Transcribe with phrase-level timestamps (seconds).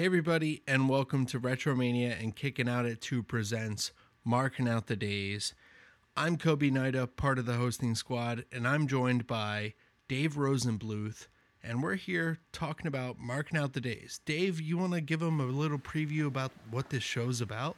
[0.00, 3.92] Hey, everybody, and welcome to Retromania and Kicking Out at Two Presents
[4.24, 5.52] Marking Out the Days.
[6.16, 9.74] I'm Kobe Nida, part of the hosting squad, and I'm joined by
[10.08, 11.26] Dave Rosenbluth,
[11.62, 14.22] and we're here talking about Marking Out the Days.
[14.24, 17.76] Dave, you want to give them a little preview about what this show's about?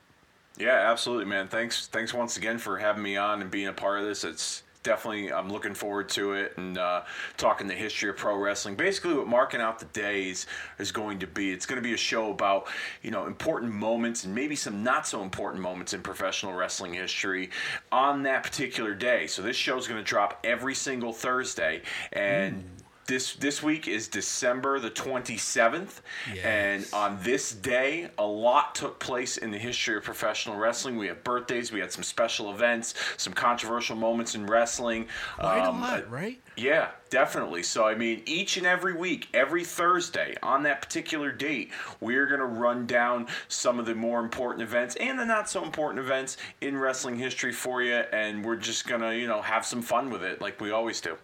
[0.57, 1.49] Yeah, absolutely, man.
[1.49, 4.23] Thanks, thanks once again for having me on and being a part of this.
[4.23, 7.03] It's definitely I'm looking forward to it and uh,
[7.37, 8.75] talking the history of pro wrestling.
[8.75, 10.47] Basically, what marking out the days
[10.79, 11.53] is going to be.
[11.53, 12.69] It's going to be a show about
[13.03, 17.51] you know important moments and maybe some not so important moments in professional wrestling history
[17.91, 19.27] on that particular day.
[19.27, 22.57] So this show is going to drop every single Thursday and.
[22.57, 26.01] Mm this this week is December the 27th
[26.33, 26.45] yes.
[26.45, 30.97] and on this day a lot took place in the history of professional wrestling.
[30.97, 35.09] We have birthdays we had some special events some controversial moments in wrestling.
[35.39, 36.41] Quite um, a lot, right?
[36.57, 37.63] Yeah definitely.
[37.63, 42.41] So i mean each and every week every thursday on that particular date we're going
[42.41, 46.37] to run down some of the more important events and the not so important events
[46.61, 50.09] in wrestling history for you and we're just going to you know have some fun
[50.09, 51.17] with it like we always do.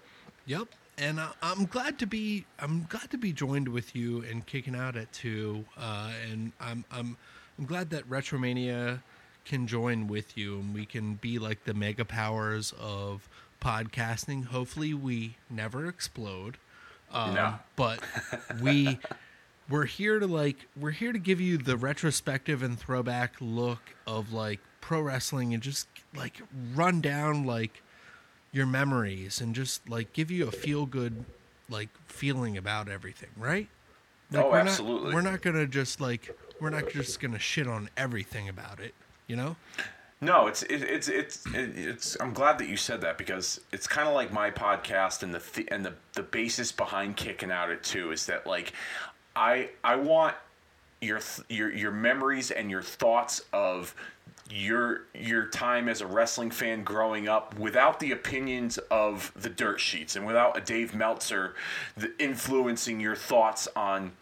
[0.47, 0.69] Yep
[0.99, 4.75] and I, am glad to be I'm glad to be joined with you and kicking
[4.75, 5.65] out at two.
[5.77, 7.17] Uh, and I'm I'm
[7.59, 9.03] I'm glad that Retromania
[9.45, 13.29] can join with you and we can be like the mega powers of
[13.61, 14.47] podcasting.
[14.47, 16.59] Hopefully, we never explode.
[17.11, 17.55] Um, no.
[17.75, 18.01] but
[18.61, 18.99] we
[19.69, 24.33] we're here to like we're here to give you the retrospective and throwback look of
[24.33, 26.41] like pro wrestling and just like
[26.75, 27.83] run down like
[28.53, 31.25] your memories and just like give you a feel good
[31.71, 33.69] like feeling about everything, right?
[34.31, 35.09] Like, oh, we're absolutely.
[35.09, 38.95] Not, we're not gonna just like we're not just gonna shit on everything about it,
[39.27, 39.57] you know?
[40.21, 42.17] No, it's it, it's it's it's.
[42.21, 45.39] I'm glad that you said that because it's kind of like my podcast and the
[45.39, 48.73] th- and the the basis behind kicking out at two is that like
[49.37, 50.35] I I want
[51.01, 53.95] your your your memories and your thoughts of
[54.51, 59.79] your your time as a wrestling fan growing up without the opinions of the dirt
[59.79, 61.55] sheets and without a Dave Meltzer
[61.97, 64.13] the, influencing your thoughts on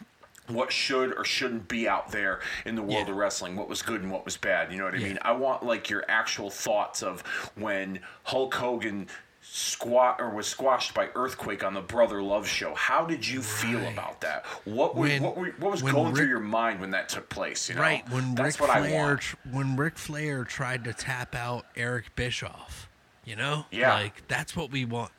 [0.48, 3.12] what should or shouldn't be out there in the world yeah.
[3.12, 4.70] of wrestling, what was good and what was bad.
[4.70, 5.08] You know what I yeah.
[5.08, 5.18] mean?
[5.22, 7.22] I want like your actual thoughts of
[7.56, 9.08] when Hulk Hogan
[9.56, 12.74] squat or was squashed by earthquake on the Brother Love show.
[12.74, 13.92] How did you feel right.
[13.92, 14.44] about that?
[14.66, 17.30] What were, when, what, were, what was going Rick, through your mind when that took
[17.30, 17.70] place?
[17.70, 17.80] You know?
[17.80, 22.90] Right when That's Ric Flair when Ric Flair tried to tap out Eric Bischoff.
[23.24, 25.10] You know, yeah, like that's what we want.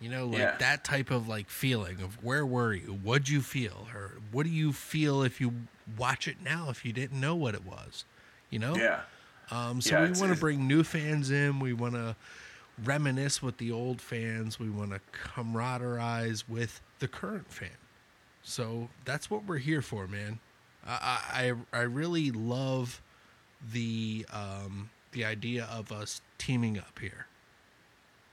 [0.00, 0.56] You know, like yeah.
[0.58, 2.98] that type of like feeling of where were you?
[3.02, 3.86] What'd you feel?
[3.94, 5.52] Or what do you feel if you
[5.96, 8.04] watch it now if you didn't know what it was?
[8.50, 8.74] You know?
[8.74, 9.00] Yeah.
[9.50, 11.60] Um, so yeah, we want to bring new fans in.
[11.60, 12.16] We want to
[12.82, 14.58] reminisce with the old fans.
[14.58, 17.70] We want to camaraderise with the current fan.
[18.42, 20.40] So that's what we're here for, man.
[20.86, 23.00] I I, I really love
[23.72, 27.26] the um, the idea of us teaming up here.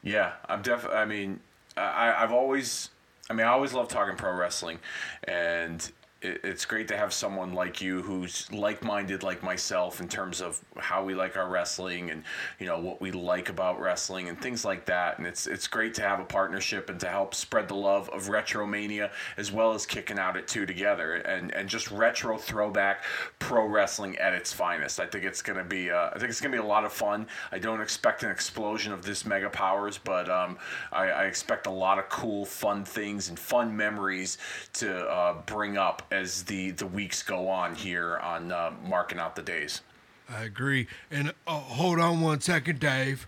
[0.03, 0.97] Yeah, I'm definitely.
[0.97, 1.39] I mean,
[1.77, 2.89] I I've always.
[3.29, 4.79] I mean, I always love talking pro wrestling,
[5.23, 5.89] and
[6.21, 11.03] it's great to have someone like you who's like-minded like myself in terms of how
[11.03, 12.23] we like our wrestling and
[12.59, 15.17] you know what we like about wrestling and things like that.
[15.17, 18.27] And it's it's great to have a partnership and to help spread the love of
[18.27, 21.15] retromania as well as kicking out at two together.
[21.15, 23.03] And and just retro throwback
[23.39, 24.99] pro wrestling at its finest.
[24.99, 26.85] I think it's going to be uh, i think it's going to be a lot
[26.85, 27.25] of fun.
[27.51, 30.57] I don't expect an explosion of this mega powers but um,
[30.91, 34.37] I, I, expect a lot of cool fun things and fun memories
[34.73, 39.35] to uh, bring up as the the weeks go on here on uh, marking out
[39.35, 39.81] the days.
[40.29, 40.87] I agree.
[41.09, 43.27] And uh, hold on one second, Dave.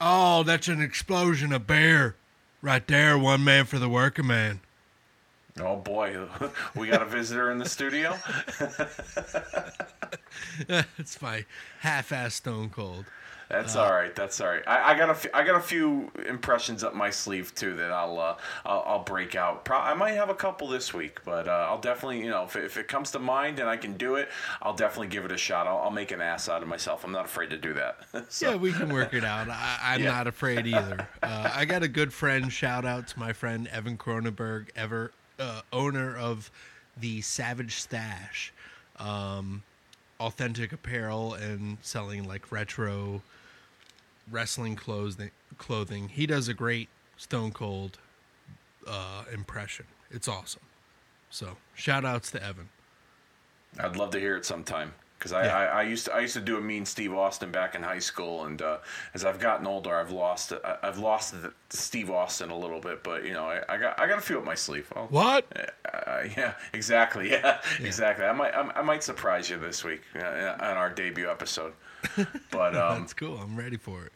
[0.00, 2.16] Oh, that's an explosion of beer
[2.62, 3.18] right there.
[3.18, 4.60] One man for the working man.
[5.58, 6.26] Oh boy,
[6.74, 8.18] we got a visitor in the studio.
[10.98, 11.46] it's my
[11.80, 13.06] half-ass Stone Cold.
[13.48, 14.14] That's uh, all right.
[14.14, 14.62] That's all right.
[14.66, 17.92] I, I got a f- I got a few impressions up my sleeve too that
[17.92, 19.64] I'll uh, I'll, I'll, break out.
[19.64, 22.56] Pro- I might have a couple this week, but uh, I'll definitely you know if,
[22.56, 24.30] if it comes to mind and I can do it,
[24.62, 25.66] I'll definitely give it a shot.
[25.68, 27.04] I'll, I'll make an ass out of myself.
[27.04, 27.98] I'm not afraid to do that.
[28.28, 28.50] so.
[28.50, 29.48] Yeah, we can work it out.
[29.48, 30.10] I, am yeah.
[30.10, 31.06] not afraid either.
[31.22, 32.52] Uh, I got a good friend.
[32.52, 36.50] Shout out to my friend Evan Cronenberg, ever uh, owner of
[36.96, 38.52] the Savage Stash.
[38.98, 39.62] Um,
[40.20, 43.22] authentic apparel and selling like retro
[44.30, 45.30] wrestling clothing.
[45.58, 46.08] Clothing.
[46.08, 47.98] He does a great Stone Cold
[48.86, 49.86] uh, impression.
[50.10, 50.62] It's awesome.
[51.30, 52.68] So shout outs to Evan.
[53.78, 54.94] I'd love to hear it sometime.
[55.18, 55.56] because I, Yeah.
[55.56, 57.98] I, I used to I used to do a mean Steve Austin back in high
[57.98, 58.78] school, and uh,
[59.14, 61.34] as I've gotten older, I've lost I, I've lost
[61.70, 64.38] Steve Austin a little bit, but you know I, I got I got a few
[64.38, 64.90] up my sleeve.
[64.96, 65.44] I'll- What?
[65.94, 67.30] uh, yeah, exactly.
[67.30, 68.24] Yeah, exactly.
[68.24, 70.20] I might I, I might surprise you this week uh,
[70.60, 71.72] on our debut episode.
[72.50, 73.36] But um, That's cool.
[73.38, 74.12] I'm ready for it.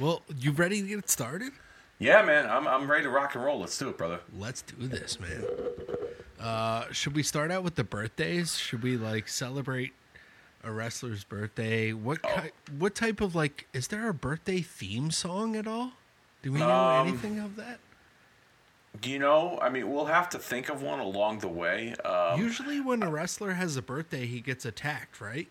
[0.00, 1.52] Well, you ready to get it started?
[1.98, 3.60] yeah, man, I'm I'm ready to rock and roll.
[3.60, 4.20] Let's do it, brother.
[4.36, 5.44] Let's do this, man.
[6.40, 8.56] Uh, should we start out with the birthdays?
[8.56, 9.92] Should we like celebrate
[10.64, 11.92] a wrestler's birthday?
[11.92, 12.40] What Oh.
[12.42, 15.92] ki- what type of like is there a birthday theme song at all?
[16.42, 17.78] Do we know Um, anything of that?
[19.04, 21.94] You know, I mean, we'll have to think of one along the way.
[22.04, 25.48] Um, Usually, when a wrestler has a birthday, he gets attacked, right?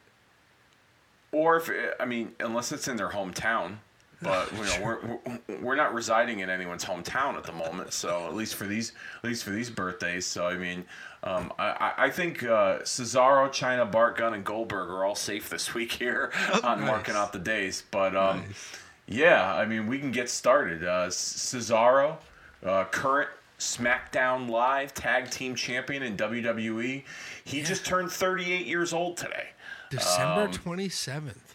[1.31, 1.69] or if
[1.99, 3.77] I mean, unless it's in their hometown
[4.21, 7.94] but you know, we're, we're not residing in anyone's hometown at the moment.
[7.94, 8.92] So at least for these,
[9.24, 10.25] at least for these birthdays.
[10.25, 10.86] So I mean,
[11.24, 15.74] um, I, I think uh, Cesaro, Chyna, Bart Gunn, and Goldberg are all safe this
[15.74, 16.88] week here oh, on nice.
[16.88, 17.83] marking out the days.
[17.92, 18.74] But um, nice.
[19.07, 20.83] yeah, I mean, we can get started.
[20.83, 22.18] Uh, Cesaro,
[22.66, 23.30] uh, current
[23.60, 27.04] SmackDown Live Tag Team Champion in WWE,
[27.44, 27.66] he yeah.
[27.66, 29.50] just turned 38 years old today.
[29.89, 31.48] December um, 27th.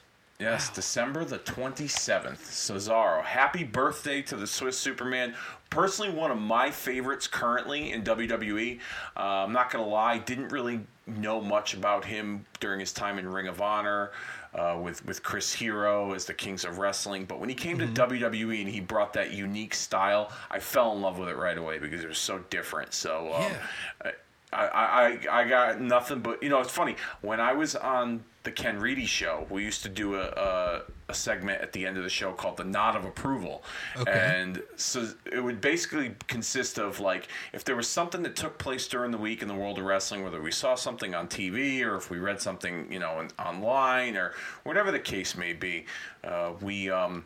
[0.44, 0.74] Yes, wow.
[0.74, 2.38] December the 27th.
[2.38, 3.24] Cesaro.
[3.24, 5.34] Happy birthday to the Swiss Superman.
[5.70, 8.78] Personally, one of my favorites currently in WWE.
[9.16, 13.18] Uh, I'm not going to lie, didn't really know much about him during his time
[13.18, 14.12] in Ring of Honor.
[14.54, 17.24] Uh, with with Chris Hero as the Kings of Wrestling.
[17.24, 17.92] But when he came mm-hmm.
[17.92, 21.58] to WWE and he brought that unique style, I fell in love with it right
[21.58, 22.94] away because it was so different.
[22.94, 23.56] So um, yeah.
[24.04, 24.10] Uh,
[24.54, 28.52] I, I, I got nothing but you know it's funny when I was on the
[28.52, 32.02] Ken Reedy show we used to do a, a, a segment at the end of
[32.04, 33.62] the show called the nod of approval
[33.96, 34.12] Okay.
[34.12, 38.86] and so it would basically consist of like if there was something that took place
[38.86, 41.96] during the week in the world of wrestling whether we saw something on TV or
[41.96, 44.32] if we read something you know in, online or
[44.64, 45.86] whatever the case may be
[46.22, 47.24] uh, we um,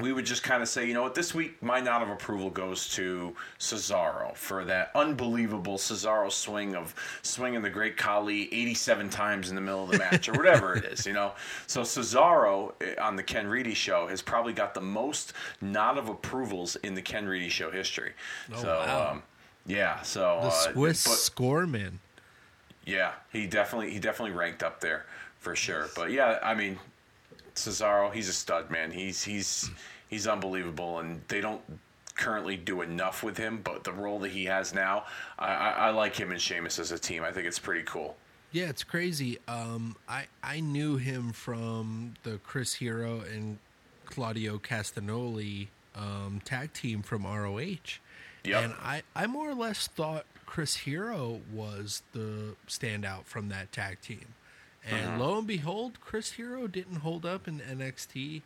[0.00, 2.48] we would just kind of say, you know what, this week my nod of approval
[2.48, 9.50] goes to Cesaro for that unbelievable Cesaro swing of swinging the Great Khali 87 times
[9.50, 11.32] in the middle of the match or whatever it is, you know.
[11.66, 16.08] So Cesaro eh, on the Ken Reedy show has probably got the most nod of
[16.08, 18.12] approvals in the Ken Reedy show history.
[18.54, 19.10] Oh, so wow.
[19.12, 19.22] um,
[19.66, 21.98] yeah, so The uh, Swiss but- scoreman.
[22.86, 25.04] yeah, he definitely he definitely ranked up there
[25.40, 25.88] for sure.
[25.94, 26.78] But yeah, I mean,
[27.66, 28.90] Cesaro, he's a stud, man.
[28.90, 29.70] He's he's
[30.08, 31.62] he's unbelievable, and they don't
[32.14, 33.60] currently do enough with him.
[33.62, 35.04] But the role that he has now,
[35.38, 37.22] I, I, I like him and Sheamus as a team.
[37.24, 38.16] I think it's pretty cool.
[38.52, 39.38] Yeah, it's crazy.
[39.46, 43.58] Um, I I knew him from the Chris Hero and
[44.06, 47.60] Claudio Castagnoli um, tag team from ROH,
[48.44, 48.64] Yep.
[48.64, 54.00] and I I more or less thought Chris Hero was the standout from that tag
[54.00, 54.26] team,
[54.88, 58.42] and lo and behold, Chris Hero didn't hold up in NXT,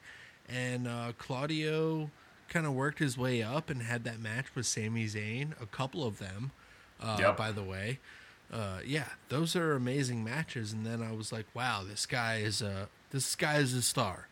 [0.48, 2.10] and uh, Claudio
[2.48, 6.04] kind of worked his way up and had that match with Sami Zayn, a couple
[6.06, 6.52] of them,
[7.00, 7.36] uh, Yep.
[7.36, 7.98] by the way
[8.52, 10.72] uh, yeah, those are amazing matches.
[10.72, 14.28] And then I was like, wow, this guy is a this guy is a star.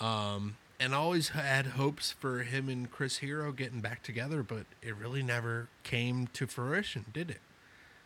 [0.00, 4.64] Um, and I always had hopes for him and Chris Hero getting back together, but
[4.80, 7.40] it really never came to fruition, did it?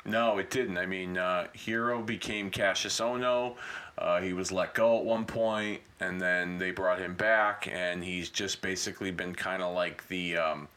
[0.07, 0.79] No, it didn't.
[0.79, 3.57] I mean, uh, Hero became Cassius Ohno.
[3.99, 8.05] Uh, he was let go at one point, and then they brought him back, and
[8.05, 10.37] he's just basically been kind of like the.
[10.37, 10.69] Um,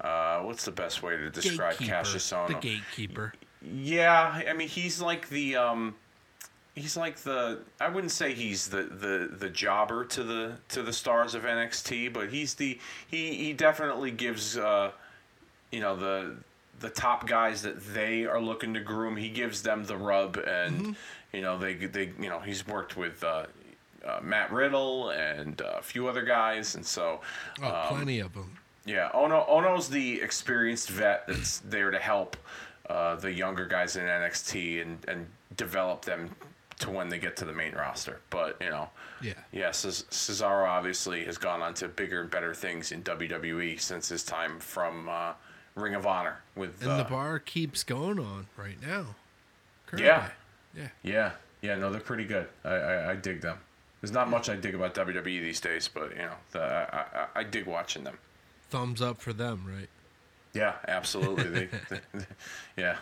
[0.00, 2.48] uh, what's the best way to describe Cassius Ohno?
[2.48, 3.32] the gatekeeper.
[3.62, 5.94] Yeah, I mean he's like the um
[6.74, 10.92] he's like the I wouldn't say he's the the the jobber to the to the
[10.92, 14.92] stars of NXT, but he's the he he definitely gives uh
[15.72, 16.36] you know the
[16.80, 20.96] the top guys that they are looking to groom, he gives them the rub and
[21.32, 23.46] you know they they you know he's worked with uh
[24.04, 27.20] uh, Matt Riddle and uh, a few other guys, and so
[27.60, 28.56] Oh, um, plenty of them.
[28.84, 32.36] yeah, Ohno Ohno's the experienced vet that's there to help
[32.88, 36.30] uh, the younger guys in NXT and, and develop them
[36.78, 38.20] to when they get to the main roster.
[38.30, 38.90] But you know,
[39.20, 39.32] Yeah.
[39.50, 44.08] yeah, Ces- Cesaro obviously has gone on to bigger and better things in WWE since
[44.08, 45.32] his time from uh,
[45.76, 46.82] Ring of Honor with.
[46.82, 49.14] And uh, the bar keeps going on right now.
[49.86, 50.06] Currently.
[50.08, 50.28] Yeah.
[50.76, 50.88] Yeah.
[51.02, 51.30] yeah,
[51.62, 52.48] yeah, no, they're pretty good.
[52.64, 53.56] I, I, I dig them.
[54.02, 57.26] There's not much I dig about WWE these days, but you know, the, I, I,
[57.36, 58.18] I dig watching them.
[58.68, 59.88] Thumbs up for them, right?
[60.52, 61.44] Yeah, absolutely.
[61.90, 62.26] they, they-
[62.76, 62.96] yeah.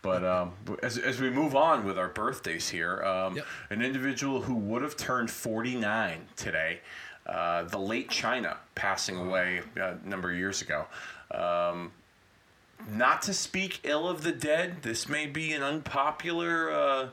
[0.00, 0.52] But um,
[0.82, 3.46] as, as we move on with our birthdays here, um, Yep.
[3.70, 6.80] an individual who would have turned 49 today,
[7.26, 10.86] uh, the late Chyna, passing away uh, a number of years ago.
[11.30, 11.92] Um,
[12.90, 17.08] not to speak ill of the dead, this may be an unpopular uh,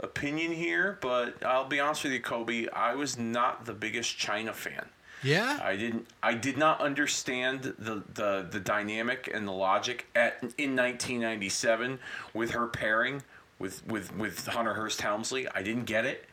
[0.00, 2.68] opinion here, but I'll be honest with you, Kobe.
[2.68, 4.86] I was not the biggest Chyna fan.
[5.22, 5.58] Yeah.
[5.62, 6.06] I didn't.
[6.22, 11.98] I did not understand the the, the dynamic and the logic at in 1997
[12.34, 13.22] with her pairing
[13.58, 15.48] with with with Hunter Hearst Helmsley.
[15.48, 16.26] I didn't get it.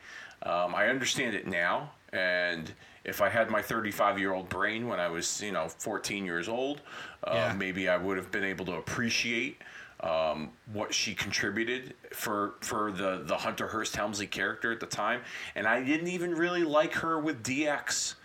[0.44, 5.00] Um, I understand it now, and if I had my 35 year old brain when
[5.00, 6.82] I was you know 14 years old,
[7.24, 7.54] uh, Yeah.
[7.54, 9.62] maybe I would have been able to appreciate
[10.02, 15.22] um, what she contributed for for the the Hunter Hearst Helmsley character at the time,
[15.56, 18.16] and I didn't even really like her with DX.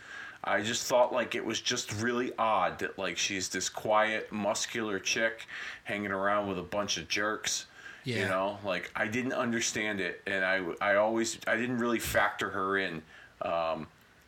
[0.44, 4.98] I just thought like it was just really odd that like she's this quiet, muscular
[4.98, 5.46] chick
[5.84, 7.66] hanging around with a bunch of jerks.
[8.04, 12.48] You know, like I didn't understand it, and I I always I didn't really factor
[12.50, 13.02] her in.
[13.42, 13.86] Um,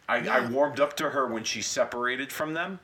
[0.08, 2.80] I, I warmed up to her when she separated from them,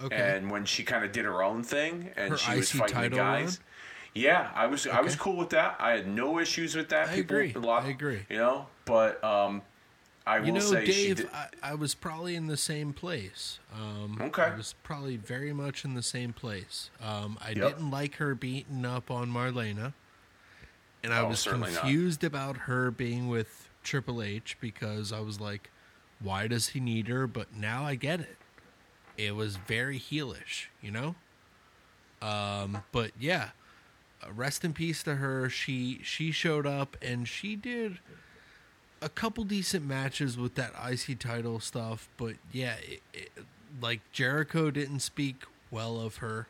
[0.00, 0.16] Okay.
[0.16, 3.08] and when she kind of did her own thing, and Her she was fighting the
[3.10, 3.58] guys.
[3.58, 3.66] run?
[4.14, 5.76] Yeah, I was I was cool with that.
[5.78, 7.08] I had no issues with that.
[7.10, 7.52] I People, agree.
[7.54, 8.20] A lot, I agree.
[8.28, 9.62] You know, but um,
[10.26, 11.28] I you will know, say she Dave, did.
[11.32, 13.60] I, I was probably in the same place.
[13.72, 14.42] Um, Okay.
[14.42, 16.90] I was probably very much in the same place.
[17.00, 17.56] Um, I Yep.
[17.56, 19.92] didn't like her beating up on Marlena.
[21.04, 21.80] And I Oh, was certainly not.
[21.82, 25.70] confused about her being with Triple H because I was like,
[26.22, 27.26] why does he need her?
[27.26, 28.36] But now I get it.
[29.16, 31.14] It was very heelish, you know?
[32.22, 33.50] Um, but yeah,
[34.22, 35.48] uh, rest in peace to her.
[35.48, 37.98] She she showed up and she did
[39.02, 43.30] a couple decent matches with that IC title stuff, but yeah, it, it,
[43.80, 46.46] like Jericho didn't speak well of her.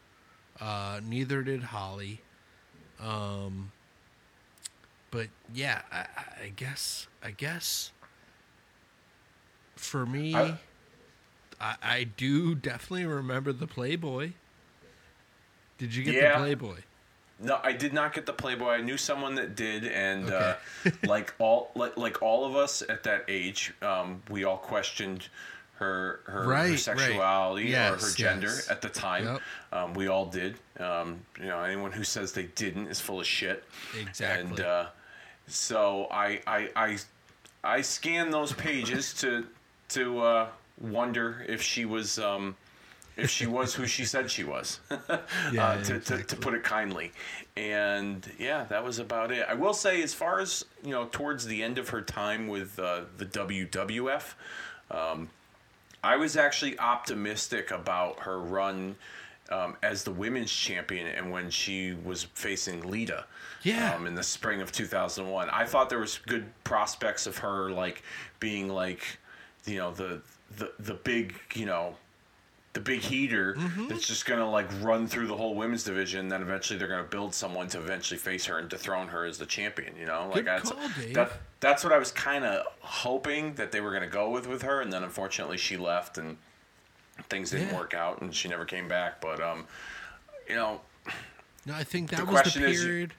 [0.60, 2.20] Uh, neither did Holly.
[3.00, 3.70] Um,
[5.12, 6.06] but yeah, I-
[6.44, 7.92] I guess I guess
[9.80, 10.58] for me, I-
[11.60, 14.32] I, I do definitely remember the Playboy.
[15.78, 16.32] Did you get Yeah.
[16.38, 16.76] the Playboy?
[17.38, 18.70] No, I did not get the Playboy.
[18.72, 20.56] I knew someone that did, and uh,
[21.04, 25.28] like all like like all of us at that age, um, we all questioned
[25.74, 26.78] her her, Right, her right.
[26.78, 28.70] sexuality or her gender yes.
[28.70, 29.24] at the time.
[29.24, 29.40] Yep.
[29.72, 30.56] Um, we all did.
[30.78, 33.64] Um, you know, anyone who says they didn't is full of shit.
[33.98, 34.50] Exactly.
[34.50, 34.86] And uh,
[35.46, 36.98] so I I I
[37.64, 39.46] I scanned those pages to
[39.90, 40.48] to uh,
[40.80, 42.18] wonder if she was.
[42.18, 42.56] Um,
[43.16, 44.80] if she was who she said she was,
[45.52, 47.12] Yeah, uh, to, to, to put it kindly.
[47.54, 49.44] And yeah, that was about it.
[49.46, 52.78] I will say, as far as you know, towards the end of her time with
[52.78, 54.34] uh, the WWF,
[54.90, 55.28] um,
[56.02, 58.96] I was actually optimistic about her run
[59.50, 63.26] um, as the women's champion and when she was facing Lita.
[63.62, 63.94] Yeah.
[63.94, 68.02] Um, in the spring of 2001, I thought there was good prospects of her like
[68.38, 69.18] being like,
[69.66, 70.20] you know, the
[70.56, 71.94] the the big you know
[72.72, 73.88] the big heater Mm-hmm.
[73.88, 76.28] that's just gonna like run through the whole women's division.
[76.28, 79.46] Then eventually they're gonna build someone to eventually face her and dethrone her as the
[79.46, 79.94] champion.
[79.98, 80.70] You know, like that's
[81.14, 84.62] that that's what I was kind of hoping that they were gonna go with with
[84.62, 84.80] her.
[84.82, 86.36] And then unfortunately she left and
[87.28, 87.76] things didn't Yeah.
[87.76, 89.20] work out and she never came back.
[89.20, 89.66] But um,
[90.48, 90.80] you know,
[91.66, 93.14] No, I think that The was the question is- period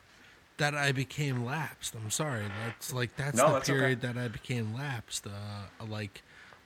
[0.58, 1.94] that I became lapsed.
[1.96, 2.46] I'm sorry.
[2.66, 3.78] That's like that's No, the that's okay.
[3.80, 5.28] period that I became lapsed.
[5.28, 6.22] Uh, like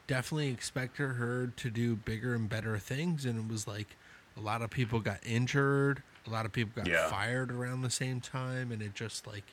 [0.07, 3.95] definitely expected her to do bigger and better things, and it was like
[4.37, 7.09] a lot of people got injured, a lot of people got Yeah.
[7.09, 9.43] fired around the same time, and it just like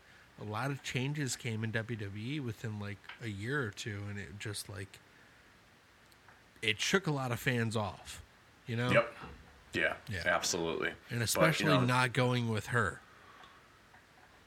[0.41, 4.39] a lot of changes came in WWE within like a year or two, and it
[4.39, 4.99] just like
[6.63, 8.23] it shook a lot of fans off.
[8.67, 9.13] You know, yep,
[9.73, 10.23] yeah, Yeah.
[10.27, 13.01] absolutely, and But, you especially know, not going with her.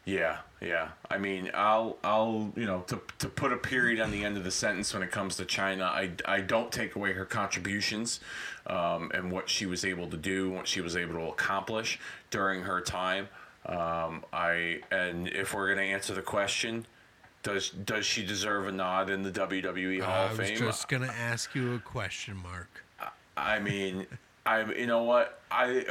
[0.06, 0.90] Yeah, yeah.
[1.10, 4.44] I mean, I'll, I'll, you know, to to put a period on the end of
[4.44, 8.20] the sentence when it comes to Chyna, I, I don't take away her contributions,
[8.68, 12.62] um, and what she was able to do, what she was able to accomplish during
[12.62, 13.28] her time.
[13.66, 16.86] Um, I and if we're gonna answer the question,
[17.42, 20.48] does does she deserve a nod in the WWE Hall of Fame?
[20.48, 22.84] I was just gonna ask you a question, Mark.
[23.36, 24.06] I mean,
[24.46, 25.86] I you know what I.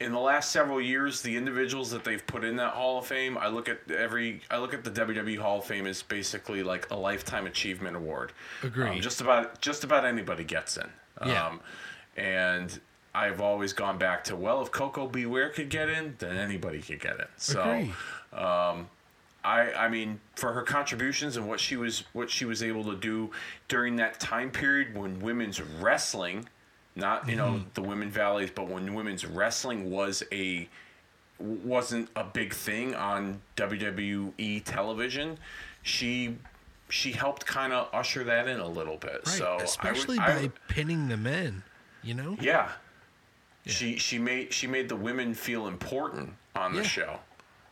[0.00, 3.36] In the last several years, the individuals that they've put in that Hall of Fame,
[3.36, 6.88] I look at every, I look at the WWE Hall of Fame as basically like
[6.90, 8.32] a lifetime achievement award.
[8.62, 8.90] Agreed.
[8.90, 10.88] Um, just about, just about anybody gets in.
[11.26, 11.46] Yeah.
[11.46, 11.60] Um,
[12.16, 12.78] and
[13.12, 15.26] I've always gone back to, well, if Koko B.
[15.26, 17.26] Ware could get in, then anybody could get in.
[17.36, 17.62] So.
[17.62, 17.92] Agree.
[19.44, 22.96] I I mean for her contributions and what she was what she was able to
[22.96, 23.30] do
[23.68, 26.48] during that time period when women's wrestling,
[26.98, 30.68] not you know the women valleys, but when women's wrestling was a
[31.38, 35.38] wasn't a big thing on WWE television,
[35.82, 36.36] she
[36.88, 39.22] she helped kind of usher that in a little bit.
[39.26, 41.62] Right, So I would- especially I by would- pinning the men.
[42.02, 42.36] You know.
[42.40, 42.70] yeah.
[43.66, 46.88] She she made she made the women feel important on the Yeah.
[46.88, 47.18] show.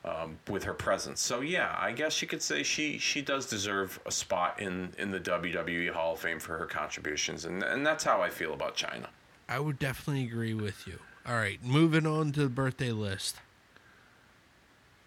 [0.04, 1.21] um, with her presence.
[1.21, 5.11] So yeah, I guess you could say she she does deserve a spot in in
[5.11, 8.76] the WWE Hall of Fame for her contributions, and and that's how I feel about
[8.76, 9.09] Chyna.
[9.48, 10.98] I would definitely agree with you.
[11.26, 13.36] All right, moving on to the birthday list.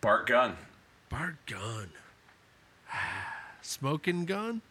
[0.02, 0.56] Bart Gunn.
[1.10, 1.90] Bart Gunn.
[3.62, 4.62] Smoking gun?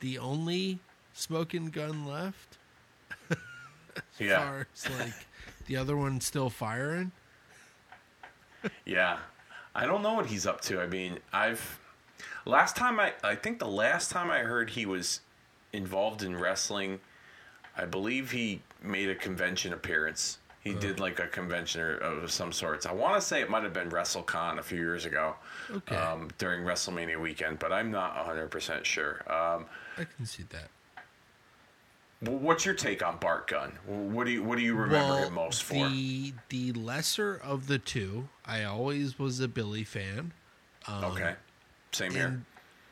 [0.00, 0.78] The only
[1.12, 2.58] smoking gun left?
[4.18, 4.38] Yeah.
[4.38, 5.12] Far as, like
[5.66, 7.12] the other one's still firing?
[8.84, 9.18] Yeah.
[9.74, 10.80] I don't know what he's up to.
[10.80, 11.78] I mean, I've
[12.44, 15.20] last time I I think the last time I heard he was
[15.72, 17.00] involved in wrestling,
[17.76, 20.38] I believe he made a convention appearance.
[20.62, 22.86] He did like a convention or- of some sorts.
[22.86, 25.36] I want to say it might have been WrestleCon a few years ago,
[25.70, 25.94] Okay.
[25.94, 29.20] um, during WrestleMania weekend, but I'm not 100% sure.
[29.30, 29.66] Um,
[29.98, 30.70] I can see that.
[32.20, 33.72] what's your take on Bart Gunn?
[33.86, 35.74] What do you what do you remember him most for?
[35.74, 40.32] The the lesser of the two, I always was a Billy fan.
[40.88, 41.34] okay,
[41.92, 42.40] same here.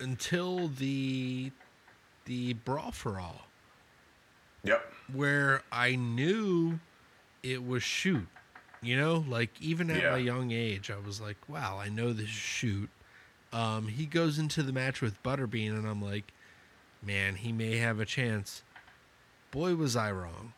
[0.01, 1.51] Until the
[2.27, 3.47] the brawl for all.
[4.65, 4.92] Yep.
[5.13, 6.81] Where I knew
[7.43, 8.27] it was shoot.
[8.83, 10.11] You know, like even at Yeah.
[10.13, 12.91] my young age, I was like, "Wow, I know this is shoot."
[13.53, 16.33] Um, he goes into the match with Butterbean, and I'm like,
[17.03, 18.63] "Man, he may have a chance."
[19.53, 20.55] Boy, was I wrong.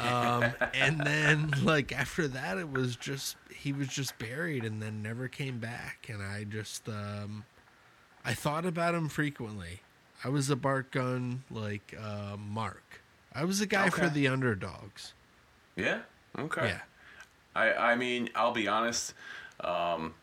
[0.00, 5.00] Um, and then, like after that, it was just he was just buried, and then
[5.02, 6.08] never came back.
[6.08, 7.44] And I just, um,
[8.24, 9.80] I thought about him frequently.
[10.24, 13.00] I was a Bart Gunn like uh, Mark.
[13.34, 15.12] I was a guy for the underdogs.
[15.76, 16.00] Yeah.
[16.38, 16.68] Okay.
[16.68, 16.80] Yeah.
[17.54, 19.14] I I mean, I'll be honest.
[19.60, 20.14] Um,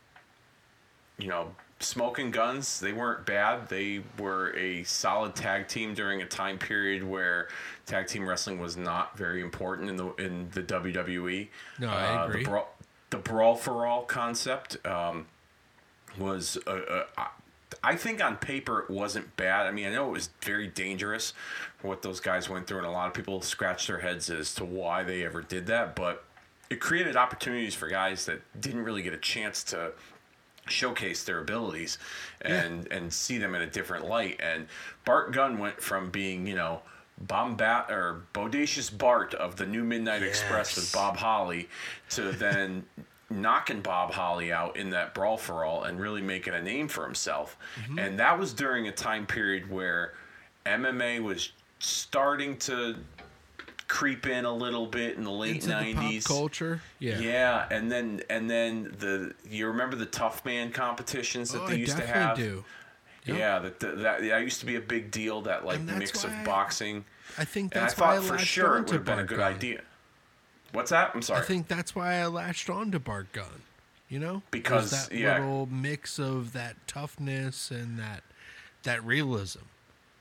[1.17, 3.69] you know, smoking guns, they weren't bad.
[3.69, 7.47] They were a solid tag team during a time period where
[7.85, 11.47] tag team wrestling was not very important in the in the WWE.
[11.79, 12.43] No, I Uh, agree.
[12.43, 12.75] The brawl,
[13.09, 15.27] the brawl for all concept um,
[16.17, 17.27] was a, a,
[17.83, 19.67] I- think on paper it wasn't bad.
[19.67, 21.33] I mean, I know it was very dangerous
[21.77, 24.53] for what those guys went through, and a lot of people scratched their heads as
[24.55, 25.95] to why they ever did that.
[25.95, 26.23] But
[26.69, 29.91] it created opportunities for guys that didn't really get a chance to
[30.67, 31.97] showcase their abilities
[32.41, 34.39] and and see them in a different light.
[34.41, 34.67] And
[35.05, 36.81] Bart Gunn went from being, you know,
[37.27, 41.69] Bombat or Bodacious Bart of the New Midnight Express with Bob Holly
[42.11, 42.85] to then
[43.31, 47.03] knocking Bob Holly out in that brawl for all and really making a name for
[47.05, 47.57] himself.
[47.81, 47.99] Mm-hmm.
[47.99, 50.13] And that was during a time period where
[50.65, 52.95] MMA was starting to
[53.87, 56.25] creep in a little bit in the late Into the pop nineties.
[56.27, 56.81] culture.
[56.99, 57.19] Yeah.
[57.19, 61.73] Yeah, and then and then the you remember the tough man competitions that Oh, they
[61.73, 62.37] I used to have.
[62.37, 62.63] do.
[63.25, 63.37] Yep.
[63.37, 65.41] Yeah, that, that that that used to be a big deal.
[65.41, 67.05] That like mix of I- boxing,
[67.37, 69.39] I think and that's why I thought for sure it would have been a good
[69.41, 69.81] idea.
[70.73, 71.11] What's that?
[71.13, 71.41] I'm sorry.
[71.41, 73.63] I think that's why I latched on to Bart Gunn.
[74.09, 75.39] You know, Because, that yeah.
[75.39, 78.23] little mix of that toughness and that
[78.83, 79.59] that realism,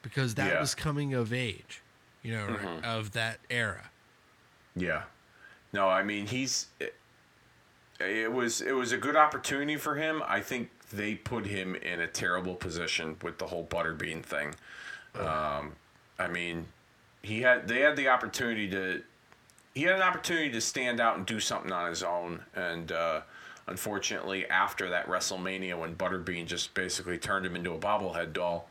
[0.02, 0.52] because that Yeah.
[0.52, 0.60] Mm-hmm.
[0.60, 1.82] was coming of age,
[2.22, 3.90] you know, of that era.
[4.76, 5.02] Yeah.
[5.72, 6.94] No, I mean he's it,
[7.98, 10.22] it was it was a good opportunity for him.
[10.24, 14.54] I think they put him in a terrible position with the whole butterbean thing.
[15.18, 15.72] Um,
[16.18, 16.66] I mean,
[17.22, 19.02] he had they had the opportunity to
[19.74, 23.20] he had an opportunity to stand out and do something on his own and uh,
[23.66, 28.68] unfortunately after that WrestleMania when Butterbean just basically turned him into a bobblehead doll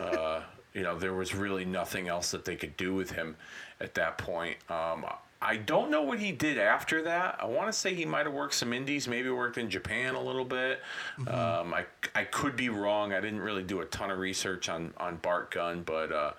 [0.00, 0.42] uh,
[0.74, 3.36] you know there was really nothing else that they could do with him
[3.80, 5.04] at that point um,
[5.40, 7.36] I don't know what he did after that.
[7.38, 10.20] I want to say he might have worked some indies, maybe worked in Japan a
[10.20, 10.80] little bit.
[11.28, 13.12] Um, I, I could be wrong.
[13.12, 16.32] I didn't really do a ton of research on, on Bart Gunn, but uh,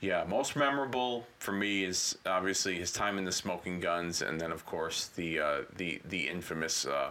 [0.00, 4.50] yeah, most memorable for me is obviously his time in the Smoking Guns, and then
[4.50, 7.10] of course the uh, the the infamous uh,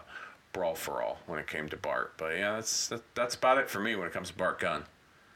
[0.54, 2.13] Brawl for All when it came to Bart.
[2.17, 4.86] But yeah, that's that, that's about it for me when it comes to Bart Gunn.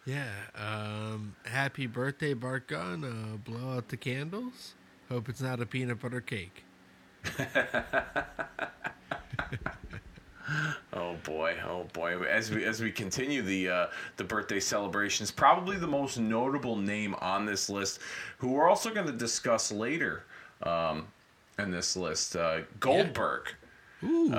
[0.05, 0.31] Yeah.
[0.55, 3.03] Um, happy birthday, Bart Gunn.
[3.03, 4.73] Uh, blow out the candles.
[5.09, 6.63] Hope it's not a peanut butter cake.
[10.91, 12.21] Oh boy, oh boy!
[12.23, 17.15] As we as we continue the uh, the birthday celebrations, probably the most notable name
[17.15, 17.99] on this list,
[18.37, 20.23] who we're also going to discuss later
[20.63, 21.07] um,
[21.59, 23.53] in this list, uh, Goldberg.
[24.03, 24.33] Ooh.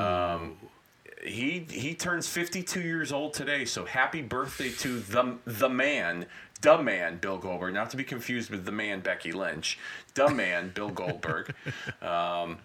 [1.24, 6.26] He he turns 52 years old today, so happy birthday to the the man,
[6.60, 9.78] the man Bill Goldberg, not to be confused with the man Becky Lynch,
[10.14, 11.54] the man Bill Goldberg.
[12.02, 12.58] Um,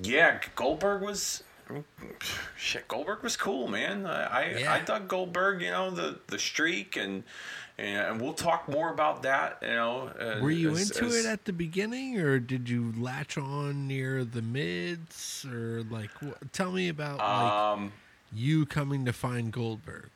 [0.00, 1.42] yeah, Goldberg was.
[2.56, 4.06] Shit, Goldberg was cool, man.
[4.06, 4.72] I I, Yeah.
[4.74, 7.24] I dug Goldberg, you know, the the streak, and
[7.78, 9.58] and, we'll talk more about that.
[9.62, 12.92] You know, uh, Were you as- into as- it at the beginning, or did you
[12.98, 16.10] latch on near the mids, or like?
[16.22, 17.92] Wh- tell me about like Um,
[18.32, 20.10] you coming to find Goldberg.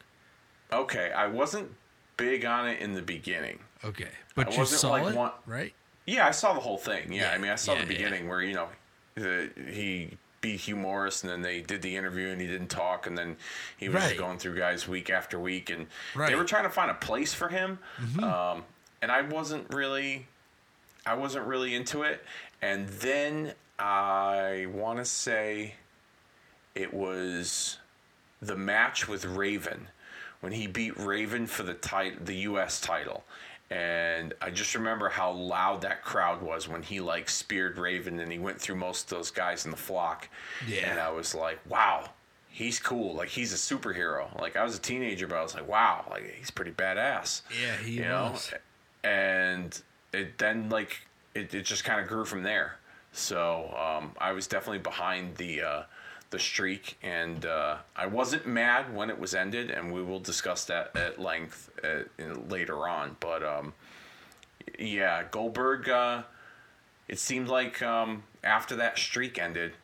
[0.73, 1.75] Okay, I wasn't
[2.17, 3.61] big on it in the beginning.
[3.83, 5.73] Okay, but I you saw like it, one- right?
[6.07, 7.11] Yeah, I saw the whole thing.
[7.12, 8.69] Yeah, Yeah, I mean, I saw yeah, the beginning where you know
[9.14, 13.07] the, he beat Hugh Morrus, and then they did the interview, and he didn't talk,
[13.07, 13.37] and then
[13.78, 14.18] he was Right.
[14.18, 16.28] going through guys week after week, and they Right.
[16.28, 16.38] Mm-hmm.
[16.38, 17.78] were trying to find a place for him,
[18.22, 18.62] um,
[19.00, 20.26] and I wasn't really,
[21.07, 22.22] I wasn't really into it,
[22.61, 25.76] and then I want to say
[26.74, 27.78] it was
[28.42, 29.88] the match with Raven
[30.40, 32.83] when he beat Raven for the tit- the U.S.
[32.83, 33.24] title.
[33.70, 38.31] And I just remember how loud that crowd was when he like speared Raven and
[38.31, 40.29] he went through most of those guys in the flock.
[40.68, 40.90] Yeah.
[40.90, 42.11] And I was like, wow,
[42.50, 43.14] he's cool.
[43.14, 44.38] Like he's a superhero.
[44.40, 47.42] Like I was a teenager, but I was like, wow, like he's pretty badass.
[47.61, 48.35] Yeah, he you know.
[49.03, 49.81] And
[50.12, 52.77] it then like it, it just kind of grew from there.
[53.12, 55.83] So um, I was definitely behind the uh,
[56.35, 60.64] the streak, and uh, I wasn't mad when it was ended, and we will discuss
[60.64, 63.16] that at length uh, in, later on.
[63.20, 63.73] But um,
[64.79, 65.88] yeah, Goldberg.
[65.88, 66.23] Uh,
[67.07, 69.75] it seemed like um, after that streak ended,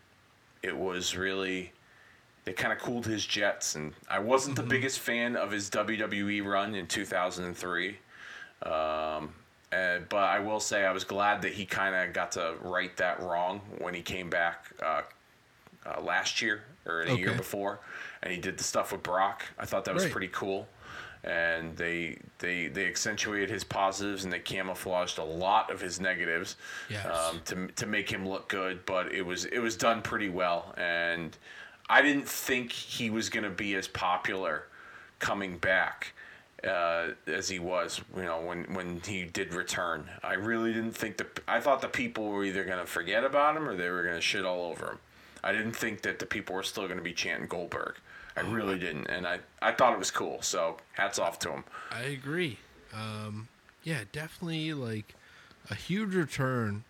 [0.60, 1.72] it was really
[2.44, 6.44] they kind of cooled his jets, and I wasn't the biggest fan of his WWE
[6.44, 7.98] run in 2003.
[8.62, 9.34] Um,
[9.72, 12.96] uh, but I will say I was glad that he kind of got to right
[12.96, 15.02] that wrong when he came back uh,
[15.86, 17.80] uh, last year or a year before,
[18.22, 19.44] and he did the stuff with Brock.
[19.58, 20.12] I thought that was Right.
[20.12, 20.68] pretty cool,
[21.24, 26.56] and they they they accentuated his positives and they camouflaged a lot of his negatives
[26.88, 27.06] Yes.
[27.06, 28.84] um, to to make him look good.
[28.86, 31.36] But it was it was done pretty well, and
[31.88, 34.64] I didn't think he was going to be as popular
[35.18, 36.12] coming back
[36.64, 40.08] uh, as he was, you know, when when he did return.
[40.22, 43.56] I really didn't think the I thought the people were either going to forget about
[43.56, 44.98] him or they were going to shit all over him.
[45.42, 47.96] I didn't think that the people were still going to be chanting Goldberg.
[48.36, 50.40] I really didn't, and I I thought it was cool.
[50.42, 51.64] So hats off to him.
[51.90, 52.58] I agree.
[52.94, 53.48] Um,
[53.82, 55.14] yeah, definitely like
[55.70, 56.84] a huge return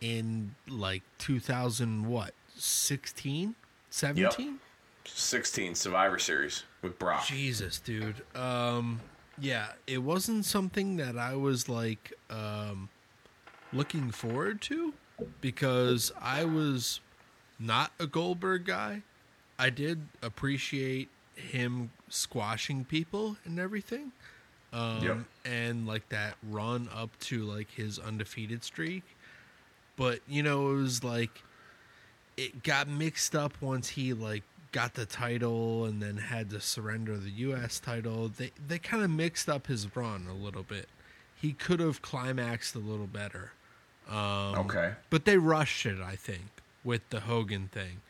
[0.00, 3.54] in like 2000 what 16
[3.90, 4.58] 17
[5.06, 7.24] Sixteen Survivor Series with Brock.
[7.24, 9.00] jesus dude um
[9.38, 12.88] yeah it wasn't something that i was like um
[13.72, 14.92] looking forward to
[15.40, 17.00] because i was
[17.58, 19.02] not a goldberg guy
[19.58, 24.12] i did appreciate him squashing people and everything
[24.72, 25.18] um Yep.
[25.44, 29.04] and like that run up to like his undefeated streak.
[29.96, 31.42] But you know it was like
[32.36, 34.42] it got mixed up once he like
[34.72, 38.28] got the title and then had to surrender the US title.
[38.28, 40.88] They they kind of mixed up his run a little bit.
[41.34, 43.52] He could have climaxed a little better.
[44.10, 44.94] Um Okay.
[45.10, 46.55] but they rushed it I think
[46.86, 48.00] with the Hogan thing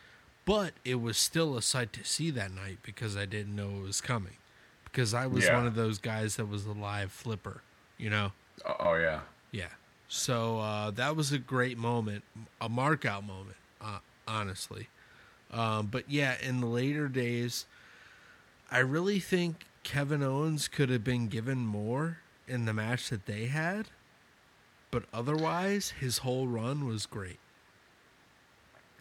[0.45, 3.83] but it was still a sight to see that night because I didn't know it
[3.83, 4.37] was coming
[4.85, 5.57] because I was Yeah.
[5.57, 7.63] one of those guys that was a live flipper
[7.99, 8.33] you know
[8.65, 9.21] Oh, oh yeah.
[9.51, 9.69] yeah.
[10.09, 12.25] So uh, that was a great moment,
[12.61, 14.89] a mark out moment, uh, honestly.
[15.51, 17.67] Um, but yeah, in the later days,
[18.71, 23.47] I really think Kevin Owens could have been given more in the match that they
[23.47, 23.89] had.
[24.91, 27.39] But otherwise, his whole run was great.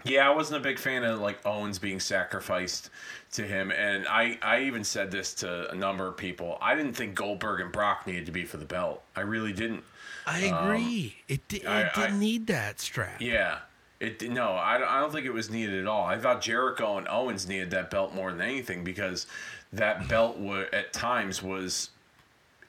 [0.06, 2.90] Yeah, I wasn't a big fan of like Owens being sacrificed
[3.34, 6.58] to him, and I I even said this to a number of people.
[6.62, 9.04] I didn't think Goldberg and Brock needed to be for the belt.
[9.16, 9.84] I really didn't.
[10.28, 11.18] I um, agree.
[11.28, 13.20] it di- it I- I- didn't need that strap.
[13.22, 13.60] Yeah.
[14.00, 16.04] It no, I don't, I don't think it was needed at all.
[16.06, 19.26] I thought Jericho and Owens needed that belt more than anything because
[19.72, 21.92] that belt wa at times was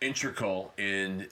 [0.01, 1.27] integral in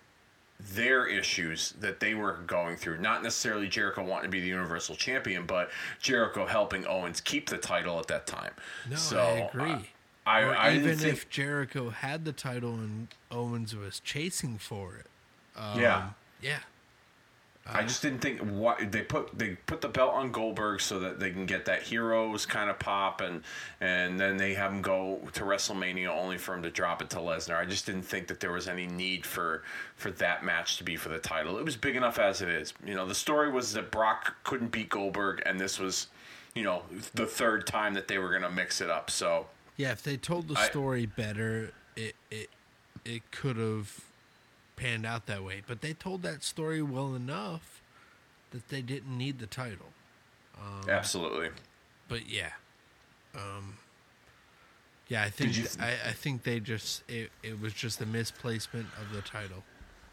[0.61, 2.99] their issues that they were going through.
[2.99, 7.59] Not necessarily Jericho wanting to be the Universal Champion, but Jericho helping Owens keep the
[7.59, 8.53] title at that time.
[8.88, 9.90] No, so, I agree.
[10.27, 14.97] I, or I even think, if Jericho had the title and Owens was chasing for
[14.97, 15.07] it.
[15.57, 16.09] Um, Yeah.
[16.40, 16.59] Yeah.
[17.66, 21.18] I just didn't think what they put they put the belt on Goldberg so that
[21.18, 23.42] they can get that heroes kind of pop and
[23.81, 27.16] and then they have him go to WrestleMania only for him to drop it to
[27.16, 27.57] Lesnar.
[27.57, 29.62] I just didn't think that there was any need for
[29.96, 31.57] for that match to be for the title.
[31.59, 32.74] It was big enough as it is.
[32.85, 36.09] You know, the story was that Brock couldn't beat Goldberg and this was,
[36.55, 36.83] you know,
[37.14, 39.11] the third time that they were going to mix it up.
[39.11, 39.46] So,
[39.79, 42.50] Yeah, if they told the I- story better, it it
[43.07, 44.00] it could have
[44.77, 45.63] panned out that way.
[45.67, 47.81] But they told that story well enough
[48.51, 49.93] that they didn't need the title.
[50.89, 51.51] absolutely.
[52.09, 52.51] But yeah,
[53.35, 53.79] um,
[55.09, 58.87] yeah, I think you I, I think they just it, it was just a misplacement
[59.01, 59.65] of the title.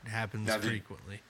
[0.06, 1.22] It happens Now, did- frequently.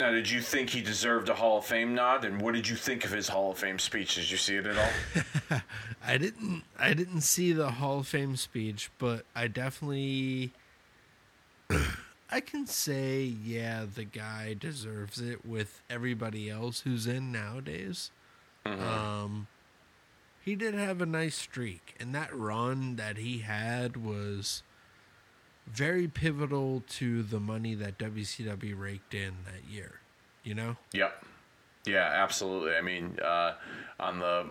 [0.00, 2.24] Now, did you think he deserved a Hall of Fame nod?
[2.24, 4.14] And what did you think of his Hall of Fame speech?
[4.14, 5.60] Did you see it at all?
[6.06, 10.52] I didn't I didn't see the Hall of Fame speech, but I definitely
[12.30, 18.10] I can say yeah, the guy deserves it with everybody else who's in nowadays.
[18.66, 19.46] Um
[20.44, 24.62] he did have a nice streak and that run that he had was
[25.66, 30.00] very pivotal to the money that WCW raked in that year,
[30.42, 30.76] you know?
[30.92, 31.24] Yep.
[31.86, 32.74] Yeah, absolutely.
[32.74, 33.54] I mean, uh,
[34.00, 34.46] on the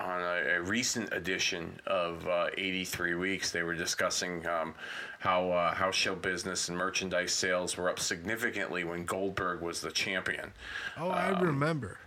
[0.00, 4.74] on a, a recent edition of uh, 83 Weeks, they were discussing um,
[5.18, 9.90] how uh, how show business and merchandise sales were up significantly when Goldberg was the
[9.90, 10.52] champion.
[10.96, 11.98] Oh, I remember.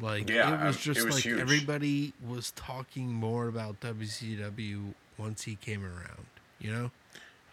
[0.00, 1.40] Like Um, yeah, it was um, just it was like huge.
[1.40, 6.26] everybody was talking more about WCW once he came around.
[6.58, 6.90] You know?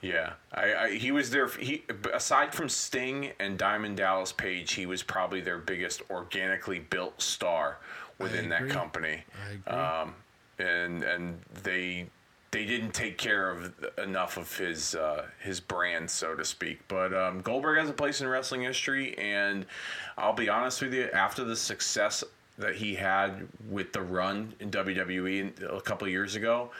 [0.02, 1.84] Yeah, I, I he was their he
[2.14, 7.78] aside from Sting and Diamond Dallas Page, he was probably their biggest organically built star
[8.18, 9.24] within that company.
[9.48, 9.74] I agree.
[9.74, 10.16] Um,
[10.58, 12.08] and and they
[12.52, 16.82] they didn't take care of enough of his uh, his brand, so to speak.
[16.88, 19.66] But um, Goldberg has a place in wrestling history, and
[20.18, 22.24] I'll be honest with you, after the success
[22.58, 26.72] that he had with the run in WWE a couple of years ago.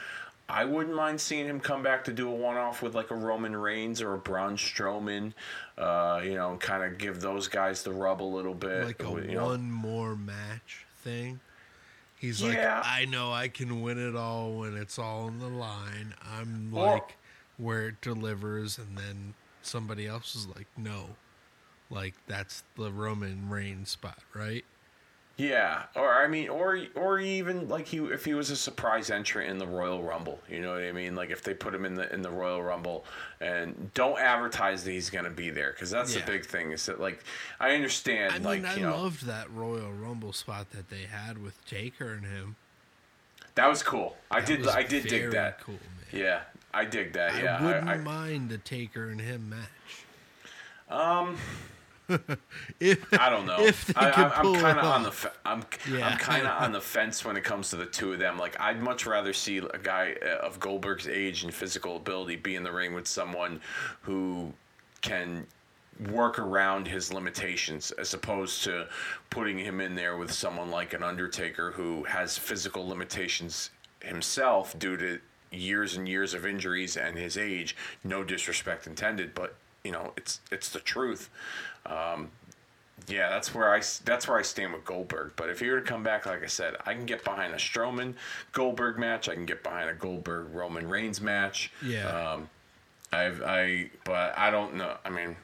[0.48, 3.56] I wouldn't mind seeing him come back to do a one-off with like a Roman
[3.56, 5.32] Reigns or a Braun Strowman,
[5.78, 8.84] uh, you know, kind of give those guys the rub a little bit.
[8.84, 9.46] like a you know.
[9.46, 11.40] one more match thing.
[12.22, 12.78] He's Yeah.
[12.78, 16.14] like, I know I can win it all when it's all on the line.
[16.24, 17.16] I'm Or- like
[17.56, 21.16] where it delivers, and then somebody else is like, no,
[21.90, 24.64] like that's the Roman Reigns spot, right?
[25.38, 29.50] Yeah, or I mean, or or even like he if he was a surprise entrant
[29.50, 31.16] in the Royal Rumble, you know what I mean?
[31.16, 33.04] Like if they put him in the in the Royal Rumble
[33.40, 36.20] and don't advertise that he's going to be there because that's Yeah.
[36.24, 37.24] the big thing is that like
[37.58, 41.04] I understand I mean, like I you know loved that Royal Rumble spot that they
[41.10, 42.56] had with Taker and him.
[43.54, 44.16] that was cool.
[44.30, 45.60] I did I did dig that.
[45.60, 46.20] Cool, man.
[46.22, 46.40] Yeah,
[46.74, 47.42] I dig that.
[47.42, 50.04] Yeah, I wouldn't mind the Taker and him match.
[50.90, 51.38] Um,
[52.80, 53.56] if I don't know.
[53.96, 56.08] I, could I'm, pull I'm kind of on the fe- I'm Yeah.
[56.08, 58.38] I'm kind of on the fence when it comes to the two of them.
[58.38, 62.56] Like I'd much rather see a guy uh, of Goldberg's age and physical ability be
[62.56, 63.60] in the ring with someone
[64.02, 64.52] who
[65.00, 65.46] can
[66.10, 68.88] work around his limitations as opposed to
[69.30, 73.70] putting him in there with someone like an Undertaker who has physical limitations
[74.00, 75.20] himself due to
[75.50, 77.76] years and years of injuries and his age.
[78.02, 81.28] No disrespect intended, but you know it's it's the truth.
[81.86, 82.30] Um,
[83.08, 85.32] yeah, that's where I that's where I stand with Goldberg.
[85.36, 87.56] But if he were to come back, like I said, I can get behind a
[87.56, 88.14] Strowman
[88.52, 89.28] Goldberg match.
[89.28, 91.72] I can get behind a Goldberg Roman Reigns match.
[91.84, 92.06] Yeah.
[92.06, 92.48] Um,
[93.12, 94.96] I've I but I don't know.
[95.04, 95.36] I mean,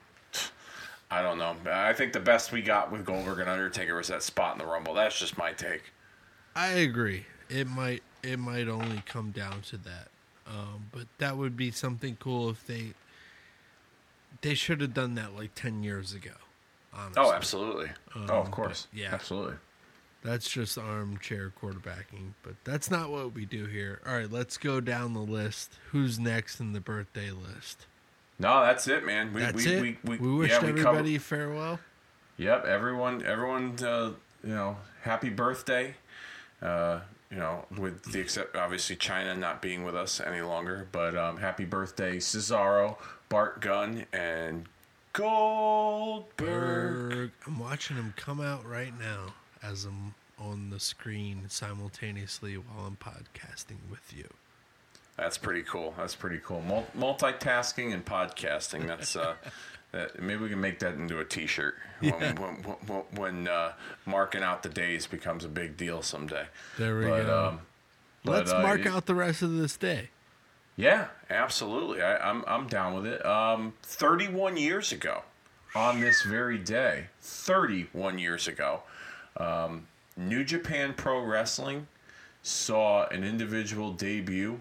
[1.10, 1.56] I don't know.
[1.70, 4.66] I think the best we got with Goldberg and Undertaker was that spot in the
[4.66, 4.94] Rumble.
[4.94, 5.82] That's just my take.
[6.54, 7.26] I agree.
[7.48, 10.08] It might it might only come down to that.
[10.46, 12.94] Um, but that would be something cool if they
[14.40, 16.32] they should have done that like ten years ago.
[16.94, 17.22] Honestly.
[17.22, 17.90] Oh, absolutely.
[18.16, 18.88] oh, of Um, course.
[18.92, 19.10] yeah.
[19.12, 19.54] absolutely.
[20.24, 24.00] That's just armchair quarterbacking, but that's not what we do here.
[24.04, 25.74] All right, let's go down the list.
[25.92, 27.86] Who's next in the birthday list?
[28.40, 29.32] No, that's it, man.
[29.32, 29.80] We, That's we, it.
[29.82, 31.78] We, we, We, wished yeah, covered- everybody farewell.
[32.36, 34.12] Yep, everyone, everyone, uh,
[34.44, 35.94] you know, happy birthday.
[36.62, 41.16] Uh, you know, with the except obviously Chyna not being with us any longer, but
[41.16, 42.96] um, happy birthday Cesaro,
[43.28, 44.66] Bart Gunn, and
[45.12, 47.10] Goldberg.
[47.10, 47.30] Berg.
[47.46, 52.96] I'm watching him come out right now as I'm on the screen simultaneously while I'm
[52.96, 54.28] podcasting with you.
[55.16, 55.94] That's pretty cool.
[55.96, 56.60] That's pretty cool.
[56.62, 58.86] Mul- multitasking and podcasting.
[58.86, 59.34] That's uh,
[59.92, 62.54] that, maybe we can make that into a T-shirt when when,
[62.86, 63.72] when, when uh,
[64.06, 66.46] marking out the days becomes a big deal someday.
[66.78, 67.46] There we But, go.
[67.48, 67.60] Um,
[68.24, 70.10] but, Let's uh, mark out the rest of this day.
[70.78, 72.00] Yeah, absolutely.
[72.02, 73.26] I, I'm I'm down with it.
[73.26, 75.22] Um, 31 years ago,
[75.74, 78.82] on this very day, 31 years ago,
[79.36, 81.88] um, New Japan Pro Wrestling
[82.44, 84.60] saw an individual debut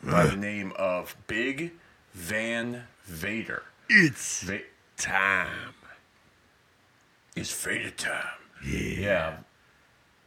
[0.00, 1.72] by the name of Big
[2.14, 3.64] Van Vader.
[3.88, 4.60] It's Va-
[4.96, 5.74] time.
[7.34, 8.38] It's Vader time.
[8.64, 9.38] Yeah.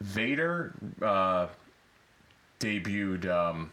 [0.02, 1.48] Vader uh,
[2.60, 3.26] debuted.
[3.30, 3.72] Um,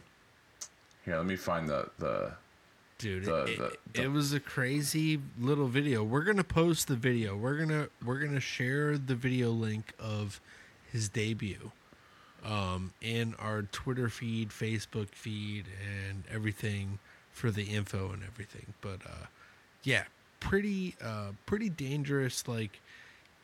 [1.10, 2.32] here, let me find the the.
[2.98, 6.04] Dude, The- it, the- the- it was a crazy little video.
[6.04, 7.34] We're gonna post the video.
[7.36, 10.40] We're gonna we're gonna share the video link of
[10.92, 11.72] his debut
[12.44, 16.98] um, in our Twitter feed, Facebook feed, and everything
[17.32, 18.74] for the info and everything.
[18.82, 19.26] But uh,
[19.82, 20.04] yeah,
[20.40, 22.80] pretty uh pretty dangerous like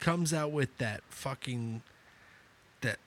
[0.00, 1.80] comes out with that fucking
[2.82, 2.98] that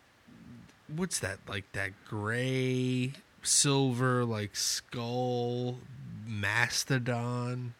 [0.95, 5.79] what's that like that gray silver like skull
[6.25, 7.73] mastodon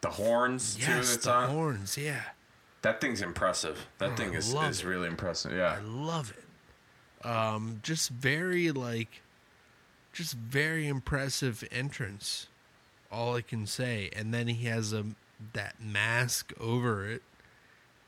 [0.00, 0.82] The horns too.
[0.90, 1.50] yes the on.
[1.50, 2.22] horns yeah
[2.82, 3.86] That thing's impressive.
[3.98, 4.86] That Oh, thing I is, is it.
[4.86, 5.52] really impressive.
[5.52, 5.76] Yeah.
[5.78, 7.26] I love it.
[7.26, 9.20] Um, just very like,
[10.14, 12.46] just very impressive entrance.
[13.12, 15.04] All I can say, and then he has a
[15.52, 17.22] that mask over it,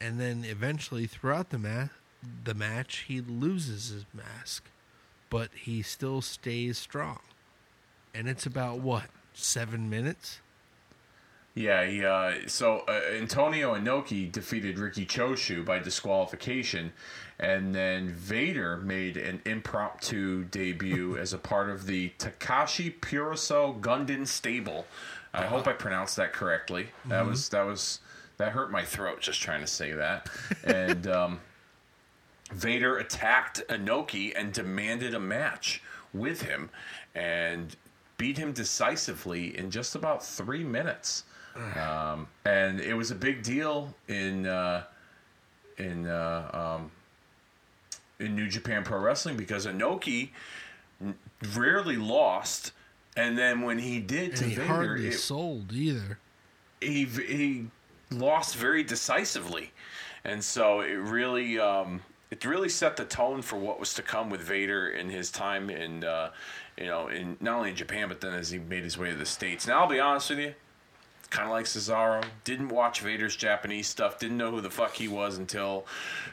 [0.00, 1.88] and then eventually throughout the ma-
[2.44, 4.64] the match he loses his mask,
[5.33, 7.18] but he still stays strong.
[8.14, 10.40] And it's about what seven minutes.
[11.55, 16.92] Yeah, he, uh, so uh, Antonio Inoki defeated Riki Choshu by disqualification,
[17.38, 24.27] and then Vader made an impromptu debut as a part of the Takashi Puroso Gundam
[24.27, 24.87] stable.
[25.33, 26.88] I hope I pronounced that correctly.
[27.07, 28.01] That was that was
[28.37, 30.29] that hurt my throat just trying to say that.
[30.64, 31.40] And um,
[32.53, 36.71] Vader attacked Inoki and demanded a match with him,
[37.15, 37.75] and
[38.19, 41.25] beat him decisively in just about three minutes.
[41.77, 44.85] Um, and it was a big deal in uh,
[45.79, 46.91] in uh, um,
[48.19, 50.31] in New Japan Pro Wrestling because Inoki
[51.01, 51.15] n-
[51.55, 52.73] rarely lost,
[53.17, 56.19] and then when he did to he Vader, hardly it, sold either.
[56.81, 57.67] he he
[58.11, 59.73] lost very decisively,
[60.25, 62.01] and so it really um,
[62.33, 65.68] it really set the tone for what was to come with Vader in his time
[65.68, 66.31] in uh,
[66.79, 69.16] you know in not only in Japan but then as he made his way to
[69.16, 69.66] the states.
[69.66, 70.55] Now I'll be honest with you,
[71.29, 75.09] kind of like Cesaro, didn't watch Vader's Japanese stuff, didn't know who the fuck he
[75.09, 75.87] was until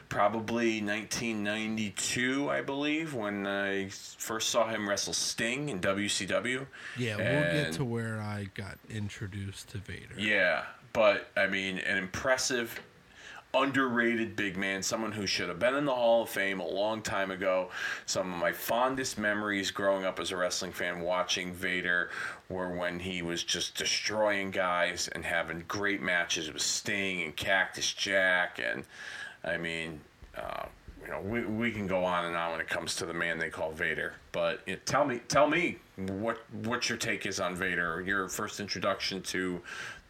[0.08, 6.66] probably 1992, I believe, when I first saw him wrestle Sting in WCW.
[6.96, 10.14] Yeah, we'll get to where I got introduced to Vader.
[10.16, 12.80] Yeah, but I mean, an impressive,
[13.52, 17.02] underrated big man, someone who should have been in the Hall of Fame a long
[17.02, 17.70] time ago.
[18.06, 22.10] Some of my fondest memories growing up as a wrestling fan watching Vader
[22.48, 27.92] were when he was just destroying guys and having great matches with Sting and Cactus
[27.92, 28.60] Jack.
[28.62, 28.84] And
[29.44, 30.00] I mean,
[30.36, 30.66] uh,
[31.02, 33.38] you know, we, we can go on and on when it comes to the man
[33.38, 34.14] they call Vader.
[34.32, 38.00] But you know, tell me, tell me what what your take is on Vader.
[38.02, 39.60] Your first introduction to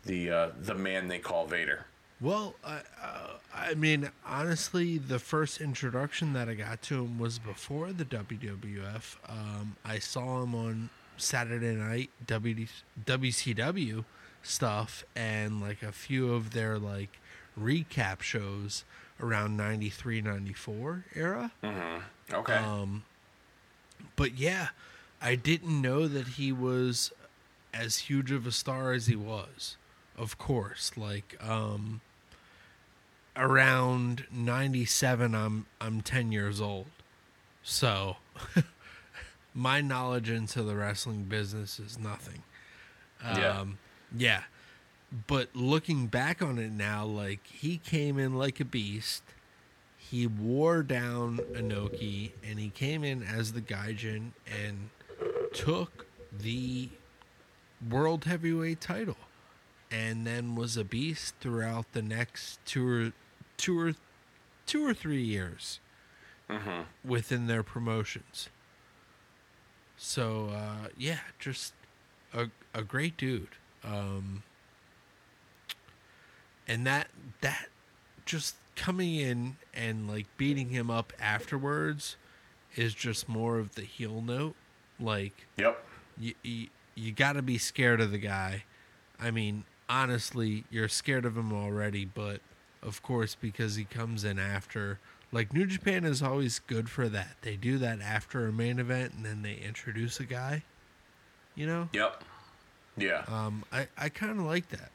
[0.05, 1.87] the uh, the man they call Vader.
[2.20, 7.38] Well, I, uh, I mean, honestly, the first introduction that I got to him was
[7.38, 9.16] before the WWF.
[9.28, 12.68] Um, I saw him on Saturday night WD,
[13.04, 14.04] WCW
[14.42, 17.20] stuff and like a few of their like
[17.59, 18.85] recap shows
[19.20, 21.52] around 93 94 era.
[22.33, 22.54] Okay.
[22.54, 23.04] Um,
[24.16, 24.68] but yeah,
[25.20, 27.12] I didn't know that he was
[27.72, 29.76] as huge of a star as he was.
[30.16, 32.00] Of course, like um,
[33.40, 36.87] around '97, I'm I'm 10 years old,
[37.62, 38.16] so
[39.55, 42.42] my knowledge into the wrestling business is nothing.
[43.22, 43.61] Yeah.
[43.61, 43.79] Um,
[44.16, 44.42] yeah.
[45.26, 49.22] But looking back on it now, like he came in like a beast.
[49.98, 54.90] He wore down Inoki and he came in as the Gaijin and
[55.53, 56.88] took the
[57.88, 59.16] world heavyweight title
[59.90, 63.12] and then was a beast throughout the next two or
[63.61, 63.94] two or
[64.66, 65.81] two or three years
[67.05, 68.49] within their promotions.
[69.96, 71.75] So uh, yeah, just
[72.33, 73.49] a a great dude.
[73.85, 74.42] Um,
[76.66, 77.09] and that
[77.42, 77.66] that
[78.25, 82.16] just coming in and like beating him up afterwards
[82.77, 84.55] is just more of the heel note.
[84.99, 85.85] Like yep.
[86.18, 88.64] you you, you got to be scared of the guy.
[89.20, 92.40] I mean, honestly, you're scared of him already, but
[92.82, 94.98] of course because he comes in after
[95.32, 97.36] like New Japan is always good for that.
[97.42, 100.62] They do that after a main event and then they introduce a guy.
[101.54, 101.88] You know?
[101.92, 102.24] Yep.
[102.96, 103.24] Yeah.
[103.28, 104.90] Um I I kind of like that.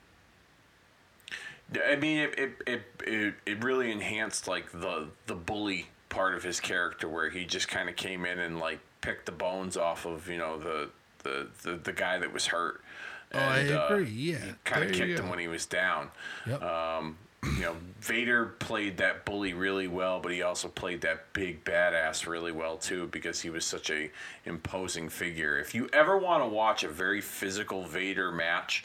[1.90, 6.44] I mean, it it, it it it really enhanced like the the bully part of
[6.44, 10.06] his character, where he just kind of came in and like picked the bones off
[10.06, 10.90] of you know the
[11.24, 12.82] the the, the guy that was hurt.
[13.34, 14.10] Oh, I And, uh, agree.
[14.12, 14.38] Yeah.
[14.64, 16.12] kind of kicked him when he was down.
[16.46, 16.62] Yep.
[16.62, 17.18] Um,
[17.58, 22.26] you know, Vader played that bully really well, but he also played that big badass
[22.28, 24.12] really well too because he was such a
[24.46, 25.58] imposing figure.
[25.58, 28.84] If you ever want to watch a very physical Vader match,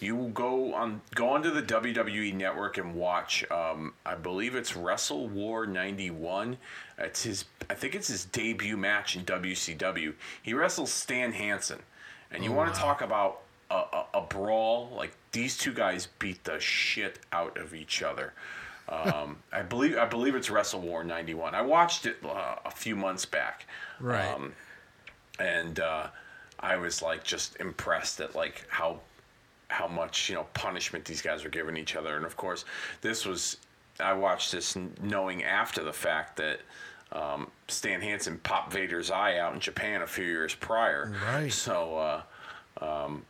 [0.00, 3.44] you will go on go onto the WWE network and watch.
[3.50, 6.56] Um, I believe it's Wrestle War '91.
[6.98, 7.44] It's his.
[7.68, 10.14] I think it's his debut match in WCW.
[10.42, 11.80] He wrestles Stan Hansen,
[12.30, 12.74] and you Oh, want wow.
[12.74, 14.92] to talk about a, a, a brawl.
[14.94, 18.32] Like these two guys beat the shit out of each other.
[18.88, 21.54] Um, I believe I believe it's Wrestle War '91.
[21.54, 23.66] I watched it uh, a few months back,
[24.00, 24.26] Right.
[24.26, 24.52] Um,
[25.38, 26.08] and uh,
[26.58, 29.00] I was like just impressed at like how
[29.68, 32.16] how much you know punishment these guys were giving each other.
[32.16, 32.64] And of course,
[33.00, 33.58] this was
[33.98, 36.60] I watched this knowing after the fact that
[37.12, 41.12] um, Stan Hansen popped Vader's eye out in Japan a few years prior.
[41.26, 41.52] Right.
[41.52, 41.96] So.
[41.96, 42.22] Uh,
[42.80, 43.24] um,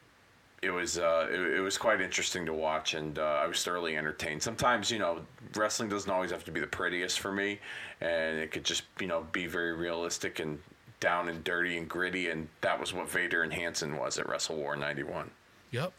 [0.62, 3.96] it was uh, it, it was quite interesting to watch, and uh, I was thoroughly
[3.96, 4.42] entertained.
[4.42, 5.20] Sometimes, you know,
[5.56, 7.60] wrestling doesn't always have to be the prettiest for me,
[8.00, 10.58] and it could just you know be very realistic and
[11.00, 14.56] down and dirty and gritty, and that was what Vader and Hansen was at Wrestle
[14.56, 15.30] War '91.
[15.70, 15.92] Yep.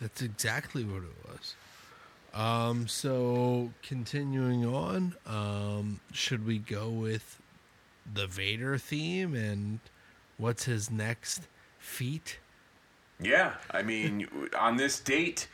[0.00, 1.54] That's exactly what it was.
[2.32, 7.40] Um, so continuing on, um, should we go with
[8.12, 9.80] the Vader theme and
[10.38, 11.42] what's his next
[11.78, 12.38] feat?
[13.22, 14.26] Yeah, I mean,
[14.58, 15.48] on this date,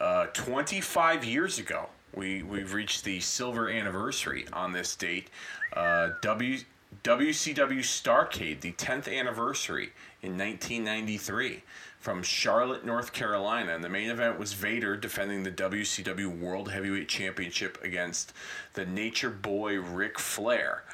[0.00, 5.30] uh, 25 years ago, we we've reached the silver anniversary on this date.
[5.72, 6.58] Uh, w
[7.04, 11.62] WCW Starcade, the 10th anniversary in 1993,
[11.98, 17.08] from Charlotte, North Carolina, and the main event was Vader defending the WCW World Heavyweight
[17.08, 18.34] Championship against
[18.74, 20.84] the Nature Boy Ric Flair.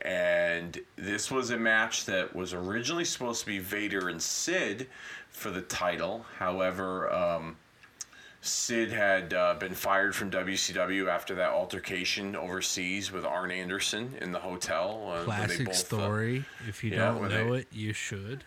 [0.00, 4.86] And this was a match that was originally supposed to be Vader and Sid
[5.38, 6.26] for the title.
[6.38, 7.56] However, um,
[8.40, 14.32] Sid had uh, been fired from WCW after that altercation overseas with Arn Anderson in
[14.32, 15.12] the hotel.
[15.14, 16.44] Uh, Classic both, uh, story.
[16.68, 18.44] if you yeah, don't know they- it, you should.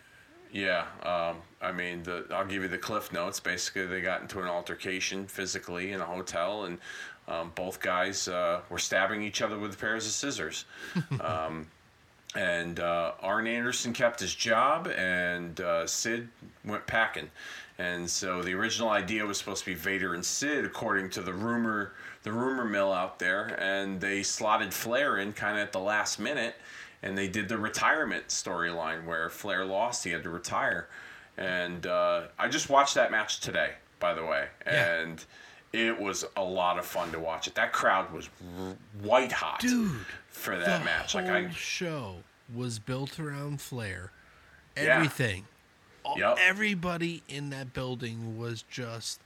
[0.52, 3.40] yeah, um, I mean, the, I'll give you the cliff notes.
[3.40, 6.78] Basically, they got into an altercation physically in a hotel, and
[7.28, 10.64] um, both guys uh, were stabbing each other with pairs of scissors.
[12.34, 16.28] and uh, Arn Anderson kept his job, and uh, Sid
[16.64, 17.30] went packing.
[17.78, 21.32] And so the original idea was supposed to be Vader and Sid, according to the
[21.32, 23.56] rumor, the rumor mill out there.
[23.60, 26.54] And they slotted Flair in kind of at the last minute,
[27.02, 30.88] and they did the retirement storyline where Flair lost, he had to retire.
[31.36, 35.16] And uh, I just watched that match today, by the way, Yeah.
[35.72, 37.54] It was a lot of fun to watch it.
[37.54, 38.28] That crowd was
[39.02, 39.92] white hot, Dude,
[40.28, 41.12] for that the match.
[41.12, 42.16] whole Like I, show
[42.54, 44.10] was built around Flair.
[44.76, 44.96] Yeah.
[44.96, 45.46] Everything.
[46.04, 46.38] All- Yep.
[46.40, 49.20] Everybody in that building was just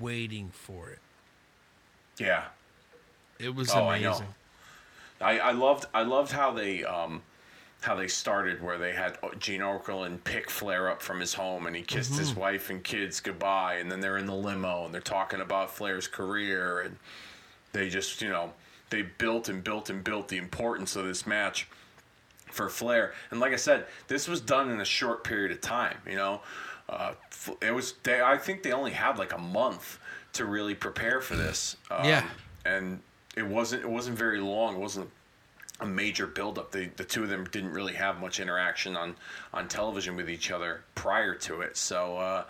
[0.00, 0.98] waiting for it.
[2.18, 2.44] yeah,
[3.38, 4.08] It was Oh, I know.
[4.10, 4.34] amazing.
[5.20, 7.22] I, I loved I loved how they um,
[7.82, 11.74] how they started where they had Gene Okerlund pick Flair up from his home and
[11.74, 15.00] he kissed his wife and kids goodbye and then they're in the limo and they're
[15.00, 16.96] talking about Flair's career and
[17.72, 18.52] they just you know
[18.90, 21.66] they built and built and built the importance of this match
[22.50, 23.14] for Flair.
[23.30, 26.40] And like I said this was done in a short period of time you know?
[26.88, 27.14] Uh,
[27.60, 29.98] it was they I think they only had like a month
[30.34, 31.76] to really prepare for this.
[31.90, 32.24] Um, Yeah.
[32.64, 33.00] and
[33.36, 34.74] it wasn't it wasn't very long.
[34.76, 35.10] It wasn't
[35.82, 36.72] a major buildup.
[36.72, 39.16] They, the two of them didn't really have much interaction on,
[39.52, 41.76] on television with each other prior to it.
[41.76, 42.44] So, uh,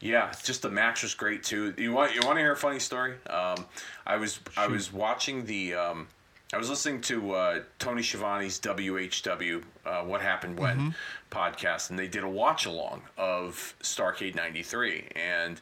[0.00, 1.74] yeah, just the match was great too.
[1.78, 3.14] You want you want to hear a funny story?
[3.28, 3.64] Um,
[4.06, 6.08] I was I was watching the um,
[6.52, 10.94] I was listening to uh, Tony Schiavone's WHW uh, What Happened When
[11.30, 15.60] podcast, and they did a watch along of Starcade '93, and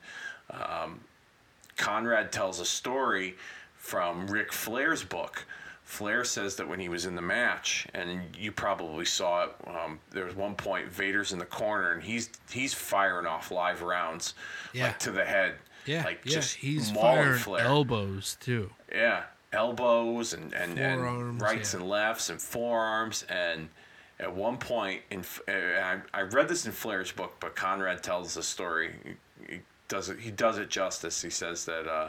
[0.51, 1.01] um,
[1.77, 3.37] Conrad tells a story
[3.77, 5.47] from Ric Flair's book.
[5.95, 10.01] Flair says that when he was in the match, and you probably saw it, um,
[10.11, 14.35] there was one point Vader's in the corner and he's he's firing off live rounds
[14.73, 14.89] Yeah.
[14.89, 15.55] like to the head,
[15.87, 16.33] Yeah, like yeah.
[16.33, 17.65] just He's firing Flair.
[17.65, 18.71] elbows too.
[18.93, 19.23] Yeah,
[19.53, 21.81] elbows and and, and rights yeah.
[21.81, 23.69] and lefts and forearms and
[24.21, 28.35] at one point in uh, I, I read this in Flair's book, but Conrad tells
[28.35, 28.95] the story.
[29.49, 30.19] He, he does it.
[30.21, 31.21] He does it justice.
[31.23, 32.09] He says that uh,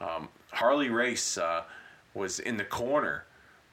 [0.00, 1.62] um, Harley Race uh,
[2.14, 3.24] was in the corner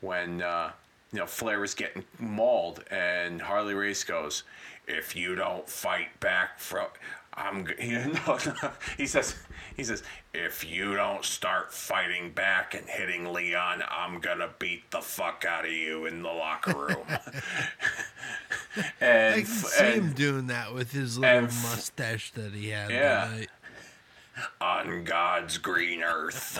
[0.01, 0.71] when uh,
[1.11, 4.43] you know Flair was getting mauled, and Harley Race goes,
[4.88, 6.88] "If you don't fight back from."
[7.33, 7.67] I'm.
[7.67, 9.35] g- He, no, no, he says.
[9.75, 10.01] He says,
[10.33, 15.65] "If you don't start fighting back and hitting Leon, I'm gonna beat the fuck out
[15.65, 17.05] of you in the locker room."
[19.01, 22.89] and, I can see and- him doing that with his little mustache that he had.
[22.91, 23.43] Yeah.
[24.61, 26.59] On God's green earth.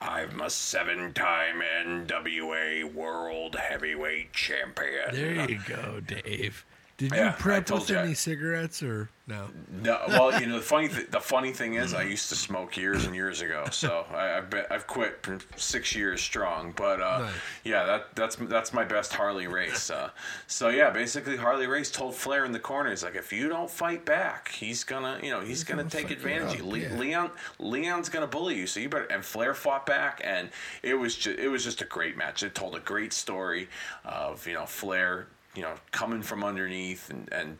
[0.00, 5.12] I'm a seven time NWA World Heavyweight Champion.
[5.12, 6.64] There you go, Dave.
[7.00, 7.96] Did you Yeah, prep with you.
[7.96, 9.46] any cigarettes or no?
[9.82, 12.76] No, well, you know the funny th- the funny thing is, I used to smoke
[12.76, 15.26] years and years ago, so I, I've been, I've quit
[15.56, 16.74] six years strong.
[16.76, 17.32] But uh, Nice.
[17.64, 19.88] yeah, that that's that's my best Harley race.
[19.90, 20.10] Uh,
[20.46, 23.70] so yeah, basically Harley race told Flair in the corner, he's like, if you don't
[23.70, 26.64] fight back, he's gonna you know he's, gonna, gonna take advantage of you.
[26.66, 26.94] up, Le- yeah.
[26.98, 29.04] Leon Leon's gonna bully you, so you better.
[29.06, 30.50] And Flair fought back, and
[30.82, 32.42] it was just it was just a great match.
[32.42, 33.70] It told a great story
[34.04, 37.58] of you know Flair you know coming from underneath and and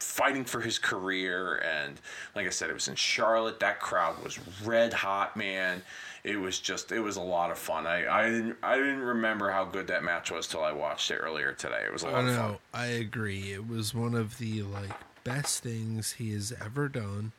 [0.00, 1.98] fighting for his career and
[2.34, 5.80] like i said it was in charlotte that crowd was red hot man
[6.24, 9.50] it was just it was a lot of fun i i didn't i didn't remember
[9.50, 12.12] how good that match was till i watched it earlier today it was a Oh
[12.12, 13.52] lot of fun no, I agree.
[13.52, 14.92] It was one of the like
[15.22, 17.32] best things he has ever done.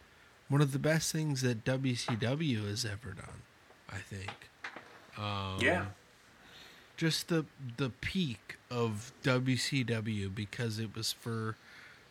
[0.48, 3.42] One of the best things that WCW has ever done.
[3.90, 4.32] I think.
[5.18, 5.86] Um, yeah
[6.98, 7.46] just the
[7.78, 11.56] the peak of WCW because it was for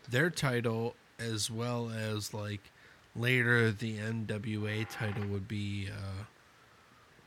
[0.09, 2.61] their title as well as like
[3.16, 6.24] later the NWA title would be uh,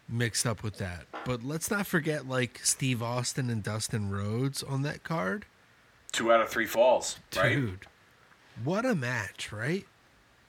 [0.09, 1.05] mixed up with that.
[1.25, 5.45] But let's not forget like Steve Austin and Dustin Rhodes on that card.
[6.11, 7.85] two out of three falls right Dude,
[8.63, 9.85] what a match, right?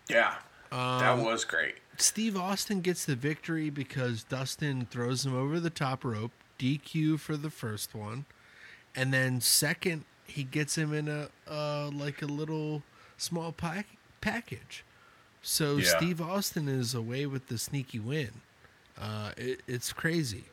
[0.09, 0.35] yeah
[0.71, 5.69] that Um, was great Steve Austin gets the victory because Dustin throws him over the
[5.71, 8.25] top rope, DQ for the first one,
[8.99, 12.83] and then second he gets him in a uh, like a little
[13.17, 14.85] small pack- package.
[15.43, 15.97] So Yeah.
[15.97, 18.31] Steve Austin is away with the sneaky win.
[19.01, 20.45] Uh, it, it's crazy.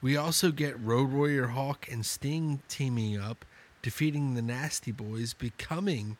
[0.00, 3.44] We also get Road Warrior Hawk and Sting teaming up,
[3.82, 6.16] defeating the Nasty Boys, becoming,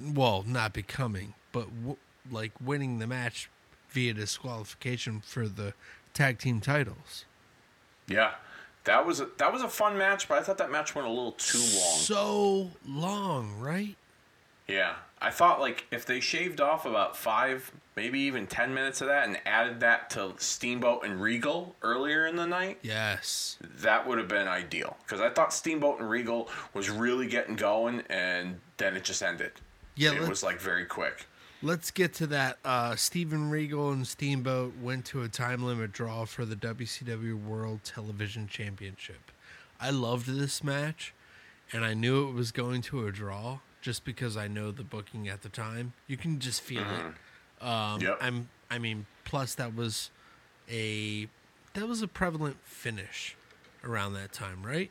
[0.00, 1.96] well, not becoming, but w-
[2.30, 3.50] like winning the match
[3.90, 5.74] via disqualification for the
[6.14, 7.24] tag team titles.
[8.08, 8.34] yeah
[8.84, 11.10] that was a, that was a fun match but i thought that match went a
[11.10, 13.96] little too long So long, right?
[14.66, 19.08] Yeah, I thought like if they shaved off about five, maybe even ten minutes of
[19.08, 23.58] that, and added that to Steamboat and Regal earlier in the night, Yes.
[23.82, 24.96] that would have been ideal.
[25.04, 29.52] Because I thought Steamboat and Regal was really getting going, and then it just ended.
[29.96, 31.26] Yeah, it was like very quick.
[31.64, 32.58] Let's get to that.
[32.62, 37.80] Uh, Steven Regal and Steamboat went to a time limit draw for the WCW World
[37.84, 39.30] Television Championship.
[39.80, 41.14] I loved this match,
[41.72, 45.26] and I knew it was going to a draw just because I know the booking
[45.26, 45.94] at the time.
[46.06, 47.64] You can just feel it.
[47.66, 48.18] Um, Yep.
[48.20, 48.48] I'm.
[48.70, 50.10] I mean, plus that was
[50.70, 51.28] a
[51.72, 53.36] that was a prevalent finish
[53.82, 54.90] around that time, right?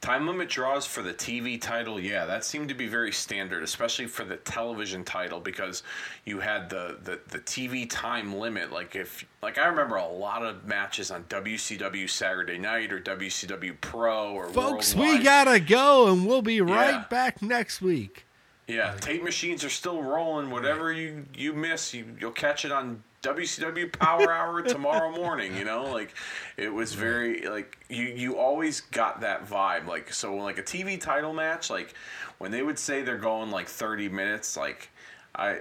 [0.00, 4.06] Time limit draws for the TV title, yeah, that seemed to be very standard, especially
[4.06, 5.82] for the television title because
[6.24, 8.70] you had the, the, the TV time limit.
[8.72, 13.74] Like if like I remember a lot of matches on WCW Saturday Night or WCW
[13.80, 15.18] Pro or Folks, Worldwide.
[15.18, 17.04] we gotta go, and we'll be right Yeah.
[17.10, 18.24] back next week.
[18.68, 20.50] Yeah, tape machines are still rolling.
[20.50, 25.56] Whatever you you miss, you you'll catch it on WCW Power Hour tomorrow morning.
[25.56, 26.14] You know, like
[26.56, 29.86] it was very like you you always got that vibe.
[29.86, 31.94] Like so, like a TV title match, like
[32.38, 34.90] when they would say they're going like thirty minutes, like
[35.34, 35.60] I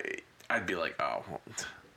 [0.50, 1.24] I'd be like, oh.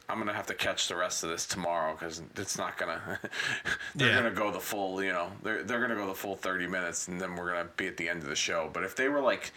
[0.09, 3.21] I'm gonna have to catch the rest of this tomorrow because it's not gonna.
[3.95, 4.17] they're Yeah.
[4.17, 7.21] gonna go the full, you know, they're they're gonna go the full 30 minutes, and
[7.21, 8.69] then we're gonna be at the end of the show.
[8.73, 9.53] But if they were like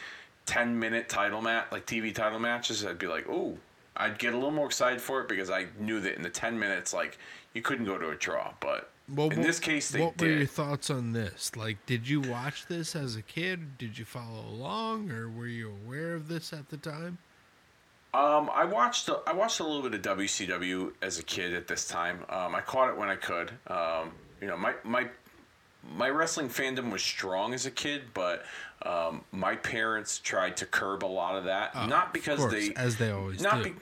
[0.45, 3.58] 10 minute title match, like TV title matches, I'd be like, ooh,
[3.96, 6.58] I'd get a little more excited for it because I knew that in the 10
[6.58, 7.18] minutes, like
[7.54, 8.54] you couldn't go to a draw.
[8.60, 10.06] But Well, in what- this case, they did.
[10.06, 11.56] what were your thoughts on this?
[11.56, 13.78] Like, did you watch this as a kid?
[13.78, 17.20] Did you follow along, or were you aware of this at the time?
[18.16, 21.68] Um, I watched a, I watched a little bit of WCW as a kid at
[21.68, 22.20] this time.
[22.30, 23.52] Um, I caught it when I could.
[23.68, 25.08] Um, you know, my my
[25.95, 28.45] my wrestling fandom was strong as a kid, but
[28.84, 31.75] um, my parents tried to curb a lot of that.
[31.88, 33.71] not because course, they, as they always not do.
[33.71, 33.75] Be,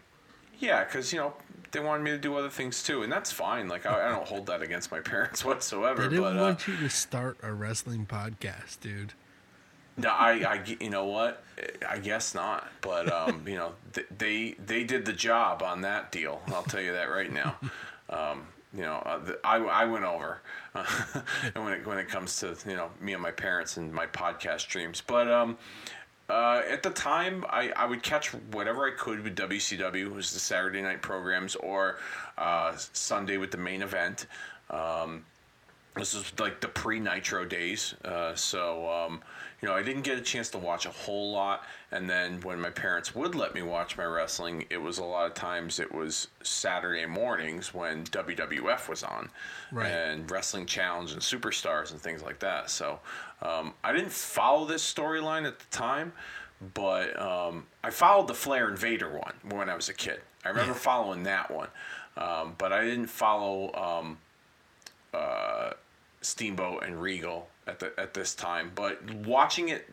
[0.59, 1.33] yeah, because you know
[1.71, 3.67] they wanted me to do other things too, and that's fine.
[3.67, 6.03] Like I, I don't hold that against my parents whatsoever.
[6.03, 9.13] They didn't but uh, want you to start a wrestling podcast, dude.
[9.97, 11.43] no, I, I, you know what?
[11.87, 12.67] I guess not.
[12.81, 16.41] But um, you know, th- they they did the job on that deal.
[16.47, 17.55] I'll tell you that right now.
[18.09, 20.41] Um, you know, uh, the, I, I went over,
[20.75, 20.85] uh,
[21.55, 24.07] and when it when it comes to you know me and my parents and my
[24.07, 25.57] podcast dreams, but um.
[26.29, 30.39] Uh, at the time, I, I would catch whatever I could with WCW, was the
[30.39, 31.97] Saturday night programs, or
[32.37, 34.27] uh, Sunday with the main event.
[34.69, 35.25] Um,
[35.97, 39.21] This is like the pre Nitro days, uh, so um,
[39.61, 41.63] you know I didn't get a chance to watch a whole lot.
[41.91, 45.25] And then when my parents would let me watch my wrestling, it was a lot
[45.27, 49.29] of times it was Saturday mornings when WWF was on,
[49.71, 49.87] Right.
[49.91, 52.69] and Wrestling Challenge and Superstars and things like that.
[52.69, 52.99] So
[53.41, 56.13] um, I didn't follow this storyline at the time,
[56.73, 60.21] but um, I followed the Flair and Vader one when I was a kid.
[60.45, 61.67] I remember following that one,
[62.17, 64.17] um, but I didn't follow um,
[65.13, 65.71] uh,
[66.21, 68.71] Steamboat and Regal at the at this time.
[68.75, 69.89] But watching it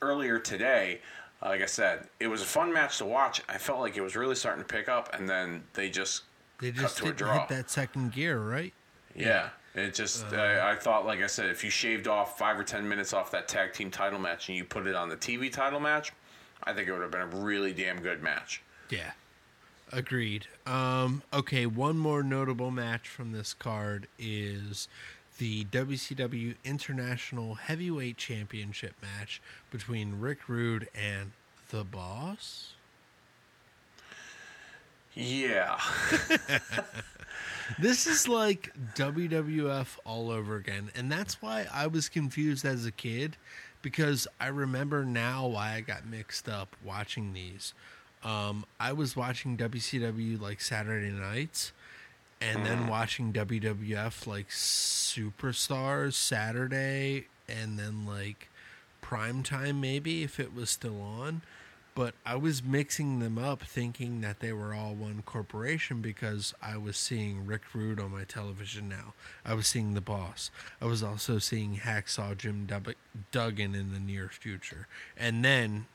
[0.00, 1.00] earlier today,
[1.42, 3.42] like I said, it was a fun match to watch.
[3.48, 6.22] I felt like it was really starting to pick up, and then they just
[6.60, 7.40] They cut just to a draw.
[7.40, 8.72] hit that second gear, right?
[9.14, 9.50] Yeah.
[9.74, 10.36] It just, Uh-huh.
[10.36, 13.30] I, I thought, like I said, if you shaved off five or ten minutes off
[13.30, 16.12] that tag team title match and you put it on the TV title match,
[16.64, 18.62] I think it would have been a really damn good match.
[18.90, 19.12] Yeah.
[19.92, 20.46] Agreed.
[20.66, 24.88] Um, okay, one more notable match from this card is
[25.40, 31.32] the WCW International Heavyweight Championship match between Rick Rude and
[31.70, 32.74] The Boss.
[35.14, 35.80] Yeah.
[37.78, 40.90] This is like WWF all over again.
[40.96, 43.36] And that's why I was confused as a kid
[43.80, 47.72] because I remember now why I got mixed up watching these.
[48.24, 51.72] Um, I was watching WCW like Saturday nights
[52.40, 58.48] and then watching WWF like Superstars Saturday and then like
[59.00, 61.42] prime time maybe if it was still on
[61.94, 66.76] but I was mixing them up thinking that they were all one corporation because I
[66.76, 69.14] was seeing Rick Rude on my television now.
[69.44, 70.50] I was seeing The Boss.
[70.80, 72.94] I was also seeing Hacksaw Jim Dub-
[73.32, 74.86] Duggan in the near future.
[75.16, 75.86] And then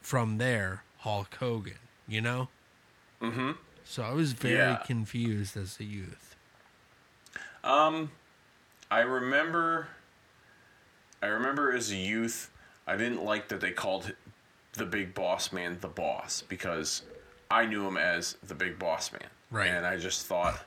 [0.00, 2.48] from there, Hulk Hogan, you know?
[3.20, 3.52] mm-hmm.
[3.90, 4.82] So I was very Yeah.
[4.84, 6.36] confused as a youth.
[7.64, 8.12] Um,
[8.90, 9.88] I remember,
[11.22, 12.50] I remember as a youth,
[12.86, 14.14] I didn't like that they called
[14.74, 17.02] the big boss man the boss because
[17.50, 19.30] I knew him as the big boss man.
[19.50, 19.68] Right.
[19.70, 20.62] And I just thought,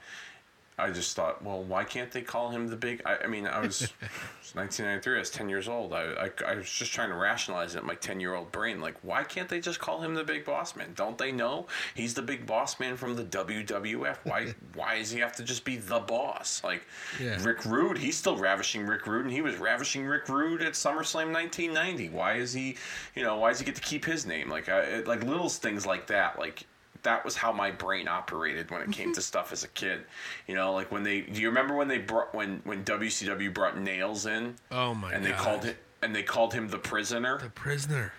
[0.82, 3.02] I just thought, well, why can't they call him the big?
[3.06, 5.16] I, I mean, I was, was 1993.
[5.16, 5.94] I was 10 years old.
[5.94, 8.82] I, I, I was just trying to rationalize it in my 10 year old brain.
[8.82, 10.94] Like, why can't they just call him the big boss man?
[10.96, 14.18] Don't they know he's the big boss man from the WWF?
[14.24, 16.64] Why, why does he have to just be the boss?
[16.64, 16.84] Like,
[17.20, 17.38] Yeah.
[17.44, 21.32] Rick Rude, he's still ravishing Rick Rude, and he was ravishing Rick Rude at SummerSlam
[21.32, 22.10] 1990.
[22.10, 22.78] Why is he,
[23.16, 24.50] you know, why does he get to keep his name?
[24.50, 26.40] Like, I, like little things like that.
[26.40, 26.66] Like,
[27.04, 29.22] that was how my brain operated when it came to mm-hmm.
[29.22, 30.02] stuff as a kid.
[30.48, 33.78] You know, like when they, do you remember when they brought when when WCW brought
[33.80, 35.32] Nails in Oh my and god.
[35.34, 37.40] they called it and they called him the prisoner?
[37.40, 38.14] The Prisoner.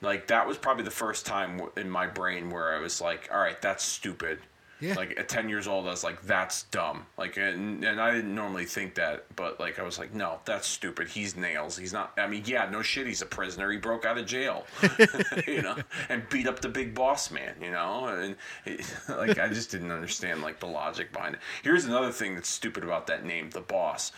[0.00, 3.38] Like that was probably the first time in my brain where I was like, all
[3.38, 4.40] right, that's stupid.
[4.82, 4.94] Yeah.
[4.94, 7.06] Like at 10 years old, I was like, that's dumb.
[7.16, 10.66] Like, and, and I didn't normally think that, but like, I was like, no, that's
[10.66, 11.06] stupid.
[11.06, 11.78] He's nails.
[11.78, 13.06] He's not, I mean, yeah, no shit.
[13.06, 13.70] He's a prisoner.
[13.70, 14.66] He broke out of jail,
[15.46, 15.76] you know,
[16.08, 18.34] and beat up the big boss man, you know, and
[18.66, 21.40] it, like, I just didn't understand like the logic behind it.
[21.62, 24.10] Here's another thing that's stupid about that name, the boss.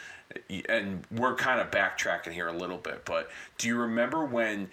[0.71, 4.71] And we're kind of backtracking here a little bit, but do you remember when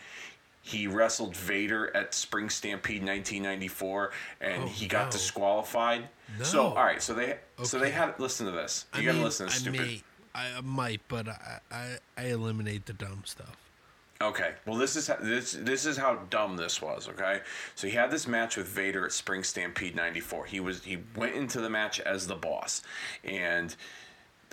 [0.62, 5.12] he wrestled Vader at Spring Stampede 1994, and Oh, he got no.
[5.12, 6.08] disqualified.
[6.38, 6.44] No.
[6.46, 8.86] So, all right, so they so they had listen to this.
[8.94, 9.80] You I gotta mean, listen to I stupid.
[9.82, 10.04] may,
[10.36, 13.58] I might, but I, I, I eliminate the dumb stuff.
[14.22, 17.10] Okay, well this is how, this this is how dumb this was.
[17.10, 17.42] Okay,
[17.74, 20.46] so he had this match with Vader at Spring Stampede '94.
[20.46, 22.84] He was he went into the match as the boss,
[23.24, 23.76] and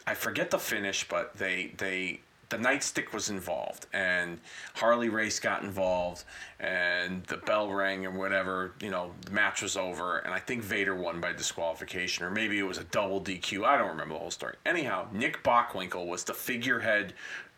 [0.07, 4.41] I forget the finish, but they they the nightstick was involved, and
[4.75, 6.25] Harley Race got involved,
[6.59, 8.73] and the bell rang and whatever.
[8.81, 12.59] You know, the match was over, and I think Vader won by disqualification, or maybe
[12.59, 13.65] it was a double DQ.
[13.65, 14.57] I don't remember the whole story.
[14.65, 17.13] Anyhow, Nick Bockwinkel was the figurehead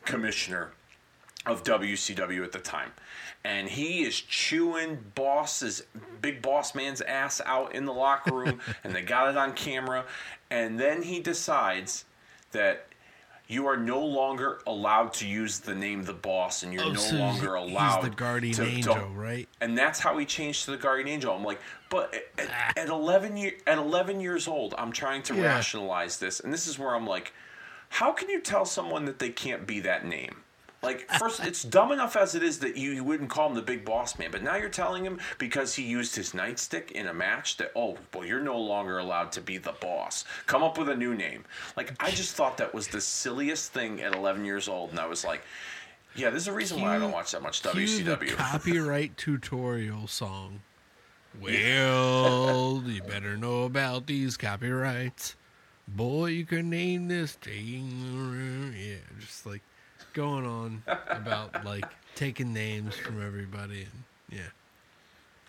[0.05, 0.73] commissioner
[1.47, 2.93] of WCW at the time.
[3.45, 5.83] And he is chewing boss's
[6.21, 10.05] big boss man's ass out in the locker room and they got it on camera
[10.51, 12.05] and then he decides
[12.53, 12.87] that
[13.51, 17.01] you are no longer allowed to use the name the boss and you're Oh, no
[17.01, 19.49] so longer he's allowed the guardian to- to- angel, right?
[19.61, 21.35] and that's how he changed to the guardian angel.
[21.35, 22.73] I'm like, but at, Ah.
[22.77, 25.43] at 11 year, at 11 years old, I'm trying to Yeah.
[25.57, 27.33] rationalize this, and this is where I'm like,
[27.89, 30.43] how can you tell someone that they can't be that name?
[30.83, 33.61] Like, first, it's dumb enough as it is that you, you wouldn't call him the
[33.61, 37.15] big boss man, but now you're telling him because he used his nightstick in a
[37.15, 40.25] match that, oh, well, you're no longer allowed to be the boss.
[40.47, 41.45] Come up with a new name.
[41.77, 45.07] Like, I just thought that was the silliest thing at 11 years old, and I
[45.07, 45.43] was like,
[46.17, 47.73] yeah, there's a reason why I don't watch that much Cue
[48.03, 48.31] the WCW.
[48.37, 50.61] copyright tutorial song.
[51.41, 55.37] Well, you better know about these copyrights.
[55.87, 58.75] boy, you can name this thing.
[58.77, 59.63] Yeah, just like
[60.13, 64.49] going on about like taking names from everybody and yeah.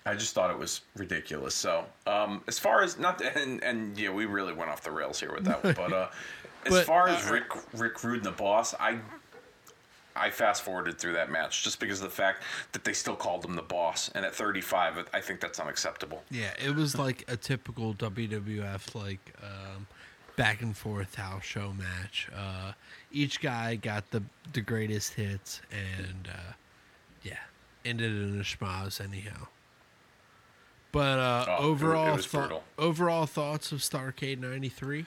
[0.06, 1.54] I just thought it was ridiculous.
[1.54, 5.20] So, um, as far as not, and, and yeah, we really went off the rails
[5.20, 5.74] here with that one.
[5.76, 6.08] But uh,
[6.66, 8.98] as But, far as uh, Rick Rick Rude and the boss, I
[10.16, 13.46] I fast forwarded through that match just because of the fact that they still called
[13.46, 16.24] him the boss, and at 35, I think that's unacceptable.
[16.30, 19.88] Yeah, it was like a typical WWF like um,
[20.42, 22.28] back and forth house show match.
[22.36, 22.72] Uh,
[23.12, 24.24] each guy got the
[24.54, 26.54] the greatest hits, and uh,
[27.24, 27.38] yeah,
[27.86, 29.48] ended in a schmoz anyhow.
[30.92, 35.06] But uh, Oh, it it overall, was thou- overall thoughts of Starcade '93.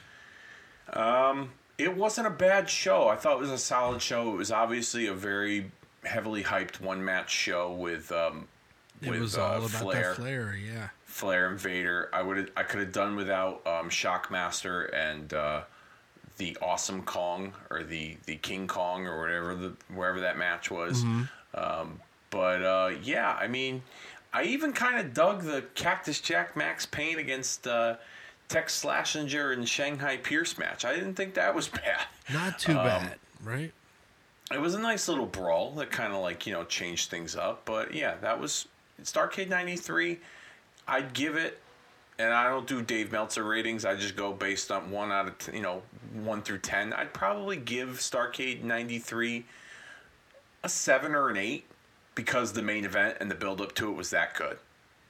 [0.93, 3.09] Um, It wasn't a bad show.
[3.09, 4.32] I thought it was a solid show.
[4.32, 5.70] It was obviously a very
[6.05, 8.47] heavily hyped one match show with um,
[9.03, 10.03] It with was uh, all about Flair.
[10.11, 10.89] that Flair, yeah.
[11.14, 12.08] Flair and Vader.
[12.12, 15.60] I would I could have done without um, Shockmaster and uh,
[16.38, 21.04] the Awesome Kong or the the King Kong or whatever the wherever that match was.
[21.54, 22.00] Um,
[22.30, 23.82] but uh, yeah, I mean,
[24.32, 27.94] I even kind of dug the Cactus Jack Max Payne against uh,
[28.48, 30.84] Tex Slazenger and Shanghai Pierce match.
[30.84, 32.00] I didn't think that was bad.
[32.32, 33.72] Not too Um, bad, right?
[34.52, 37.64] It was a nice little brawl that kind of like you know changed things up.
[37.64, 38.66] But yeah, that was
[39.00, 40.18] Starcade '93.
[40.87, 41.61] I'd give it,
[42.18, 43.85] and I don't do Dave Meltzer ratings.
[43.85, 45.82] I just go based on one out of t- you know
[46.12, 46.93] one through ten.
[46.93, 49.45] I'd probably give Starcade '93
[50.62, 51.66] a seven or an eight
[52.14, 54.59] because the main event and the build up to it was that good.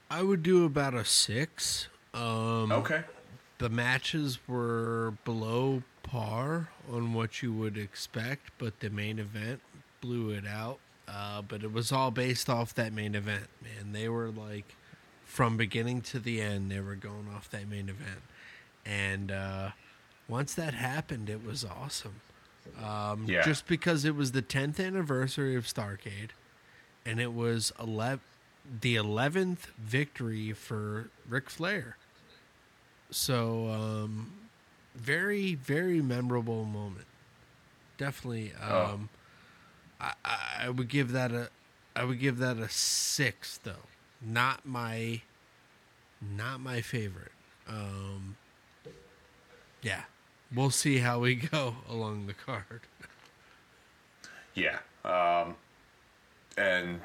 [0.09, 1.87] I would do about a six.
[2.13, 3.03] Um, Okay.
[3.57, 9.61] the matches were below par on what you would expect, but the main event
[10.01, 10.79] blew it out.
[11.07, 13.91] Uh, but it was all based off that main event, man.
[13.93, 14.75] They were like,
[15.35, 18.21] from beginning to the end, they were going off that main event.
[18.85, 19.71] And uh,
[20.29, 22.21] once that happened, it was awesome.
[22.81, 23.41] Um, Yeah.
[23.43, 26.29] Just because it was the 10th anniversary of Starcade,
[27.05, 28.21] and it was 11,
[28.79, 31.97] the 11th victory for Ric Flair.
[33.11, 34.31] So, um,
[34.95, 37.07] very, very memorable moment.
[37.97, 38.85] Definitely, Oh.
[38.85, 39.09] um,
[39.99, 41.49] I, I, I would give that a,
[41.93, 43.83] I would give that a six though.
[44.21, 45.21] Not my,
[46.21, 47.31] not my favorite.
[47.67, 48.37] Um,
[49.81, 50.03] yeah,
[50.53, 52.81] we'll see how we go along the card.
[54.53, 54.79] Yeah.
[55.03, 55.55] Um,
[56.57, 57.01] and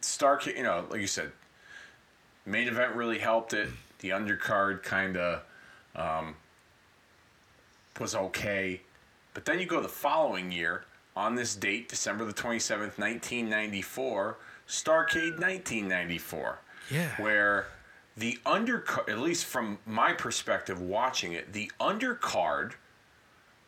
[0.00, 1.32] Starcade, you know, like you said,
[2.46, 3.68] main event really helped it.
[3.98, 5.42] The undercard kind of
[5.94, 6.36] um,
[7.98, 8.80] was okay.
[9.34, 10.84] But then you go the following year,
[11.16, 14.36] on this date, December the 27th, 1994,
[14.70, 16.58] Starcade 1994
[16.90, 17.08] Yeah.
[17.20, 17.66] where
[18.16, 22.72] the undercard, at least from my perspective watching it, the undercard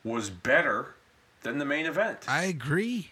[0.03, 0.95] was better
[1.41, 2.19] than the main event.
[2.27, 3.11] I agree.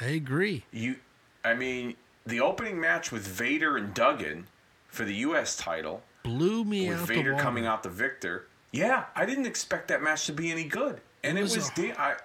[0.00, 0.64] I agree.
[0.72, 0.96] You,
[1.44, 4.46] I mean, the opening match with Vader and Duggan
[4.88, 5.56] for the U.S.
[5.56, 7.42] title, Blew me with out Vader the water.
[7.44, 8.46] coming out the victor.
[8.70, 11.70] Yeah, I didn't expect that match to be any good, and It it was was.
[11.78, 12.16] a- I,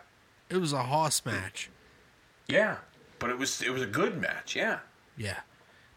[0.50, 1.70] It was a hoss match.
[2.48, 2.78] yeah,
[3.20, 4.56] but it was it was a good match.
[4.56, 4.80] Yeah.
[5.18, 5.40] Yeah.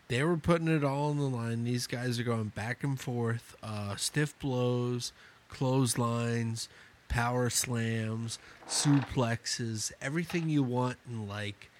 [0.08, 1.62] They were putting it all on the line.
[1.64, 5.12] These guys are going back and forth, uh, stiff blows,
[5.48, 6.68] clotheslines,
[7.08, 11.70] power slams, suplexes, everything you want in like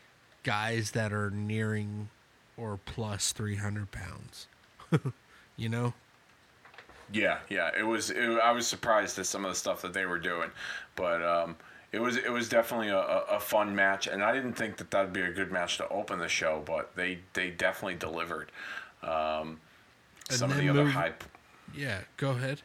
[0.45, 2.09] guys that are nearing
[2.57, 4.47] or plus 300 pounds.
[5.57, 5.95] you know?
[7.12, 7.70] Yeah, yeah.
[7.76, 8.11] It was.
[8.11, 10.51] It, I was surprised at some of the stuff that they were doing,
[10.95, 11.57] but um,
[11.93, 15.12] it was it was definitely a, a, fun match, and I didn't think that that'd
[15.12, 18.53] be a good match to open the show, but they they definitely delivered.
[19.03, 19.61] Um,
[20.28, 21.12] some of the other move- high
[21.74, 22.62] Yeah, go ahead.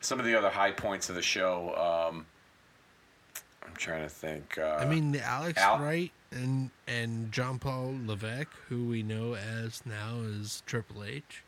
[0.00, 1.74] some of the other high points of the show.
[1.74, 2.26] Um,
[3.66, 4.58] I'm trying to think.
[4.58, 9.34] Uh, I mean, the Alex Al- Wright and and John Paul Levesque, who we know
[9.34, 11.42] as now is Triple H.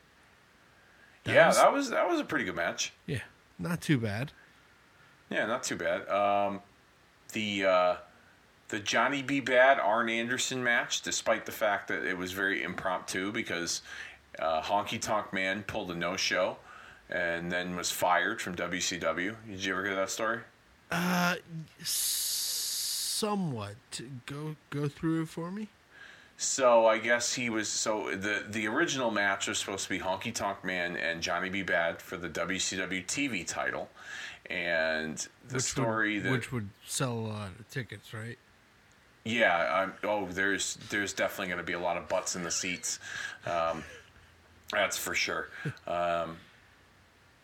[1.25, 2.93] That yeah, was- that was that was a pretty good match.
[3.07, 3.23] Yeah,
[3.57, 4.33] not too bad.
[5.31, 6.09] Yeah, not too bad.
[6.09, 6.63] Um,
[7.33, 7.97] the uh,
[8.69, 9.41] the Johnny B.
[9.41, 13.83] Bad Arn Anderson match, despite the fact that it was very impromptu because
[14.39, 16.57] uh, Honky Tonk Man pulled a no show
[17.11, 19.35] and then was fired from WCW.
[19.47, 20.41] Did you ever hear that story?
[20.91, 21.37] Uh,
[21.83, 23.77] somewhat.
[24.27, 25.69] Go go through it for me.
[26.41, 30.33] So I guess he was so the the original match was supposed to be Honky
[30.33, 31.63] Tonk Man and Johnny B.
[31.63, 33.89] Bad for the WCW TV title,
[34.49, 35.17] and
[35.49, 38.39] the Which story would, that which would sell a lot of tickets, right?
[39.25, 39.83] Yeah.
[39.83, 42.99] Um, oh, there's there's definitely going to be a lot of butts in the seats.
[43.47, 43.85] Um,
[44.73, 45.49] that's for sure.
[45.87, 46.37] Um,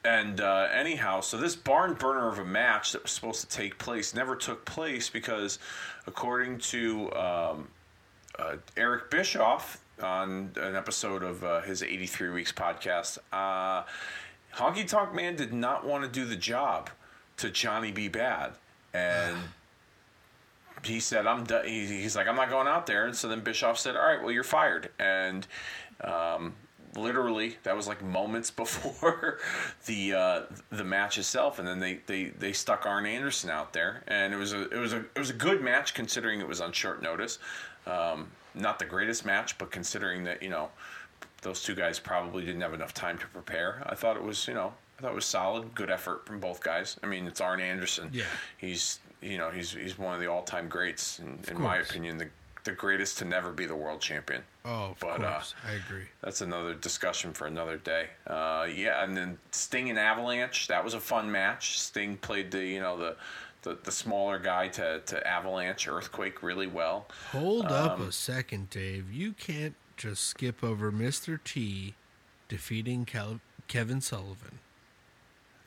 [0.04, 3.78] and uh, anyhow, so this barn burner of a match that was supposed to take
[3.78, 5.58] place never took place because,
[6.06, 7.68] according to um,
[8.38, 13.84] uh, Eric Bischoff on an episode of uh, his 83 Weeks podcast, uh,
[14.56, 16.90] Honky Tonk Man did not want to do the job
[17.38, 18.08] to Johnny B.
[18.08, 18.52] Bad.
[18.92, 19.36] And
[20.84, 21.66] he said, I'm done.
[21.66, 23.06] He's like, I'm not going out there.
[23.06, 24.90] And so then Bischoff said, All right, well, you're fired.
[24.98, 25.46] And
[26.02, 26.54] um,
[26.96, 29.38] literally, that was like moments before
[29.86, 31.58] the uh, the match itself.
[31.58, 34.04] And then they, they, they stuck Arn Anderson out there.
[34.06, 36.60] And it was a it was a it was a good match considering it was
[36.60, 37.38] on short notice.
[37.86, 40.70] Um, not the greatest match, but considering that you know
[41.44, 44.54] those two guys probably didn't have enough time to prepare, I thought it was you
[44.54, 46.98] know I thought it was solid, good effort from both guys.
[47.02, 48.10] I mean, it's Arn Anderson.
[48.12, 48.24] Yeah.
[48.56, 52.18] he's you know he's he's one of the all time greats in, in my opinion,
[52.18, 52.28] the
[52.64, 54.42] the greatest to never be the world champion.
[54.64, 56.06] Oh, of But, uh, I agree.
[56.22, 58.08] That's another discussion for another day.
[58.26, 60.68] Uh, yeah, and then Sting and Avalanche.
[60.68, 61.78] That was a fun match.
[61.78, 63.16] Sting played the you know the
[63.62, 67.06] the, the smaller guy to, to Avalanche Earthquake really well.
[67.32, 69.10] Hold up um, a second, Dave.
[69.10, 71.38] You can't just skip over Mr.
[71.42, 71.94] T
[72.48, 74.58] defeating Kel- Kevin Sullivan.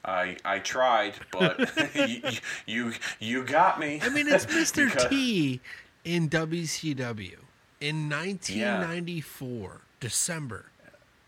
[0.06, 2.22] I I tried, but you,
[2.66, 4.00] you you got me.
[4.02, 4.86] I mean, it's Mr.
[4.90, 5.60] Because- T
[6.06, 7.38] in WCW
[7.82, 10.66] in 1994, December.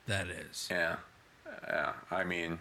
[0.08, 0.68] That is.
[0.72, 0.96] Yeah,
[1.68, 1.94] yeah.
[2.10, 2.60] I mean,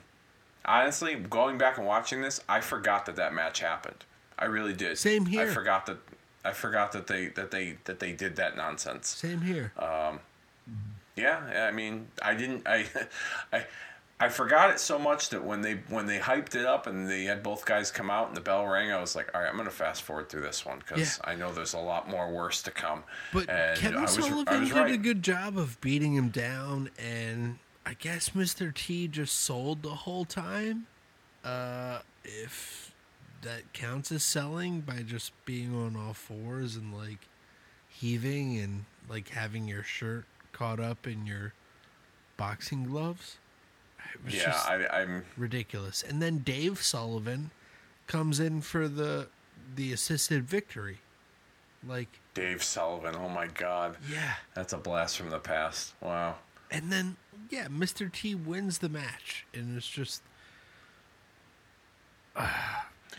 [0.65, 4.05] honestly, going back and watching this, I forgot that that match happened.
[4.39, 4.99] I really did.
[4.99, 5.43] Same here.
[5.43, 5.99] I forgot that.
[6.45, 9.09] I forgot that they that they that they did that nonsense.
[9.09, 9.73] Same here.
[9.79, 10.19] Yeah,
[11.19, 12.67] yeah, I mean, I didn't.
[12.67, 12.87] I,
[13.53, 13.65] I,
[14.21, 17.25] I forgot it so much that when they when they hyped it up and they
[17.25, 19.57] had both guys come out and the bell rang, I was like, all right, I'm
[19.57, 21.31] gonna fast forward through this one because Yeah.
[21.31, 23.05] I know there's a lot more worse to come.
[23.33, 24.93] But and Kevin I was, Sullivan did right.
[24.93, 28.75] a good job of beating him down, and I guess Mr.
[28.75, 30.87] T just sold the whole time.
[31.45, 32.93] Uh, if
[33.43, 37.29] that counts as selling by just being on all fours and like
[37.89, 40.25] heaving and like having your shirt
[40.59, 41.53] caught up in your
[42.37, 43.37] boxing gloves.
[44.15, 45.25] It was Yeah, just I, I'm.
[45.37, 46.03] ridiculous.
[46.03, 47.51] And then Dave Sullivan
[48.07, 49.29] comes in for the
[49.77, 50.99] the assisted victory.
[51.87, 53.15] Like, Dave Sullivan.
[53.17, 54.35] Oh my God, yeah.
[54.55, 55.95] that's a blast from the past.
[56.01, 56.37] Wow.
[56.71, 57.17] And then,
[57.51, 58.11] yeah, Mr.
[58.13, 60.23] T wins the match, and it's just,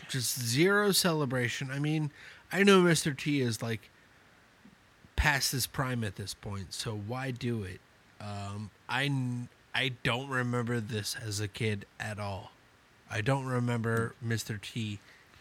[0.08, 1.70] just zero celebration.
[1.70, 2.12] I mean,
[2.52, 3.16] I know Mr.
[3.16, 3.89] T is like
[5.20, 7.78] past his prime at this point, so why do it?
[8.22, 9.10] Um, I
[9.74, 12.52] I don't remember this as a kid at all.
[13.10, 14.58] I don't remember Mr.
[14.58, 14.98] T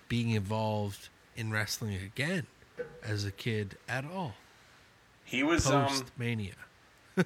[0.10, 1.08] being involved
[1.38, 2.46] in wrestling again
[3.02, 4.34] as a kid at all.
[5.24, 6.12] He was Post um.
[6.18, 6.54] Mania.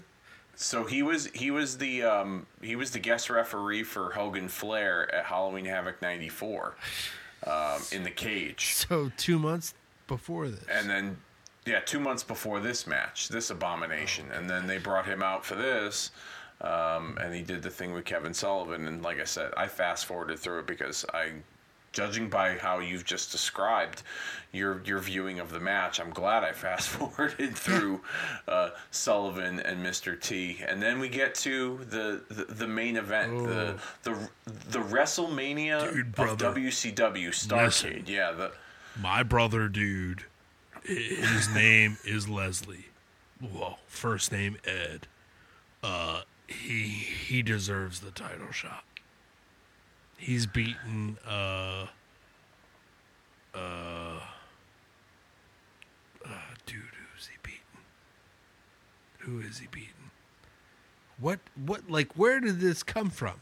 [0.56, 5.14] So he was he was the um he was the guest referee for Hogan Flair
[5.14, 6.76] at Halloween Havoc '94,
[7.48, 8.74] um, in the cage.
[8.76, 9.74] So two months
[10.08, 10.64] before this.
[10.72, 11.18] and then
[11.66, 14.32] yeah two months before this match this abomination.
[14.32, 16.12] And then they brought him out for this
[16.62, 18.88] um, and he did the thing with kevin sullivan.
[18.88, 21.32] And like i said i fast forwarded through it because i
[21.94, 24.02] judging by how you've just described
[24.52, 28.02] your your viewing of the match i'm glad i fast forwarded through
[28.48, 30.58] uh, sullivan and mr t.
[30.68, 34.18] And then we get to the the, the main event the the
[34.70, 38.10] the wrestlemania Dude, of wcw starcade.
[38.10, 38.52] Yeah the
[39.00, 40.26] My brother, dude.
[40.84, 42.88] His name is Leslie.
[43.42, 45.08] Well, first name Ed.
[45.82, 48.84] Uh, he he deserves the title shot.
[50.18, 51.18] He's beaten.
[51.26, 51.88] Uh,
[53.54, 54.20] uh,
[56.26, 56.30] uh,
[56.66, 56.82] dude,
[57.14, 57.60] who's he beaten?
[59.20, 60.12] Who is he beaten?
[61.18, 63.40] What what like where did this come from?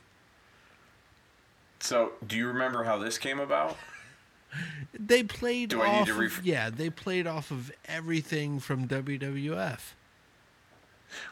[1.79, 3.75] So, do you remember how this came about?
[4.97, 8.59] They played Do I need off to of, ref- yeah, they played off of everything
[8.59, 9.79] from WWF.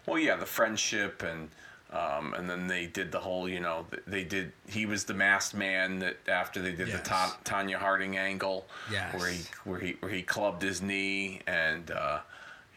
[0.06, 1.50] Well, yeah, the friendship and
[1.92, 4.52] um, and then they did the whole, you know, they did.
[4.68, 6.98] He was the masked man that after they did Yes.
[7.02, 9.16] the Ta- Tonya Harding angle, Yes.
[9.20, 12.20] where he where he where he clubbed his knee and uh,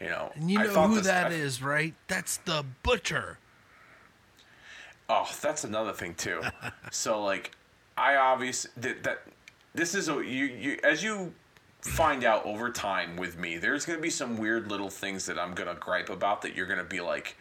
[0.00, 1.94] you know, And you know who this- that I- is, right?
[2.08, 3.38] That's the butcher.
[5.08, 6.40] Oh, that's another thing too.
[6.90, 7.50] so like,
[7.98, 9.22] I obviously that, that
[9.74, 11.32] this is a you you as you
[11.80, 15.54] find out over time with me, there's gonna be some weird little things that I'm
[15.54, 17.36] gonna gripe about that you're gonna be like,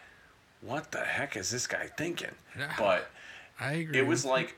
[0.62, 2.32] what the heck is this guy thinking?
[2.78, 3.10] But
[3.60, 4.00] I agree.
[4.00, 4.56] it was like,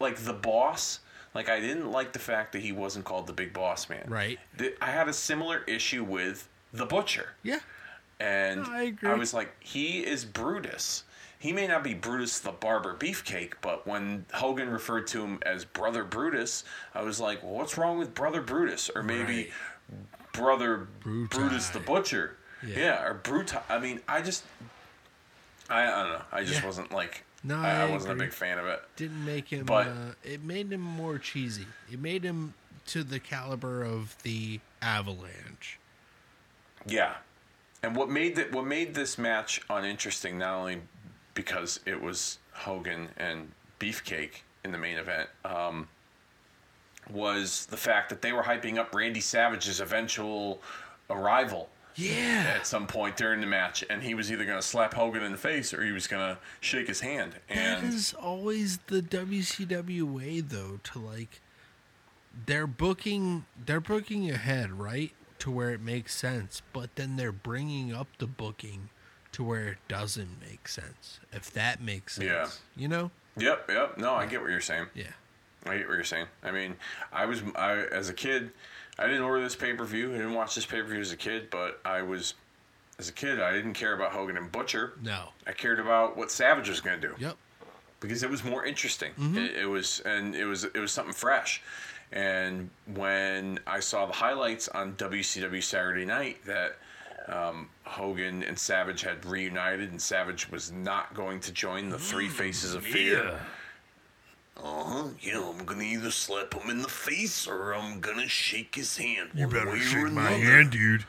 [0.00, 1.00] like the boss.
[1.34, 4.04] Like I didn't like the fact that he wasn't called the big boss man.
[4.08, 4.38] Right.
[4.80, 7.60] I had a similar issue with the butcher yeah.
[8.20, 9.14] and No, I agree.
[9.14, 11.04] was like, he is Brutus.
[11.42, 15.64] He may not be Brutus the Barber Beefcake, but when Hogan referred to him as
[15.64, 16.62] Brother Brutus,
[16.94, 18.88] I was like, well, what's wrong with Brother Brutus?
[18.94, 19.50] Or maybe
[19.90, 20.32] Right.
[20.32, 21.30] Brother Bruti.
[21.30, 22.36] Brutus the Butcher.
[22.64, 22.78] Yeah.
[22.78, 23.58] Yeah, or Brutus.
[23.68, 24.44] I mean, I just,
[25.68, 26.22] I, I don't know.
[26.30, 26.66] I just Yeah.
[26.66, 28.80] wasn't like, No, I, I I wasn't a big fan of it.
[28.94, 29.66] Didn't make him.
[29.66, 31.66] But- uh, it made him more cheesy.
[31.90, 32.54] It made him
[32.86, 35.80] to the caliber of the Avalanche.
[36.86, 37.14] Yeah,
[37.82, 40.82] and what made that what made this match uninteresting not only
[41.34, 45.88] because it was Hogan and Beefcake in the main event, um,
[47.10, 50.62] was the fact that they were hyping up Randy Savage's eventual
[51.10, 52.54] arrival Yeah.
[52.56, 55.32] at some point during the match, and he was either going to slap Hogan in
[55.32, 57.36] the face or he was going to shake his hand.
[57.48, 60.78] That And is always the WCW way, though.
[60.84, 61.40] To like,
[62.46, 66.62] they're booking, they're booking ahead, right, to where it makes sense.
[66.72, 68.88] But then they're bringing up the booking
[69.32, 71.20] to where it doesn't make sense.
[71.32, 72.48] If that makes sense, Yeah.
[72.76, 73.10] you know?
[73.36, 73.96] yep, yep.
[73.98, 74.86] No, I get what you're saying.
[74.94, 75.04] Yeah.
[75.64, 76.26] I get what you're saying.
[76.42, 76.74] I mean,
[77.12, 78.50] I was I as a kid,
[78.98, 80.10] I didn't order this pay per view.
[80.12, 82.34] I didn't watch this pay per view as a kid, but I was
[82.98, 83.40] as a kid.
[83.40, 84.94] I didn't care about Hogan and Butcher.
[85.02, 85.28] No.
[85.46, 87.36] I cared about what Savage was going to do Yep.
[88.00, 89.12] because it was more interesting.
[89.12, 89.38] Mm-hmm.
[89.38, 91.62] It, it was and it was it was something fresh.
[92.10, 96.76] And when I saw the highlights on WCW Saturday Night that
[97.28, 102.28] um, Hogan and Savage had reunited, and Savage was not going to join the Three
[102.28, 103.38] Faces of Fear.
[104.56, 105.08] Uh huh.
[105.20, 108.96] You know, I'm gonna either slap him in the face or I'm gonna shake his
[108.96, 109.30] hand.
[109.34, 111.04] You better shake my hand, dude.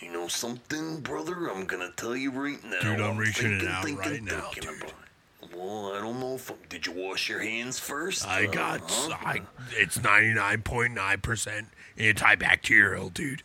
[0.00, 1.50] You know something, brother?
[1.50, 2.80] I'm gonna tell you right now.
[2.80, 4.80] Dude, I'm reaching it thinking, out thinking, right now, thinking dude.
[4.82, 5.56] about it.
[5.56, 8.26] Well, I don't know if I'm, did you wash your hands first?
[8.26, 9.16] I Uh, got, huh?
[9.20, 9.40] I,
[9.72, 11.66] it's 99.9%
[11.98, 13.42] antibacterial, dude.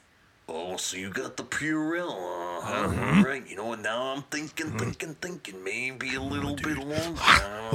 [0.48, 2.88] Oh, so you got the Purell, uh huh?
[2.88, 3.24] Uh-huh.
[3.26, 3.48] Right.
[3.50, 3.80] You know what?
[3.80, 4.80] Now I'm thinking, Mm.
[4.80, 5.64] thinking, thinking.
[5.64, 7.20] Maybe a little bit longer.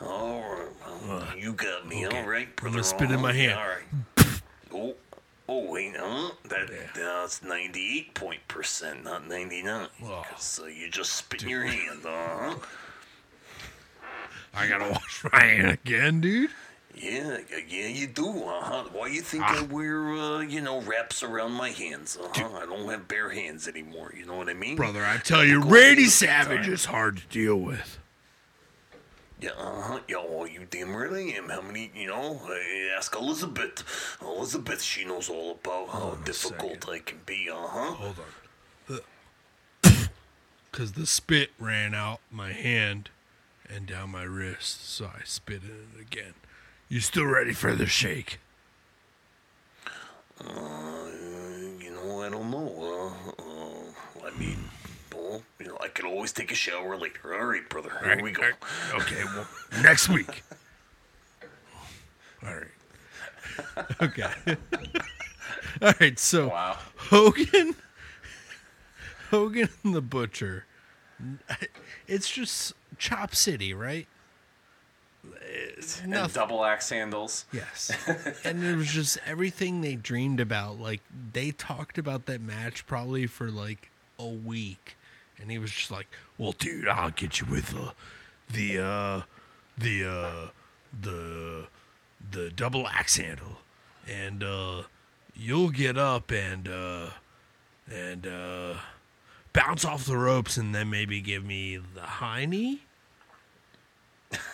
[0.00, 0.68] All right.
[1.06, 2.06] well, you got me.
[2.06, 2.20] okay.
[2.20, 2.74] All right, I'm brother.
[2.76, 3.58] gonna spit in my hand.
[3.58, 3.84] All right.
[4.74, 4.94] Oh,
[5.50, 6.30] oh, wait, huh?
[6.48, 9.88] That that's ninety-eight point percent, not ninety-nine.
[10.02, 10.24] Oh.
[10.38, 12.54] So you just spit in your hand, uh huh?
[14.54, 16.50] I gotta wash my hand again, dude.
[16.94, 17.38] Yeah,
[17.68, 18.84] yeah, you do, uh huh.
[18.92, 19.60] Why you think Ah.
[19.60, 22.18] I wear, uh, you know, wraps around my hands?
[22.22, 22.58] Uh huh.
[22.62, 24.12] I don't have bare hands anymore.
[24.16, 24.76] You know what I mean?
[24.76, 27.98] Brother, I tell you, Randy Savage is hard to deal with.
[29.40, 30.00] Yeah, uh huh.
[30.06, 31.48] Yeah, well, you damn really am.
[31.48, 34.18] How many, you know, uh, ask Elizabeth.
[34.20, 37.92] Elizabeth, she knows all about how Hold a difficult I can be, uh huh.
[37.92, 38.16] Hold
[38.90, 39.00] on.
[40.70, 43.08] Because the spit ran out my hand
[43.68, 46.34] and down my wrist, so I spit in it again.
[46.92, 48.38] You still ready for the shake?
[50.38, 51.08] Uh,
[51.80, 53.14] you know, I don't know.
[53.38, 54.58] Uh, uh, I mean,
[55.10, 57.34] well, you know, I could always take a shower later.
[57.34, 57.90] All right, brother.
[58.04, 58.42] Here we go.
[58.92, 59.48] Okay, well,
[59.82, 60.42] next week.
[62.44, 63.86] All right.
[64.02, 64.30] Okay.
[65.80, 66.18] All right.
[66.18, 66.76] So Wow.
[66.96, 67.74] Hogan,
[69.30, 70.66] Hogan and the Butcher.
[72.06, 74.08] It's just Chop City, right?
[76.02, 77.44] And double axe handles.
[77.52, 77.92] Yes.
[78.44, 80.80] and it was just everything they dreamed about.
[80.80, 81.00] Like
[81.32, 84.96] they talked about that match probably for like a week.
[85.40, 86.06] And he was just like,
[86.38, 87.92] Well, dude, I'll get you with the,
[88.52, 89.22] the, uh,
[89.78, 90.48] the, uh,
[91.00, 91.66] the,
[92.30, 93.58] the double axe handle,
[94.06, 94.82] and uh,
[95.34, 97.06] you'll get up and, uh,
[97.90, 98.74] and, uh,
[99.52, 102.82] bounce off the ropes, and then maybe give me the high knee.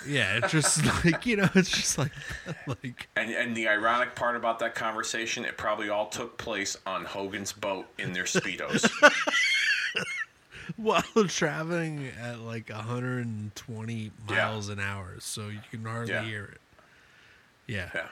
[0.06, 2.12] Yeah, it's just like you know, it's just like
[2.66, 7.04] like And and the ironic part about that conversation, it probably all took place on
[7.04, 8.88] Hogan's boat in their speedos.
[10.76, 14.10] while traveling at like 120 Yeah.
[14.34, 16.22] miles an hour, so you can hardly Yeah.
[16.24, 16.60] hear it.
[17.66, 17.90] Yeah.
[17.94, 18.08] yeah.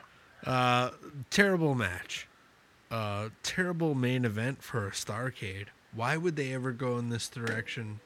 [0.50, 0.90] Uh,
[1.30, 2.26] terrible match.
[2.90, 5.66] Uh, terrible main event for a Starcade.
[5.92, 8.00] Why would they ever go in this direction?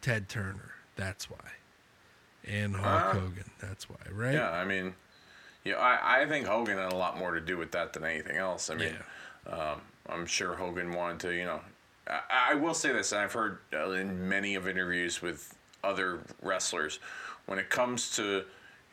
[0.00, 0.74] Ted Turner.
[0.96, 1.52] That's why.
[2.46, 3.50] And Hulk Uh, Hogan.
[3.60, 4.34] That's why, right?
[4.34, 4.94] Yeah, I mean,
[5.64, 8.36] yeah, I, I think Hogan had a lot more to do with that than anything
[8.36, 8.70] else.
[8.70, 8.96] I mean,
[9.46, 11.60] um, I'm sure Hogan wanted to, you know.
[12.06, 16.20] I, I will say this, and I've heard uh, in many of interviews with other
[16.42, 16.98] wrestlers,
[17.46, 18.44] when it comes to,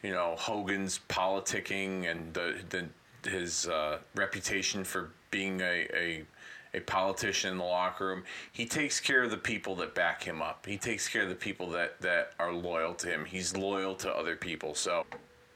[0.02, 2.86] you know, Hogan's politicking and the, the
[3.30, 6.24] his uh, reputation for being a, a
[6.74, 10.42] a politician in the locker room, he takes care of the people that back him
[10.42, 10.66] up.
[10.66, 13.26] He takes care of the people that that are loyal to him.
[13.26, 14.74] He's loyal to other people.
[14.76, 15.06] So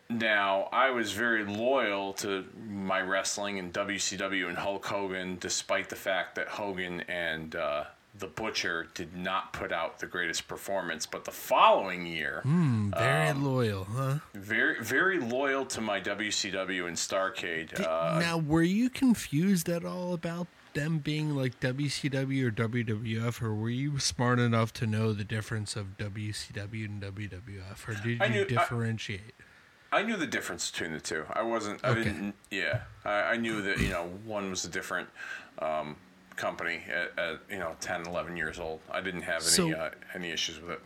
[0.09, 5.95] now, I was very loyal to my wrestling and WCW and Hulk Hogan, despite the
[5.95, 7.85] fact that Hogan and uh,
[8.19, 13.85] the Butcher did not put out the greatest performance, but the following year, Very loyal,
[13.85, 14.19] huh?
[14.35, 17.69] very very loyal to my WCW and Starcade.
[17.75, 20.45] Did- Uh, now, were you confused at all about
[20.75, 25.75] them being like WCW or WWF, or were you smart enough to know the difference
[25.75, 29.33] of WCW and WWF, or did I you knew- I- differentiate?
[29.91, 31.25] I knew the difference between the two.
[31.33, 31.79] I wasn't.
[31.83, 32.03] I Okay.
[32.03, 32.35] didn't.
[32.51, 35.07] Yeah, I, I knew that you know one was a different
[35.59, 35.95] um,
[36.35, 38.81] company at, at you know 10, 11 years old.
[38.91, 40.81] I didn't have any So- uh, any issues with it.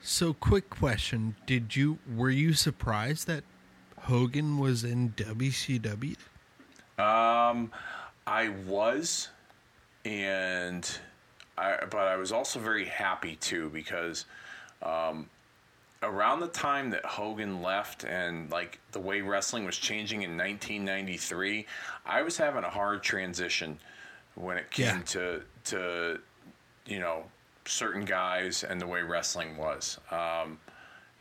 [0.00, 3.44] So, quick question: Did you were you surprised that
[4.02, 6.16] Hogan was in WCW?
[6.98, 7.70] Um,
[8.26, 9.28] I was,
[10.04, 10.88] and
[11.56, 14.24] I but I was also very happy too because
[14.82, 15.28] um,
[16.02, 21.66] around the time that Hogan left and like the way wrestling was changing in 1993,
[22.04, 23.78] I was having a hard transition
[24.34, 25.02] when it came Yeah.
[25.02, 26.20] to to
[26.86, 27.24] you know
[27.64, 29.98] certain guys and the way wrestling was.
[30.10, 30.58] Um,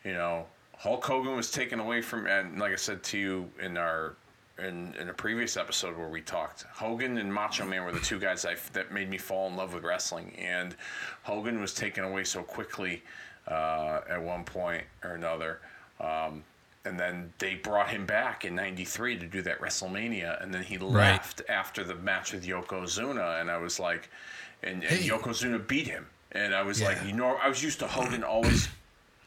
[0.03, 0.45] you know,
[0.77, 4.15] Hulk Hogan was taken away from, and like I said to you in our
[4.59, 8.19] in, in a previous episode where we talked, Hogan and Macho Man were the two
[8.19, 10.75] guys I, that made me fall in love with wrestling, and
[11.23, 13.03] Hogan was taken away so quickly
[13.47, 15.59] uh, at one point or another.
[15.99, 16.43] Um,
[16.85, 20.77] and then they brought him back in '93 to do that WrestleMania, and then he
[20.77, 24.09] left after the match with Yokozuna, and I was like,
[24.63, 25.09] and, and Hey.
[25.09, 28.69] Yokozuna beat him, and I was like, you know, I was used to Hogan always,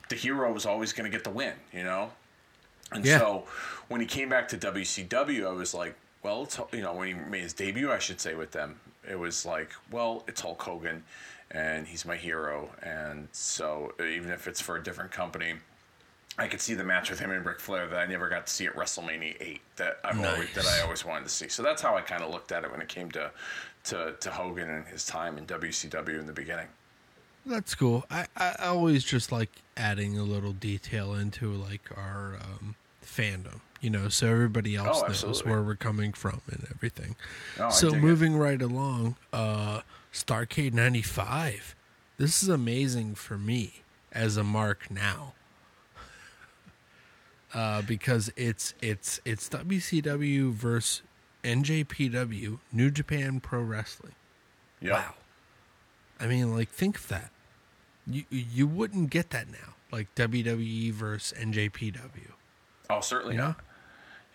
[0.09, 2.13] the hero was always going to get the win, you know,
[2.93, 3.19] and Yeah.
[3.19, 3.47] so
[3.89, 7.15] when he came back to WCW, I was like, well, it's, you know, when he
[7.15, 11.05] made his debut, I should say with them, it was like, well, it's Hulk Hogan,
[11.51, 15.55] and he's my hero, and so even if it's for a different company.
[16.41, 18.53] I could see the match with him and Ric Flair that I never got to
[18.53, 21.49] see at WrestleMania eight that I've always, that I always wanted to see.
[21.49, 23.33] So that's how I kind of looked at it when it came to,
[23.85, 26.69] to to Hogan and his time in WCW in the beginning.
[27.45, 28.05] That's cool.
[28.09, 32.77] I, I always just like adding a little detail into like our um,
[33.19, 37.17] fandom, you know, so everybody else Oh, knows where we're coming from and everything.
[37.61, 38.03] I so dig it.
[38.03, 39.81] moving right along, uh,
[40.13, 41.75] Starcade '95.
[42.17, 45.35] This is amazing for me as a mark now,
[47.55, 51.03] uh, because it's it's it's WCW versus
[51.45, 54.15] NJPW, New Japan Pro Wrestling.
[54.81, 54.93] Yep.
[54.93, 55.15] Wow.
[56.21, 57.31] I mean, like, think of that.
[58.07, 62.33] You you wouldn't get that now, like WWE versus NJPW.
[62.91, 63.47] Oh, certainly You know?
[63.49, 63.61] not.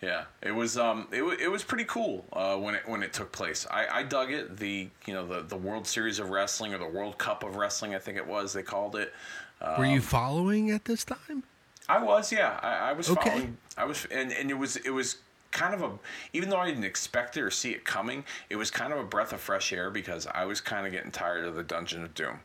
[0.02, 3.12] Yeah, it was um, it, wa- it was pretty cool uh, when it when it
[3.14, 3.66] took place.
[3.70, 4.56] I, I dug it.
[4.58, 7.94] The you know the the World Series of Wrestling or the World Cup of Wrestling,
[7.94, 9.14] I think it was they called it.
[9.62, 11.42] Were Um, you following at this time?
[11.88, 12.58] I was, yeah.
[12.62, 13.30] I, I was Okay.
[13.30, 13.56] following.
[13.78, 15.16] I was, and, and it was it was
[15.52, 15.90] kind of a,
[16.34, 19.04] even though I didn't expect it or see it coming, it was kind of a
[19.04, 22.12] breath of fresh air because I was kind of getting tired of the Dungeon of
[22.14, 22.40] Doom.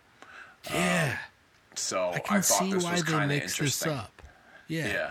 [0.72, 1.18] yeah,
[1.76, 4.22] So I can thought see this why was they kind of mixed this up.
[4.68, 4.88] Yeah.
[4.88, 5.10] Yeah.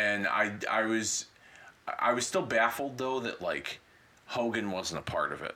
[0.00, 1.26] And I I was
[1.98, 3.80] I was still baffled though that like
[4.26, 5.54] Hogan wasn't a part of it.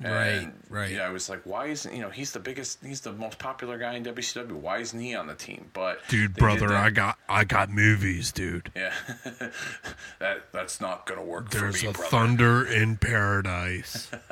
[0.00, 0.90] Right, And, right.
[0.90, 3.78] Yeah, I was like, why isn't you know he's the biggest, he's the most popular
[3.78, 4.50] guy in WCW.
[4.52, 5.70] Why isn't he on the team?
[5.72, 8.70] But Dude, brother, I got I got movies, dude.
[8.74, 8.92] yeah,
[10.18, 12.08] that that's not gonna work There's for me, a brother.
[12.10, 14.10] thunder in paradise.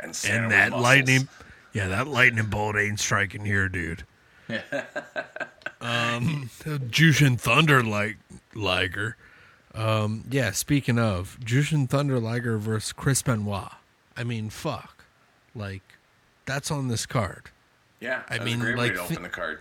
[0.00, 0.82] and, and that muscles.
[0.82, 1.28] lightning
[1.72, 4.04] yeah, that lightning bolt ain't striking here, dude.
[5.84, 6.50] um
[6.88, 8.16] Jushin Thunder like
[8.54, 9.16] Liger.
[9.76, 10.50] Yeah.
[10.52, 13.70] Speaking of Jushin Thunder Liger versus Chris Benoit,
[14.16, 15.04] I mean, fuck,
[15.54, 15.82] like
[16.46, 17.50] that's on this card.
[18.00, 19.60] Yeah, I mean, like, thi- open the card.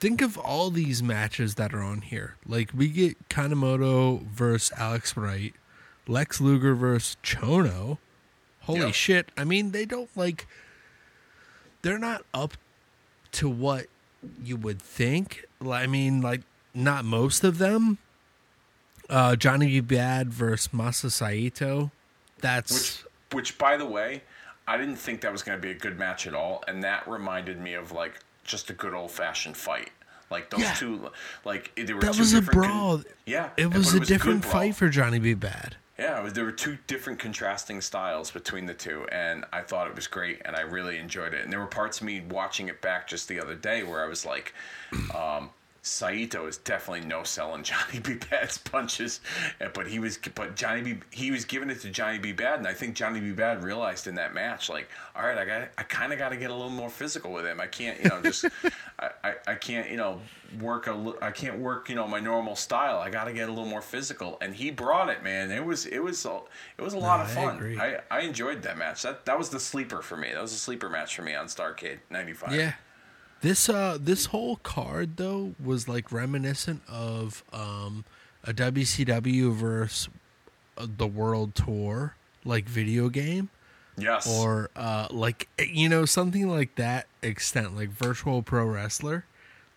[0.00, 2.36] Think of all these matches that are on here.
[2.46, 5.52] Like we get Kanemoto versus Alex Wright,
[6.06, 7.98] Lex Luger versus Chono.
[8.60, 8.94] Holy Yep.
[8.94, 9.32] shit!
[9.36, 10.46] I mean, they don't like.
[11.82, 12.54] They're not up
[13.32, 13.86] to what
[14.42, 15.44] you would think.
[15.66, 16.42] I mean, like
[16.74, 17.98] not most of them.
[19.08, 19.96] Uh, Johnny B.
[19.96, 21.90] Badd versus Masa Saito.
[22.40, 23.02] That's
[23.32, 24.22] Which, which, by the way,
[24.66, 27.08] I didn't think that was going to be a good match at all, and that
[27.08, 29.90] reminded me of like just a good old fashioned fight.
[30.30, 30.74] Like those Yeah.
[30.74, 31.08] two,
[31.46, 33.02] like there were that was a different con- brawl.
[33.24, 35.34] yeah, it but was a different fight for Johnny B.
[35.34, 35.72] Badd.
[35.98, 39.96] Yeah, was, there were two different contrasting styles between the two, and I thought it
[39.96, 41.42] was great, and I really enjoyed it.
[41.42, 44.06] And there were parts of me watching it back just the other day where I
[44.06, 44.54] was like,
[45.14, 45.50] um,
[45.88, 48.14] Saito is definitely no selling Johnny B.
[48.14, 49.20] Badd's punches,
[49.60, 50.98] Uh, but he was but Johnny B.
[51.10, 52.32] He was giving it to Johnny B.
[52.32, 53.32] Badd, and I think Johnny B.
[53.32, 56.36] Badd realized in that match, like, all right, I got I kind of got to
[56.36, 57.60] get a little more physical with him.
[57.60, 58.44] I can't, you know, just
[58.98, 60.20] I, I, I can't, you know,
[60.60, 62.98] work a I can't work, you know, my normal style.
[62.98, 65.50] I got to get a little more physical, and he brought it, man.
[65.50, 66.40] It was it was a,
[66.76, 67.56] it was a lot of fun.
[67.56, 67.78] agree.
[67.78, 69.02] I, I enjoyed that match.
[69.02, 70.32] That that was the sleeper for me.
[70.32, 72.54] That was a sleeper match for me on Starcade '95.
[72.54, 72.72] Yeah.
[73.40, 78.04] This uh this whole card though was like reminiscent of um
[78.44, 80.08] a WCW versus
[80.76, 83.50] uh, the World Tour like video game
[83.96, 84.26] Yes.
[84.28, 89.24] or uh like you know something like that extent like virtual pro wrestler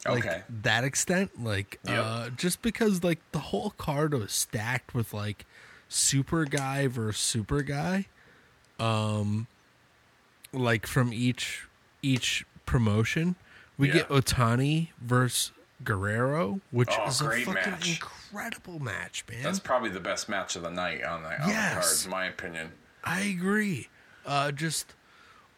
[0.06, 0.44] like Okay.
[0.64, 2.04] that extent like Yep.
[2.04, 5.46] uh just because like the whole card was stacked with like
[5.88, 8.06] super guy versus super guy
[8.80, 9.46] um
[10.54, 11.68] like from each
[12.02, 13.36] each promotion
[13.82, 13.94] we Yeah.
[13.96, 15.52] get otani versus
[15.84, 17.90] guerrero which Oh, is a fucking match.
[17.90, 21.74] incredible match man That's probably the best match of the night on the, on Yes.
[21.74, 22.72] the card, in my opinion.
[23.04, 23.90] I agree.
[24.24, 24.94] Uh, just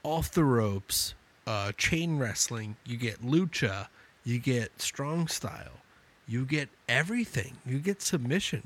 [0.01, 1.13] off the ropes,
[1.45, 2.77] uh, chain wrestling.
[2.85, 3.89] You get lucha.
[4.23, 5.81] You get strong style.
[6.25, 7.57] You get everything.
[7.65, 8.65] You get submission.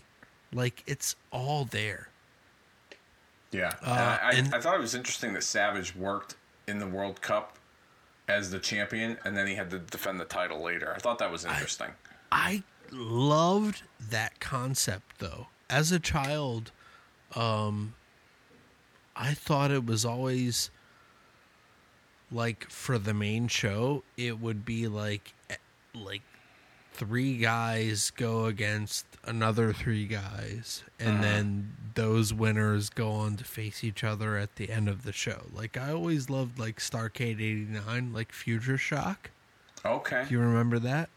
[0.53, 2.09] Like it's all there.
[3.51, 3.73] Yeah.
[3.81, 6.35] Uh, and I, and- I thought it was interesting that Savage worked
[6.67, 7.56] in the World Cup
[8.27, 10.93] as the champion, and then he had to defend the title later.
[10.95, 11.89] I thought that was interesting.
[12.31, 15.47] I loved that concept though.
[15.69, 16.71] As a child,
[17.35, 17.95] um,
[19.15, 20.69] I thought it was always
[22.31, 25.33] like for the main show, it would be like
[25.93, 26.21] like
[26.97, 33.83] three guys go against another three guys, and then those winners go on to face
[33.83, 35.43] each other at the end of the show.
[35.53, 39.29] Like I always loved like Starcade '89, like Future Shock.
[39.85, 40.25] Okay.
[40.27, 41.09] Do you remember that?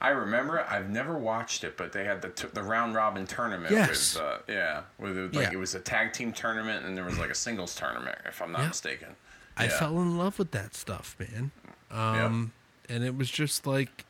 [0.00, 0.66] I remember it.
[0.68, 3.72] I've never watched it, but they had the t- the round robin tournament.
[3.72, 4.14] Yes.
[4.14, 4.82] With, uh, yeah.
[4.98, 5.52] With it, like Yeah.
[5.54, 8.52] it was a tag team tournament, and there was like a singles tournament, if I'm
[8.52, 8.68] not Yeah.
[8.68, 9.08] mistaken.
[9.56, 11.50] I fell in love with that stuff, man.
[11.90, 12.52] Um,
[12.88, 14.04] and it was just like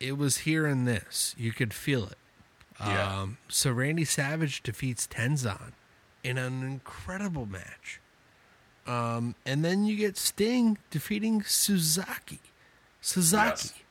[0.00, 1.34] it- was here and this.
[1.38, 2.18] You could feel it.
[2.80, 3.20] Yeah.
[3.22, 5.72] Um, so Randy Savage defeats Tenzan
[6.22, 8.00] in an incredible match.
[8.86, 12.40] Um, and then you get Sting defeating Sasaki.
[13.00, 13.82] Sasaki.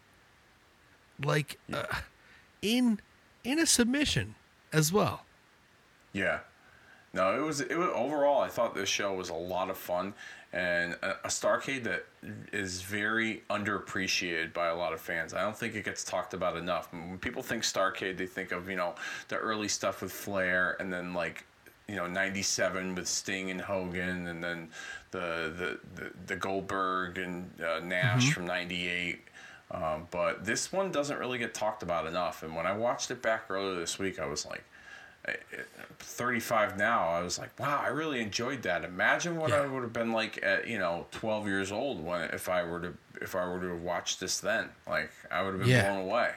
[1.24, 1.84] Like uh,
[2.62, 3.00] in
[3.44, 4.36] in a submission
[4.72, 5.26] as well.
[6.14, 6.40] Yeah.
[7.14, 8.42] No, it was it was overall.
[8.42, 10.14] I thought this show was a lot of fun
[10.54, 12.06] and a, a Starcade that
[12.54, 15.34] is very underappreciated by a lot of fans.
[15.34, 16.92] I don't think it gets talked about enough.
[16.92, 18.96] When people think Starcade, they think of you know
[19.28, 21.46] the early stuff with Flair, and then like
[21.88, 24.70] you know '97 with Sting and Hogan, and then
[25.12, 29.20] the the the, the Goldberg and uh, Nash from '98.
[29.70, 32.42] Um, but this one doesn't really get talked about enough.
[32.42, 34.64] And when I watched it back earlier this week, I was like,
[36.00, 38.84] 35 now, I was like, wow, I really enjoyed that.
[38.84, 42.50] Imagine what I would have been like at you know 12 years old when if
[42.50, 44.70] I were to if I were to have watched this then.
[44.88, 45.90] Like I would have been Yeah.
[45.90, 46.32] blown away.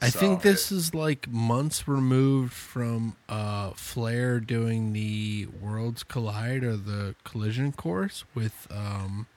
[0.00, 6.76] I think this is like months removed from uh, Flair doing the Worlds Collide or
[6.76, 9.28] the Collision course with um,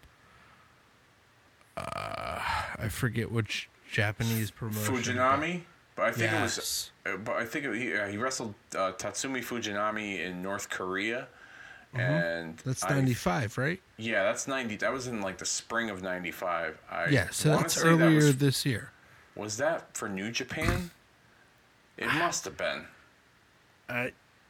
[1.78, 2.40] uh,
[2.80, 4.96] I forget which Japanese promotion.
[4.96, 5.62] Fujinami,
[5.96, 6.92] but I think it was.
[7.06, 11.28] Uh, But I think it, he, uh, he wrestled uh, Tatsumi Fujinami in North Korea,
[11.94, 12.02] Mm-hmm.
[12.02, 13.80] and That's ninety five, right?
[13.98, 14.76] Yeah, that's ninety.
[14.76, 16.78] That was in like the spring of '95.
[16.92, 18.92] I Yeah, so that's say that earlier was- this year.
[19.36, 20.92] Was that for New Japan?
[21.98, 22.86] It must have been.
[23.88, 24.08] Uh,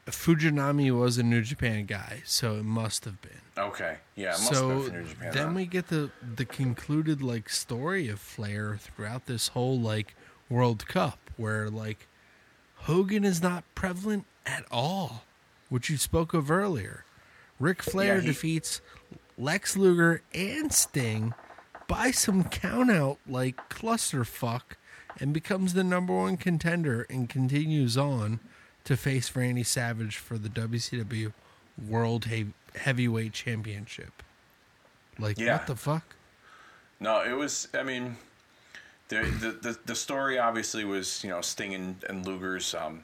[0.08, 3.42] Fujinami was a New Japan guy, so it must have been.
[3.58, 5.32] Okay, yeah, it must so have been for New Japan.
[5.34, 5.54] then huh?
[5.56, 10.16] we get the the concluded like story of Flair throughout this whole like
[10.50, 12.08] World Cup, where like
[12.76, 15.24] Hogan is not prevalent at all,
[15.70, 17.04] which you spoke of earlier.
[17.60, 18.82] Ric Flair Yeah, he- defeats
[19.38, 21.34] Lex Luger and Sting
[21.88, 24.76] by some countout like clusterfuck
[25.20, 28.40] and becomes the number one contender and continues on
[28.84, 31.32] to face Randy Savage for the WCW
[31.88, 34.22] World He- Heavyweight Championship.
[35.18, 35.54] Like Yeah.
[35.58, 36.16] what the fuck?
[37.00, 37.68] No, it was.
[37.74, 38.18] I mean,
[39.10, 43.04] the the the, the story obviously was you know Sting and, and Luger's um,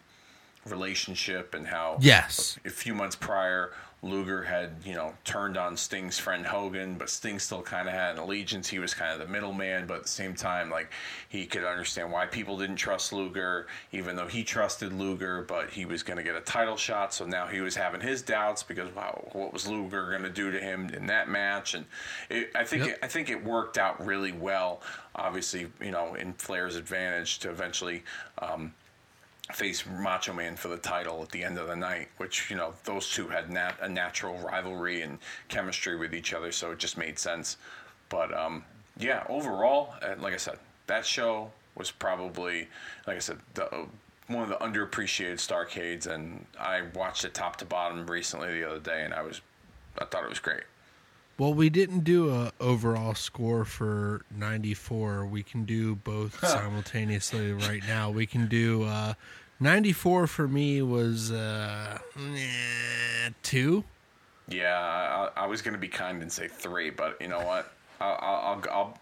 [0.65, 2.59] relationship and how Yes.
[2.65, 3.71] a few months prior,
[4.03, 8.15] Luger had, you know, turned on Sting's friend Hogan, but Sting still kind of had
[8.15, 8.67] an allegiance.
[8.67, 10.91] He was kind of the middleman, but at the same time, like,
[11.29, 15.85] he could understand why people didn't trust Luger, even though he trusted Luger, but he
[15.85, 17.13] was going to get a title shot.
[17.13, 20.49] So now he was having his doubts because, wow, what was Luger going to do
[20.49, 21.75] to him in that match?
[21.75, 21.85] And
[22.29, 22.95] it, I think Yep.
[22.95, 24.81] it, I think it worked out really well.
[25.13, 28.03] Obviously, you know, in Flair's advantage to eventually.
[28.39, 28.73] Um,
[29.55, 32.73] face Macho Man for the title at the end of the night, which you know
[32.83, 36.97] those two had nat- a natural rivalry and chemistry with each other, so it just
[36.97, 37.57] made sense.
[38.09, 38.63] But um,
[38.97, 42.67] yeah, overall, uh, like I said, that show was probably,
[43.07, 43.85] like I said, the, uh,
[44.27, 48.79] one of the underappreciated Starcades, and I watched it top to bottom recently the other
[48.79, 49.41] day, and I was,
[49.97, 50.63] I thought it was great.
[51.37, 55.25] Well, we didn't do a overall score for 94.
[55.25, 58.11] We can do both simultaneously right now.
[58.11, 59.15] We can do uh
[59.61, 63.83] 94 for me was uh eh, 2.
[64.49, 67.71] Yeah, I, I was going to be kind and say three, but you know what?
[68.01, 68.97] I'll I'll I'll,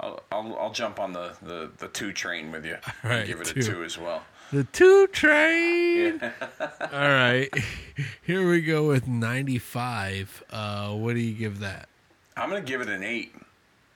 [0.00, 2.76] I'll, I'll, I'll jump on the, the, the two train with you.
[3.02, 3.60] and right, give it two.
[3.60, 4.22] a two as well.
[4.52, 6.20] The 2 train.
[6.80, 7.48] All right.
[8.22, 10.44] Here we go with 95.
[10.50, 11.88] Uh what do you give that?
[12.36, 13.34] I'm going to give it an eight.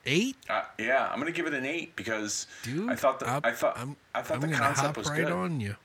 [0.06, 0.36] 8?
[0.48, 3.42] Uh, yeah, I'm going to give it an eight because Dude, I thought the I'm-
[3.44, 5.32] I thought I'm, I thought I'm the gonna concept was right good.
[5.32, 5.76] on you.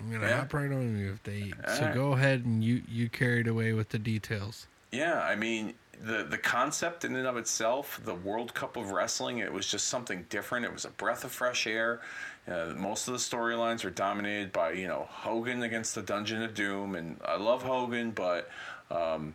[0.00, 0.38] I'm gonna Yeah?
[0.38, 1.52] hop right on you if they.
[1.66, 1.94] so Alright.
[1.94, 4.66] go ahead and you you carried away with the details.
[4.92, 9.38] Yeah, I mean the the concept in and of itself, the World Cup of Wrestling,
[9.38, 10.64] it was just something different.
[10.64, 12.00] It was a breath of fresh air.
[12.46, 16.54] Uh, most of the storylines were dominated by you know Hogan against the Dungeon of
[16.54, 18.48] Doom, and I love Hogan, but
[18.90, 19.34] um,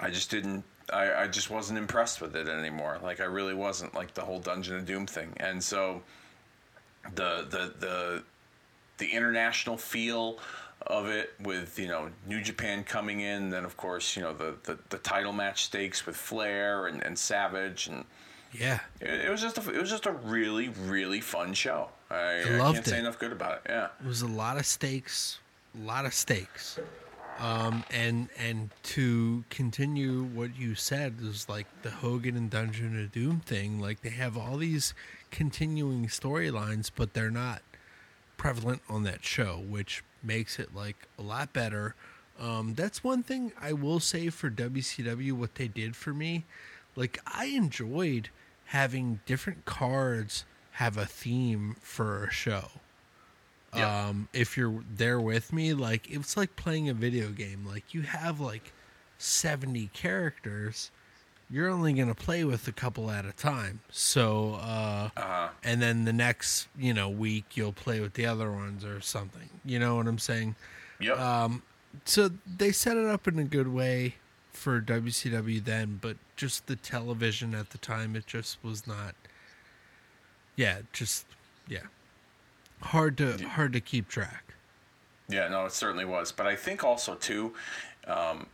[0.00, 0.64] I just didn't.
[0.92, 2.98] I, I just wasn't impressed with it anymore.
[3.02, 6.02] Like I really wasn't like the whole Dungeon of Doom thing, and so
[7.14, 8.22] the the the
[8.98, 10.38] the international feel
[10.86, 14.54] of it with you know New Japan coming in, then of course you know the
[14.64, 18.04] the, the title match stakes with Flair and, and Savage, and
[18.52, 21.88] Yeah, it, it was just a, it was just a really really fun show.
[22.10, 23.00] I, I, loved can't say it.
[23.00, 23.70] enough good about it.
[23.70, 25.38] Yeah, it was a lot of stakes,
[25.74, 26.78] a lot of stakes.
[27.40, 33.10] Um, and and to continue what you said is like the Hogan and Dungeon of
[33.10, 33.80] Doom thing.
[33.80, 34.94] Like they have all these
[35.32, 37.62] continuing storylines, but they're not
[38.44, 41.94] prevalent on that show, which makes it like a lot better.
[42.38, 45.32] Um, that's one thing I will say for WCW.
[45.32, 46.44] What they did for me,
[46.94, 48.28] like I enjoyed
[48.66, 52.68] having different cards have a theme for a show.
[53.74, 54.08] Yeah.
[54.08, 57.64] Um, if you're there with me, like it's like playing a video game.
[57.66, 58.74] Like you have like
[59.16, 60.90] seventy characters.
[61.50, 63.80] You're only gonna play with a couple at a time.
[63.90, 68.50] So uh uh, and then the next you know week you'll play with the other
[68.50, 69.48] ones or something.
[69.64, 70.56] You know what i'm saying?
[71.00, 71.62] Yep, um
[72.04, 74.16] so they set it up in a good way
[74.50, 79.14] for wcw then but just the television at the time it just was not
[80.56, 81.26] yeah just
[81.68, 81.80] yeah.
[82.80, 84.54] Hard to hard to keep track.
[85.28, 86.32] Yeah, no, it certainly was.
[86.32, 87.54] But I think also too,
[88.06, 88.46] um,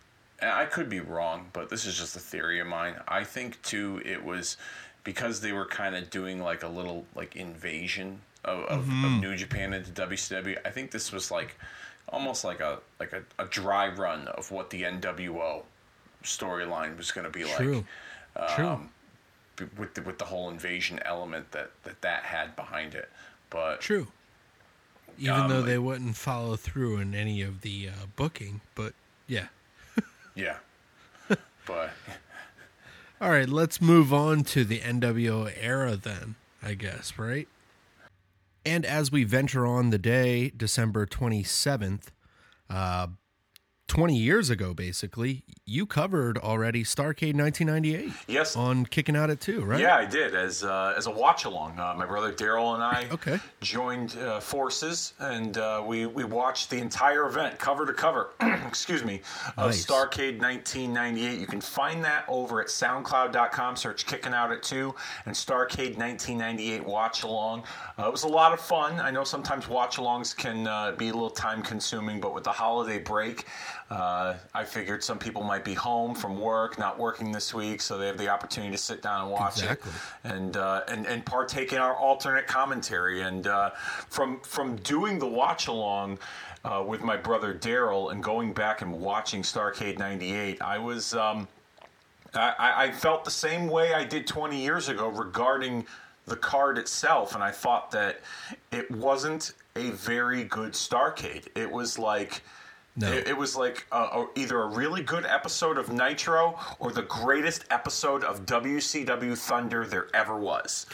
[0.43, 2.97] I could be wrong, but this is just a theory of mine.
[3.07, 4.57] I think too it was
[5.05, 9.37] because they were kind of doing like a little like invasion of, of, of New
[9.37, 10.57] Japan into WCW.
[10.65, 11.57] I think this was like
[12.09, 15.62] almost like a like a, a dry run of what the NWO
[16.23, 17.85] storyline was going to be true
[18.37, 18.55] like.
[18.57, 18.91] true Um,
[19.77, 23.11] with the, with the whole invasion element that that that had behind it.
[23.51, 24.09] But true
[25.19, 28.95] even Um, though they wouldn't follow through in any of the uh, booking but
[29.27, 29.49] yeah
[30.41, 30.57] yeah,
[31.67, 31.91] but
[33.21, 37.49] All right, let's move on to the NWO era then, I guess, right?
[38.65, 42.07] And as we venture on the day, December 27th,
[42.69, 43.09] uh,
[43.91, 49.65] 20 years ago, basically, you covered already Starcade 1998 yes, on Kicking Out at 2,
[49.65, 49.81] right?
[49.81, 51.77] Yeah, I did as uh, as a watch along.
[51.77, 53.41] Uh, my brother Daryl and I Okay.
[53.61, 58.31] joined uh, forces, and uh, we we watched the entire event, cover to cover.
[58.69, 59.23] excuse me,
[59.57, 59.85] of Nice.
[59.85, 61.41] Starcade 1998.
[61.41, 63.75] You can find that over at SoundCloud.com.
[63.75, 64.95] Search "Kicking Out at 2
[65.27, 67.65] and Starcade 1998 watch along.
[67.99, 69.01] Uh, it was a lot of fun.
[69.01, 72.53] I know sometimes watch alongs can uh, be a little time consuming, but with the
[72.53, 73.47] holiday break.
[73.91, 77.99] Uh, I figured some people might be home from work, not working this week, so
[77.99, 79.91] they have the opportunity to sit down and watch Exactly.
[79.91, 83.23] it and uh, and and partake in our alternate commentary.
[83.23, 83.71] And uh,
[84.09, 86.21] from from doing the watch along
[86.65, 91.15] uh, with my brother Daryl and going back and watching Starcade '98, I was.
[91.15, 91.49] Um,
[92.33, 95.85] I, I felt the same way I did 20 years ago regarding
[96.27, 98.21] the card itself, and I thought that
[98.71, 101.49] it wasn't a very good Starcade.
[101.57, 102.43] It was like.
[103.01, 103.10] No.
[103.10, 107.64] It, it was like uh, either a really good episode of Nitro or the greatest
[107.70, 110.86] episode of WCW Thunder there ever was.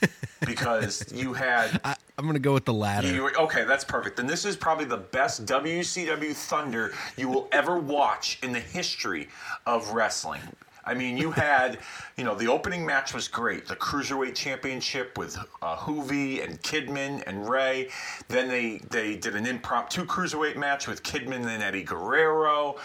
[0.44, 3.06] because you had I, I'm gonna go with the latter.
[3.06, 4.16] you, okay, that's perfect.
[4.16, 9.28] Then this is probably the best WCW Thunder you will ever watch in the history
[9.64, 10.40] of wrestling.
[10.84, 11.78] I mean, you had,
[12.16, 13.66] you know, the opening match was great.
[13.66, 17.88] The Cruiserweight Championship with uh, Juvi and Kidman and Rey.
[18.28, 22.76] Then they, they did an impromptu Cruiserweight match with Kidman and Eddie Guerrero.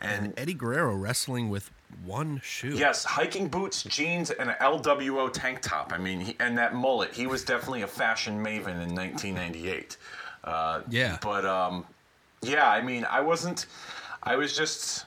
[0.00, 1.70] And Eddie Guerrero wrestling with
[2.04, 2.74] one shoe.
[2.76, 5.92] Yes, hiking boots, jeans, and an LWO tank top.
[5.92, 7.14] I mean, he, and that mullet.
[7.14, 9.96] He was definitely a fashion maven in 1998.
[10.42, 11.18] Uh, Yeah.
[11.22, 11.86] But um,
[12.42, 13.66] yeah, I mean, I wasn't.
[14.22, 15.06] I was just.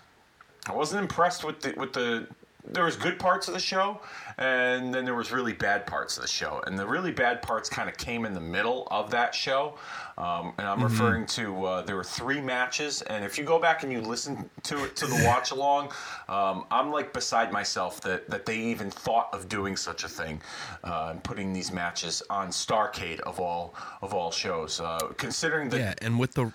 [0.67, 2.27] I wasn't impressed with the with the.
[2.72, 4.02] There was good parts of the show,
[4.38, 7.69] and then there was really bad parts of the show, and the really bad parts
[7.69, 9.77] kind of came in the middle of that show.
[10.18, 13.84] Um, and I'm referring to uh, there were three matches, and if you go back
[13.84, 15.91] and you listen to it to the watch along,
[16.27, 20.41] um, I'm like beside myself that that they even thought of doing such a thing,
[20.84, 24.80] uh, and putting these matches on Starcade of all of all shows.
[24.80, 26.52] Uh, considering the Yeah, and with the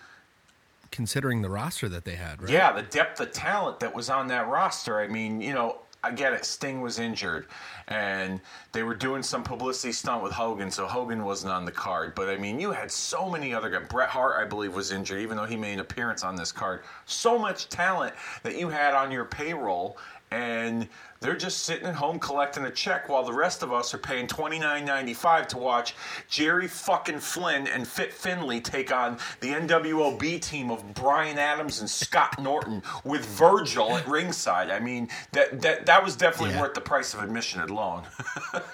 [0.91, 2.51] considering the roster that they had, right?
[2.51, 5.01] yeah, the depth of talent that was on that roster.
[5.01, 6.45] I mean, you know, I get it.
[6.45, 7.47] Sting was injured,
[7.87, 8.41] and
[8.73, 12.15] they were doing some publicity stunt with Hogan, so Hogan wasn't on the card.
[12.17, 13.87] But I mean, you had so many other guys.
[13.89, 16.83] Bret Hart, I believe, was injured, even though he made an appearance on this card.
[17.07, 19.97] So much talent that you had on your payroll,
[20.33, 20.89] and
[21.21, 24.27] they're just sitting at home collecting a check while the rest of us are paying
[24.27, 25.95] twenty nine ninety five to watch
[26.29, 31.89] Jerry fucking Flynn and Fit Finlay take on the NWOB team of Brian Adams and
[31.89, 34.71] Scott Norton with Virgil at ringside.
[34.71, 36.63] I mean, that that that was definitely Yeah.
[36.63, 38.05] worth the price of admission alone.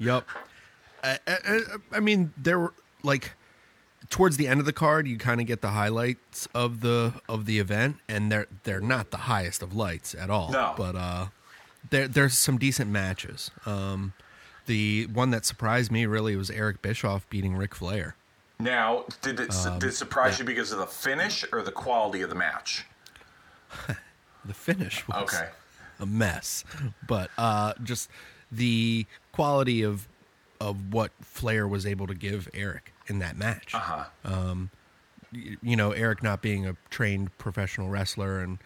[0.00, 0.28] Yep.
[1.02, 1.60] I, I,
[1.92, 2.72] I mean, there were
[3.02, 3.32] like
[4.10, 7.44] towards the end of the card, you kind of get the highlights of the of
[7.46, 10.50] the event, and they're they're not the highest of lights at all.
[10.50, 10.74] No.
[10.76, 11.26] but uh,
[11.90, 13.50] there there's some decent matches.
[13.66, 14.12] Um,
[14.66, 18.16] the one that surprised me really was Eric Bischoff beating Ric Flair.
[18.58, 22.22] now, did it Um, did it surprise you because of the finish or the quality
[22.22, 22.84] of the match?
[24.44, 25.48] The finish was Okay.
[26.00, 26.64] a mess,
[27.06, 28.08] but uh, just
[28.50, 30.08] the quality of
[30.60, 33.74] of what Flair was able to give Eric in that match.
[33.74, 34.04] Uh huh.
[35.32, 38.58] y- you know, Eric not being a trained professional wrestler, and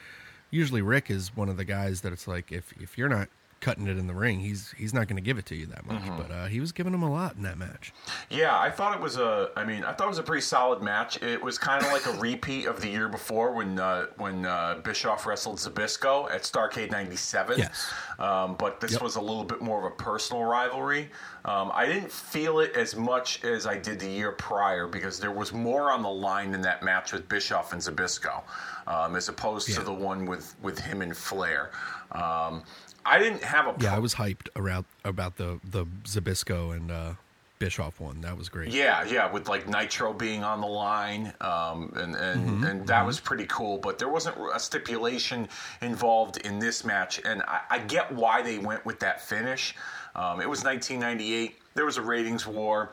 [0.50, 3.28] usually Ric is one of the guys that it's like if if you're not
[3.62, 5.86] cutting it in the ring, he's he's not going to give it to you that
[5.86, 6.02] much.
[6.18, 7.94] But uh, he was giving him a lot in that match.
[8.28, 9.50] Yeah, I thought it was a.
[9.56, 11.22] I mean, I thought it was a pretty solid match.
[11.22, 14.80] It was kind of like a repeat of the year before when uh, when uh,
[14.84, 17.58] Bischoff wrestled Zbyszko at Starcade '97.
[17.58, 17.90] Yes.
[18.18, 19.02] Um, but this Yep.
[19.02, 21.08] was a little bit more of a personal rivalry.
[21.44, 25.32] Um, I didn't feel it as much as I did the year prior because there
[25.32, 28.42] was more on the line in that match with Bischoff and Zbyszko,
[28.86, 31.70] um, as opposed to the one with with him and Flair.
[32.12, 32.62] Um,
[33.04, 33.74] I didn't have a.
[33.80, 37.12] Yeah, I was hyped around about the the Zbyszko and uh,
[37.58, 38.20] Bischoff one.
[38.22, 38.72] That was great.
[38.72, 43.06] Yeah, yeah, with like Nitro being on the line, um, and and, Mm-hmm, and that
[43.06, 43.78] was pretty cool.
[43.78, 45.48] But there wasn't a stipulation
[45.80, 49.74] involved in this match, and I, I get why they went with that finish.
[50.14, 51.56] Um, it was 1998.
[51.74, 52.92] There was a ratings war.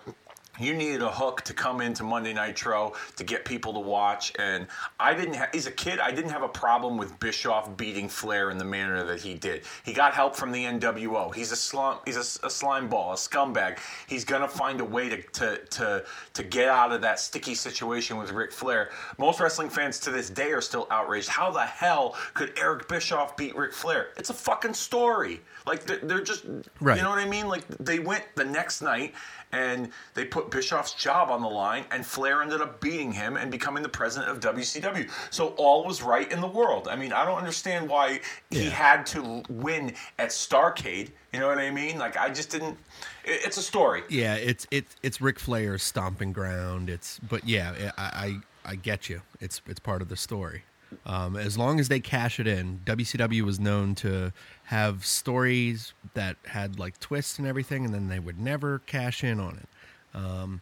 [0.60, 4.68] You needed a hook to come into Monday Nitro to get people to watch, and
[5.00, 5.36] I didn't.
[5.36, 8.66] Ha- as a kid, I didn't have a problem with Bischoff beating Flair in the
[8.66, 9.64] manner that he did.
[9.84, 11.34] He got help from the NWO.
[11.34, 12.00] He's a slum.
[12.06, 13.80] He's a, a slime ball, a scumbag.
[14.08, 18.18] He's gonna find a way to, to to to get out of that sticky situation
[18.18, 18.90] with Ric Flair.
[19.18, 21.30] Most wrestling fans to this day are still outraged.
[21.30, 24.10] How the hell could Eric Bischoff beat Ric Flair?
[24.18, 25.42] It's a fucking story.
[25.66, 26.46] Like they're, they're just,
[26.80, 26.98] Right.
[26.98, 27.48] you know what I mean?
[27.48, 29.14] Like they went the next night
[29.52, 33.50] and they put Bischoff's job on the line, and Flair ended up beating him and
[33.52, 35.10] becoming the president of WCW.
[35.32, 36.88] So all was right in the world.
[36.88, 38.70] I mean, I don't understand why he Yeah.
[38.70, 41.10] had to win at Starcade.
[41.34, 41.98] You know what I mean?
[41.98, 42.78] Like I just didn't.
[43.24, 44.04] it- It's a story.
[44.10, 46.90] Yeah, it's it's it's Ric Flair's stomping ground.
[46.90, 48.04] It's but yeah, I
[48.66, 49.22] I, I get you.
[49.40, 50.64] It's it's part of the story.
[51.06, 54.34] Um, as long as they cash it in, WCW was known to
[54.66, 59.40] have stories that had like twists and everything, and then they would never cash in
[59.40, 60.18] on it.
[60.18, 60.62] Um,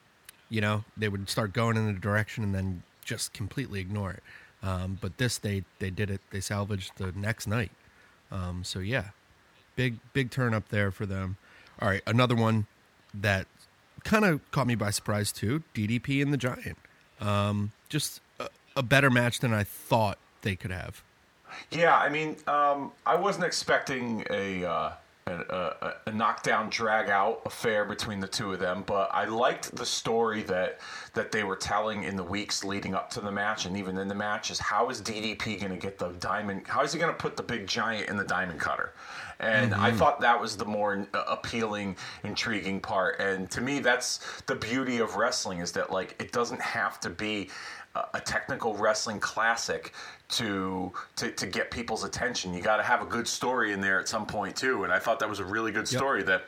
[0.50, 4.24] you know, they would start going in a direction and then just completely ignore it.
[4.64, 6.22] Um, but this, they they did it.
[6.32, 7.72] They salvaged the next night.
[8.32, 9.10] Um, so yeah,
[9.76, 11.38] big big turn up there for them.
[11.80, 12.68] All right, another one
[13.14, 13.48] that
[14.04, 15.64] kind of caught me by surprise too.
[15.74, 16.78] DDP and the Giant.
[17.20, 18.22] Um, just
[18.78, 21.04] a, better match than I thought they could have.
[21.72, 24.92] Yeah, I mean, um, I wasn't expecting a uh,
[25.28, 29.76] a, a, a knockdown drag out affair between the two of them, but I liked
[29.76, 30.80] the story that
[31.14, 34.08] that they were telling in the weeks leading up to the match and even in
[34.08, 36.68] the match is how is DDP going to get the diamond?
[36.68, 38.94] How is he going to put the big giant in the diamond cutter?
[39.40, 43.20] And I thought that was the more uh, appealing, intriguing part.
[43.20, 47.10] And to me, that's the beauty of wrestling is that like it doesn't have to
[47.10, 47.50] be
[47.96, 49.94] a- technical wrestling classic
[50.30, 52.54] to to, to get people's attention.
[52.54, 54.84] You got to have a good story in there at some point too.
[54.84, 56.44] And I thought that was a really good story that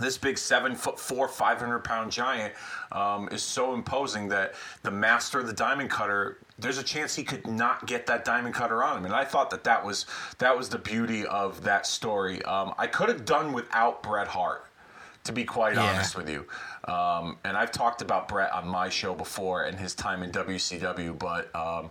[0.00, 2.52] this big seven foot four, five hundred pound giant
[2.90, 7.22] um, is so imposing that the master of the diamond cutter, there's a chance he
[7.22, 9.04] could not get that diamond cutter on him.
[9.04, 10.06] And I thought that that was
[10.38, 12.42] that was the beauty of that story.
[12.42, 14.66] Um, I could have done without Bret Hart.
[15.24, 15.84] To be quite Yeah.
[15.84, 16.46] honest with you,
[16.86, 21.14] um, and I've talked about Bret on my show before and his time in WCW,
[21.18, 21.90] but um,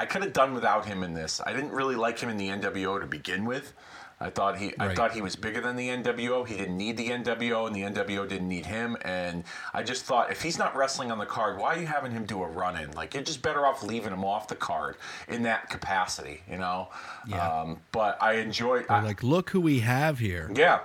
[0.00, 1.40] I could have done without him in this.
[1.46, 3.72] I didn't really like him in the NWO to begin with.
[4.20, 6.44] I thought he, I thought he was bigger than the NWO.
[6.46, 8.96] He didn't need the NWO, and the NWO didn't need him.
[9.04, 9.42] And
[9.74, 12.24] I just thought, if he's not wrestling on the card, why are you having him
[12.24, 12.92] do a run-in?
[12.92, 14.96] Like you're just better off leaving him off the card
[15.28, 16.88] in that capacity, you know.
[17.26, 17.48] Yeah.
[17.48, 18.86] Um, but I enjoyed.
[18.88, 20.50] I, Like, look who we have here.
[20.54, 20.80] yeah.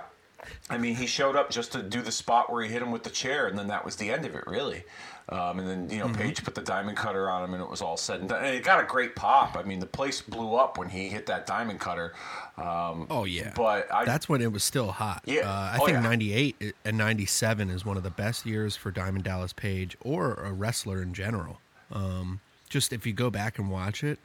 [0.70, 3.02] I mean, he showed up just to do the spot where he hit him with
[3.04, 4.84] the chair, and then that was the end of it, really.
[5.30, 6.22] Um, and then, you know, Mm-hmm.
[6.22, 8.42] Page put the diamond cutter on him, and it was all said and done.
[8.44, 9.56] And it got a great pop.
[9.58, 12.14] I mean, the place blew up when he hit that diamond cutter.
[12.56, 15.22] Um, Oh yeah, But I- that's when it was still hot.
[15.26, 15.40] Yeah.
[15.42, 16.00] uh, I Oh, think yeah.
[16.02, 20.52] '98 and '97 is one of the best years for Diamond Dallas Page or a
[20.52, 21.60] wrestler in general.
[21.92, 24.18] Um, just if you go back and watch it,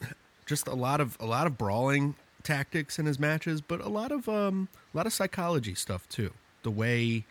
[0.46, 4.12] just a lot of a lot of brawling tactics in his matches, but a lot
[4.12, 6.32] of um, a lot of psychology stuff too.
[6.62, 7.24] The way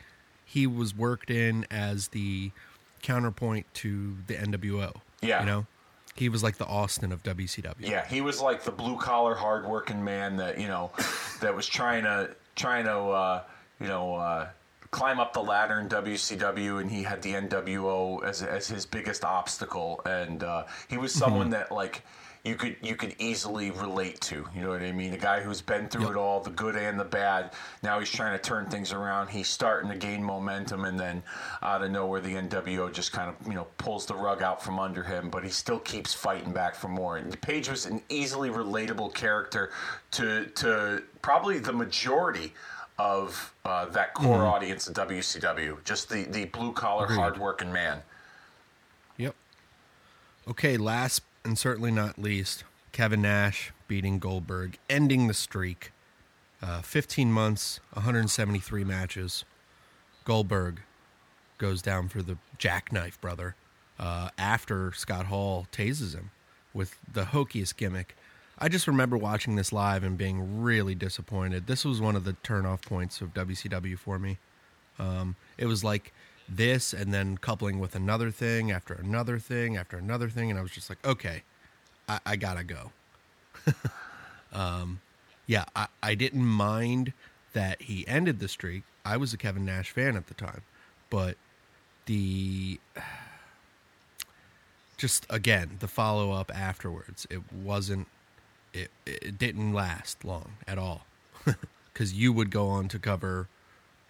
[0.46, 2.52] he was worked in as the
[3.02, 4.96] counterpoint to the NWO.
[5.22, 5.42] Yeah.
[5.42, 5.66] you know,
[6.16, 7.76] he was like the Austin of WCW.
[7.80, 10.92] Yeah, he was like the blue collar, hardworking man that you know,
[11.42, 13.44] that was trying to trying to uh,
[13.80, 14.50] you know uh,
[14.92, 19.24] climb up the ladder in WCW, and he had the NWO as as his biggest
[19.24, 22.04] obstacle, and uh, he was someone that like.
[22.44, 25.14] You could you could easily relate to, you know what I mean?
[25.14, 26.12] A guy who's been through Yep.
[26.12, 27.52] it all, the good and the bad.
[27.84, 29.28] Now he's trying to turn things around.
[29.28, 31.22] He's starting to gain momentum, and then
[31.62, 34.80] out of nowhere, the NWO just kind of you know pulls the rug out from
[34.80, 35.30] under him.
[35.30, 37.18] But he still keeps fighting back for more.
[37.18, 39.70] And Page was an easily relatable character
[40.12, 42.54] to to probably the majority
[42.98, 45.84] of uh, that core audience of WCW.
[45.84, 47.18] Just the the blue collar, Agreed.
[47.18, 48.00] hardworking man.
[49.18, 49.36] Yep.
[50.48, 55.92] Okay, last and certainly not least, Kevin Nash beating Goldberg, ending the streak.
[56.62, 59.46] Uh, 15 months, 173 matches.
[60.26, 60.82] Goldberg
[61.58, 63.56] goes down for the jackknife, brother,
[63.98, 66.30] uh, after Scott Hall tases him
[66.74, 68.16] with the hokiest gimmick.
[68.60, 71.66] I just remember watching this live and being really disappointed.
[71.66, 74.38] This was one of the turnoff points of WCW for me.
[75.00, 76.14] Um, it was like
[76.56, 80.62] this, and then coupling with another thing after another thing after another thing, and I
[80.62, 81.44] was just like, okay,
[82.08, 82.92] I, I gotta go.
[84.54, 85.00] um,
[85.48, 87.14] yeah, I, I didn't mind
[87.54, 88.84] that he ended the streak.
[89.06, 90.62] I was a Kevin Nash fan at the time,
[91.10, 91.38] but
[92.06, 92.80] the
[94.98, 98.08] just again the follow up afterwards, it wasn't.
[98.74, 101.06] It it didn't last long at all,
[101.94, 103.48] because you would go on to cover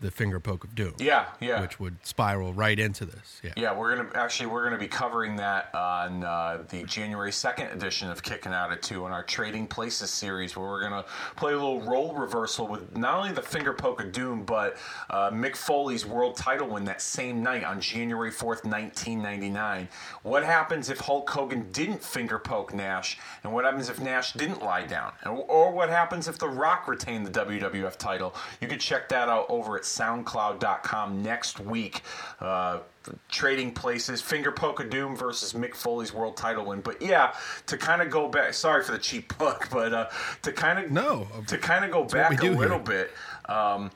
[0.02, 1.62] the finger poke of doom Yeah, yeah.
[1.62, 3.40] which would spiral right into this.
[3.44, 3.54] Yeah.
[3.56, 8.10] Yeah, we're gonna actually we're gonna be covering that on uh, the January second edition
[8.10, 11.06] of Kicking Out at Two on our Trading Places series, where we're gonna
[11.36, 14.78] play a little role reversal with not only the finger poke of doom, but
[15.12, 19.88] uh, Mick Foley's world title win that same night on January fourth, nineteen ninety nine.
[20.24, 24.64] What happens if Hulk Hogan didn't finger poke Nash, and what happens if Nash didn't
[24.64, 28.34] lie down, or, or what happens if The Rock retained the WWF title?
[28.60, 32.02] You can check that out over at SoundCloud.com next week.
[32.40, 32.80] Uh,
[33.30, 36.82] trading places, Finger Poke of Doom versus Mick Foley's world title win.
[36.82, 37.34] But yeah,
[37.68, 38.54] to kind of go back.
[38.54, 40.10] Sorry for the cheap plug, but uh,
[40.44, 43.10] to kind of No, to kind of go back a little here.
[43.48, 43.52] bit.
[43.52, 43.92] Um,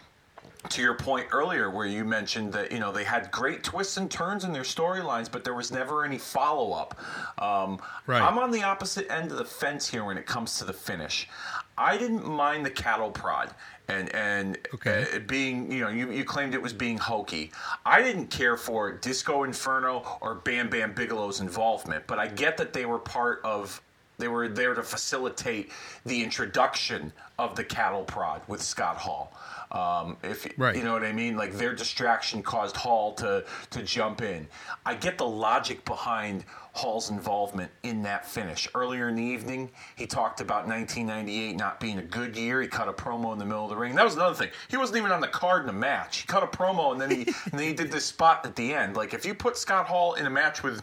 [0.69, 4.09] to your point earlier, where you mentioned that you know they had great twists and
[4.09, 6.99] turns in their storylines, but there was never any follow up.
[7.37, 8.19] Um, Right.
[8.21, 11.29] I'm on the opposite end of the fence here when it comes to the finish.
[11.77, 13.53] I didn't mind the cattle prod
[13.87, 15.07] and and Okay.
[15.15, 17.51] uh, being you know you, you claimed it was being hokey.
[17.85, 22.73] I didn't care for Disco Inferno or Bam Bam Bigelow's involvement, but I get that
[22.73, 23.81] they were part of
[24.17, 25.71] They were there to facilitate
[26.05, 29.33] the introduction of the cattle prod with Scott Hall.
[29.75, 30.75] Um, if Right.
[30.75, 34.47] you know what I mean, like their distraction caused Hall to to jump in.
[34.85, 38.67] I get the logic behind Hall's involvement in that finish.
[38.73, 42.61] Earlier in the evening, he talked about 1998 not being a good year.
[42.61, 43.95] He cut a promo in the middle of the ring.
[43.95, 44.49] That was another thing.
[44.69, 46.17] He wasn't even on the card in the match.
[46.19, 48.73] He cut a promo and then he and then he did this spot at the
[48.73, 48.95] end.
[48.95, 50.81] Like if you put Scott Hall in a match with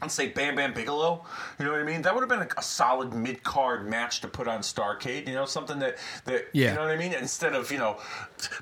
[0.00, 1.24] I'd say Bam Bam Bigelow.
[1.58, 2.02] You know what I mean?
[2.02, 5.26] That would have been a, a solid mid card match to put on Starcade.
[5.26, 6.70] You know, something that that Yeah.
[6.70, 7.12] you know what I mean.
[7.14, 7.98] Instead of you know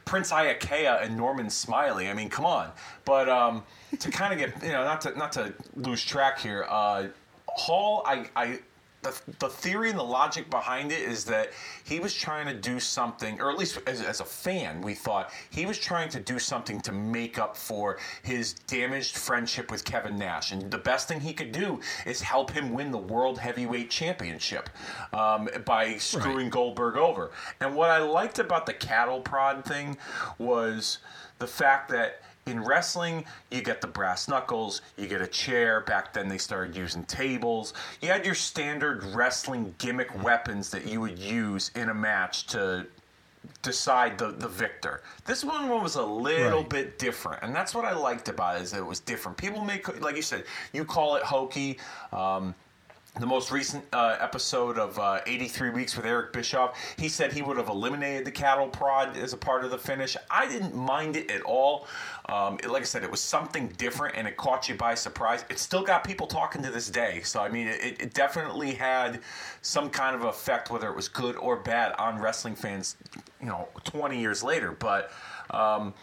[0.04, 2.08] Prince Iaukea and Norman Smiley.
[2.08, 2.70] I mean, come on.
[3.04, 3.64] But um,
[3.98, 6.64] to kind of get you know not to not to lose track here.
[6.68, 7.08] Uh,
[7.48, 8.58] Hall, I I.
[9.06, 11.52] The, the theory and the logic behind it is that
[11.84, 15.30] he was trying to do something, or at least as, as a fan, we thought
[15.50, 20.16] he was trying to do something to make up for his damaged friendship with Kevin
[20.16, 20.50] Nash.
[20.50, 24.70] And the best thing he could do is help him win the World Heavyweight Championship
[25.12, 27.30] um, by screwing Goldberg over.
[27.60, 29.96] And what I liked about the cattle prod thing
[30.38, 30.98] was
[31.38, 35.80] the fact that in wrestling, you get the brass knuckles, you get a chair.
[35.80, 37.74] Back then, they started using tables.
[38.00, 42.86] You had your standard wrestling gimmick weapons that you would use in a match to
[43.62, 45.02] decide the, the victor.
[45.24, 46.68] This one was a little Right.
[46.68, 48.62] bit different, and that's what I liked about it.
[48.62, 49.36] Is that it was different.
[49.36, 51.78] People make, like you said, you call it hokey.
[52.12, 52.54] Um,
[53.18, 57.40] the most recent uh, episode of uh, 83 Weeks with Eric Bischoff, he said he
[57.40, 60.16] would have eliminated the cattle prod as a part of the finish.
[60.30, 61.86] I didn't mind it at all.
[62.28, 65.46] Um, it- like I said, it was something different and it caught you by surprise.
[65.48, 67.22] It still got people talking to this day.
[67.22, 69.20] So, I mean, it, it definitely had
[69.62, 72.96] some kind of effect, whether it was good or bad, on wrestling fans,
[73.40, 74.72] you know, 20 years later.
[74.72, 75.10] But
[75.50, 75.94] um,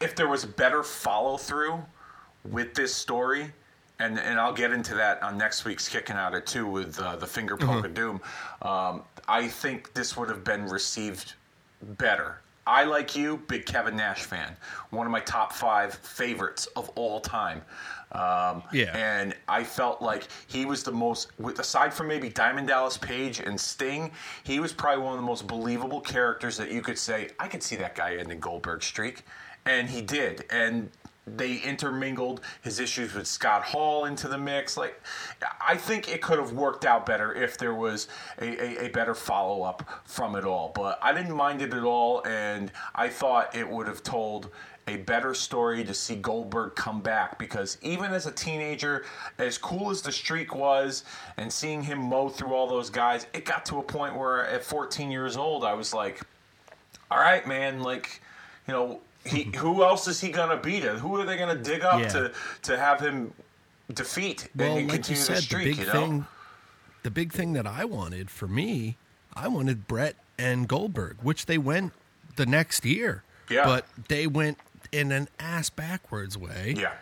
[0.00, 1.84] if there was better follow through
[2.50, 3.52] with this story,
[3.98, 7.16] and and I'll get into that on next week's kicking out at two with uh,
[7.16, 8.20] the finger poke of doom.
[8.62, 11.34] Um, I think this would have been received
[11.82, 12.40] better.
[12.66, 14.56] I like you, big Kevin Nash fan,
[14.88, 17.60] one of my top five favorites of all time.
[18.12, 18.96] Um, Yeah.
[18.96, 23.40] and I felt like he was the most, with aside from maybe Diamond Dallas Page
[23.40, 24.12] and Sting,
[24.44, 27.62] he was probably one of the most believable characters that you could say, I could
[27.62, 29.24] see that guy ending Goldberg's streak,
[29.66, 30.46] and he did.
[30.48, 30.90] And
[31.26, 34.76] they intermingled his issues with Scott Hall into the mix.
[34.76, 35.00] Like,
[35.60, 38.08] I think it could have worked out better if there was
[38.40, 40.72] a, a, a better follow up from it all.
[40.74, 44.50] But I didn't mind it at all, and I thought it would have told
[44.86, 49.04] a better story to see Goldberg come back because even as a teenager,
[49.38, 51.04] as cool as the streak was,
[51.38, 54.62] and seeing him mow through all those guys, it got to a point where at
[54.62, 56.20] 14 years old, I was like,
[57.10, 58.20] all right, man, like,
[58.68, 60.82] you know, he who else is he gonna beat?
[60.84, 62.08] Who are they gonna dig up Yeah.
[62.08, 62.32] to
[62.62, 63.32] to have him
[63.92, 65.64] defeat Well, and like you continue said, the the streak?
[65.64, 66.26] big you know, thing,
[67.02, 68.96] the big thing that I wanted for me,
[69.34, 71.92] I wanted Bret and Goldberg, which they went
[72.36, 73.22] the next year.
[73.50, 73.64] Yeah.
[73.66, 74.58] But they went
[74.90, 76.74] in an ass backwards way.
[76.76, 76.94] yeah,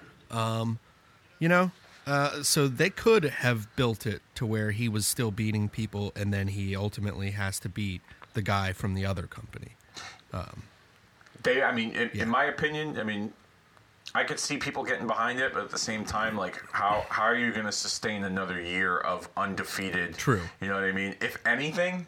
[1.39, 1.71] You know?
[2.05, 6.33] Uh, so they could have built it to where he was still beating people and
[6.35, 8.01] then he ultimately has to beat
[8.35, 9.77] the guy from the other company.
[11.43, 11.63] They.
[11.63, 12.23] I mean, in, Yeah.
[12.25, 13.33] in my opinion, I mean.
[14.15, 17.23] I could see people getting behind it, but at the same time, like how how
[17.23, 20.19] are you going to sustain another year of undefeated?
[20.19, 20.43] True.
[20.61, 21.15] You know what I mean?
[21.23, 22.07] If anything,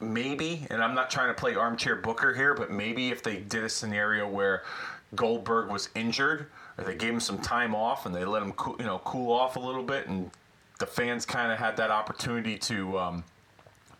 [0.00, 3.62] maybe, and I'm not trying to play armchair booker here, but maybe if they did
[3.62, 4.62] a scenario where
[5.14, 6.46] Goldberg was injured,
[6.76, 9.32] or they gave him some time off and they let him, cool, you know, cool
[9.32, 10.30] off a little bit, and
[10.80, 13.24] the fans kind of had that opportunity to um,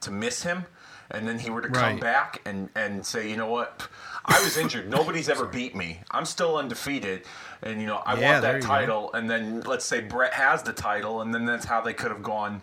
[0.01, 0.65] to miss him,
[1.11, 3.87] and then he were to come back and and say, you know what,
[4.24, 4.89] I was injured.
[4.89, 6.01] Nobody's ever beat me.
[6.11, 7.23] I'm still undefeated,
[7.62, 8.66] and you know I Yeah, want that you go.
[8.69, 9.12] title.
[9.15, 12.23] And then let's say Bret has the title, and then that's how they could have
[12.23, 12.62] gone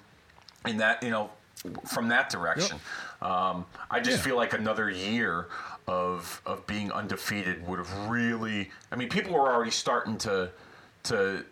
[0.66, 1.32] in that you know
[1.88, 2.80] from that direction.
[3.22, 4.24] Um, I just Yeah.
[4.24, 5.48] feel like another year
[5.88, 8.72] of of being undefeated would have really.
[8.92, 10.52] I mean, people were already starting to
[11.04, 11.44] to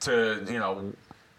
[0.00, 0.92] to you know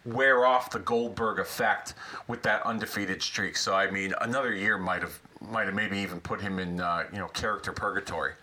[0.03, 1.93] wear off the Goldberg effect
[2.27, 3.55] with that undefeated streak.
[3.55, 5.19] So I mean, another year might have
[5.49, 8.33] might have maybe even put him in uh, you know character purgatory.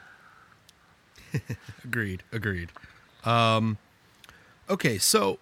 [1.85, 2.23] Agreed.
[2.33, 2.71] Agreed.
[3.25, 3.79] Um,
[4.71, 5.39] okay, so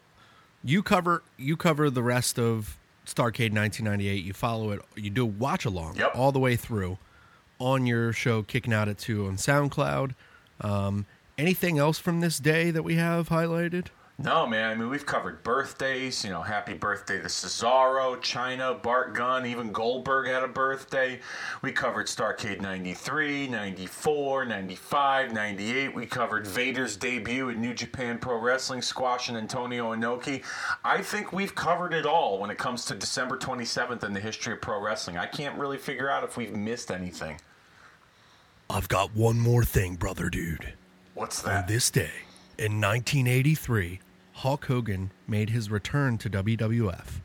[0.64, 2.76] you cover you cover the rest of
[3.06, 4.24] Starcade 1998.
[4.24, 4.82] You follow it.
[4.96, 6.12] You do a watch along Yep.
[6.14, 6.98] all the way through
[7.58, 10.12] on your show, kicking out at two on SoundCloud.
[10.60, 11.06] Um,
[11.38, 13.86] anything else from this day that we have highlighted?
[14.18, 14.70] No, man.
[14.70, 16.24] I mean, we've covered birthdays.
[16.24, 21.20] You know, happy birthday to Cesaro, Chyna, Bart Gunn, even Goldberg had a birthday.
[21.60, 25.94] We covered Starcade 93, 94, 95, 98.
[25.94, 30.42] We covered Vader's debut at New Japan Pro Wrestling, Squash and Antonio Inoki.
[30.82, 34.54] I think we've covered it all when it comes to December 27th in the history
[34.54, 35.18] of pro wrestling.
[35.18, 37.38] I can't really figure out if we've missed anything.
[38.70, 40.72] I've got one more thing, brother dude.
[41.12, 41.48] What's that?
[41.48, 41.68] On that?
[41.68, 42.10] this day,
[42.58, 44.00] in 1983,
[44.36, 47.20] Hulk Hogan made his return to WWF.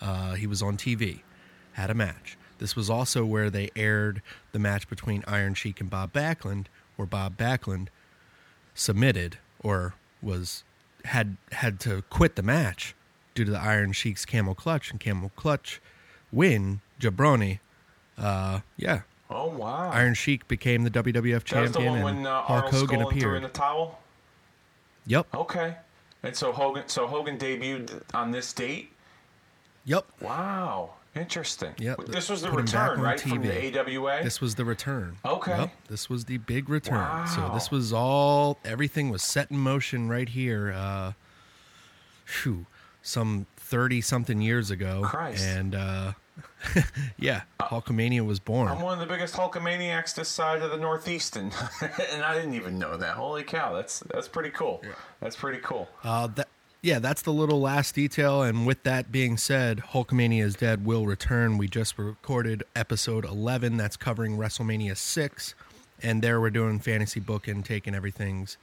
[0.00, 1.20] Uh, he was on TV,
[1.72, 2.36] had a match.
[2.58, 4.22] This was also where they aired
[4.52, 6.66] the match between Iron Sheik and Bob Backlund,
[6.96, 7.88] where Bob Backlund
[8.74, 10.62] submitted or was
[11.06, 12.94] had had to quit the match
[13.34, 15.80] due to the Iron Sheik's camel clutch and camel clutch
[16.32, 16.80] win.
[17.00, 17.58] Jabroni,
[18.16, 19.90] uh, yeah, Oh, wow.
[19.90, 23.08] Iron Sheik became the WWF the champion, one and when uh, Hulk Arnold Hogan threw
[23.10, 23.42] in appeared.
[23.42, 24.00] the towel?
[25.06, 25.76] Yep, Okay.
[26.24, 28.90] And so Hogan, so Hogan debuted on this date.
[29.84, 30.06] yep.
[30.20, 31.72] Wow, interesting.
[31.78, 32.06] Yep.
[32.06, 34.22] This was the Put return, right, from the AWA.
[34.22, 35.16] This was the return.
[35.24, 35.56] Okay.
[35.56, 36.96] Yep, this was the big return.
[36.98, 37.26] Wow.
[37.26, 40.72] So this was all everything was set in motion right here.
[40.72, 41.12] Uh,
[42.24, 42.66] phew,
[43.02, 45.44] some thirty something years ago, Christ.
[45.44, 46.12] and uh,
[47.18, 48.68] yeah, Hulkamania was born.
[48.68, 51.52] I'm one of the biggest Hulkamaniacs this side of the Northeast, and,
[52.12, 53.16] and I didn't even know that.
[53.16, 54.80] Holy cow, that's that's pretty cool.
[54.82, 54.92] Yeah.
[55.20, 55.88] That's pretty cool.
[56.02, 56.48] Uh, that,
[56.84, 58.42] yeah, that's the little last detail.
[58.42, 61.56] And with that being said, Hulkamania is Dead will return.
[61.56, 65.54] We just recorded episode 11 that's covering WrestleMania 6.
[66.02, 68.58] And there we're doing fantasy booking, taking everything's,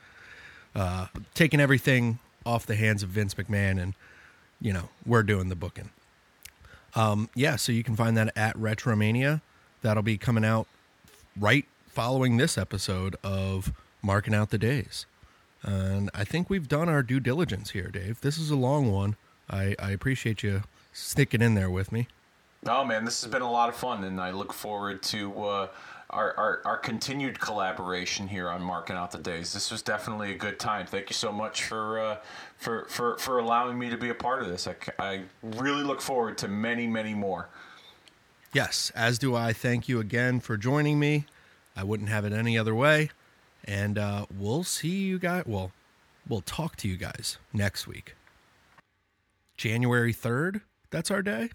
[0.76, 3.82] uh, taking everything off the hands of Vince McMahon.
[3.82, 3.96] And,
[4.62, 5.90] you know, we're doing the booking.
[6.96, 9.42] Um, yeah, so you can find that at Retromania.
[9.82, 10.68] That'll be coming out
[11.38, 15.06] right following this episode of Marking Out the Days.
[15.64, 18.22] And I think we've done our due diligence here, Dave.
[18.22, 19.16] This is a long one.
[19.50, 20.64] I, I appreciate you
[20.94, 22.08] sticking in there with me.
[22.68, 25.68] Oh man, this has been a lot of fun, and I look forward to uh,
[26.12, 29.54] our, our our continued collaboration here on marking out the days.
[29.54, 30.86] This was definitely a good time.
[30.86, 32.18] Thank you so much for uh,
[32.58, 34.68] for, for for allowing me to be a part of this.
[34.68, 37.50] I, I really look forward to many many more.
[38.54, 39.54] Yes, as do I.
[39.54, 41.26] Thank you again for joining me.
[41.76, 43.10] I wouldn't have it any other way.
[43.64, 45.44] And uh, we'll see you guys.
[45.46, 45.72] Well,
[46.28, 48.16] we'll talk to you guys next week.
[49.56, 51.52] January 3rd, that's our day.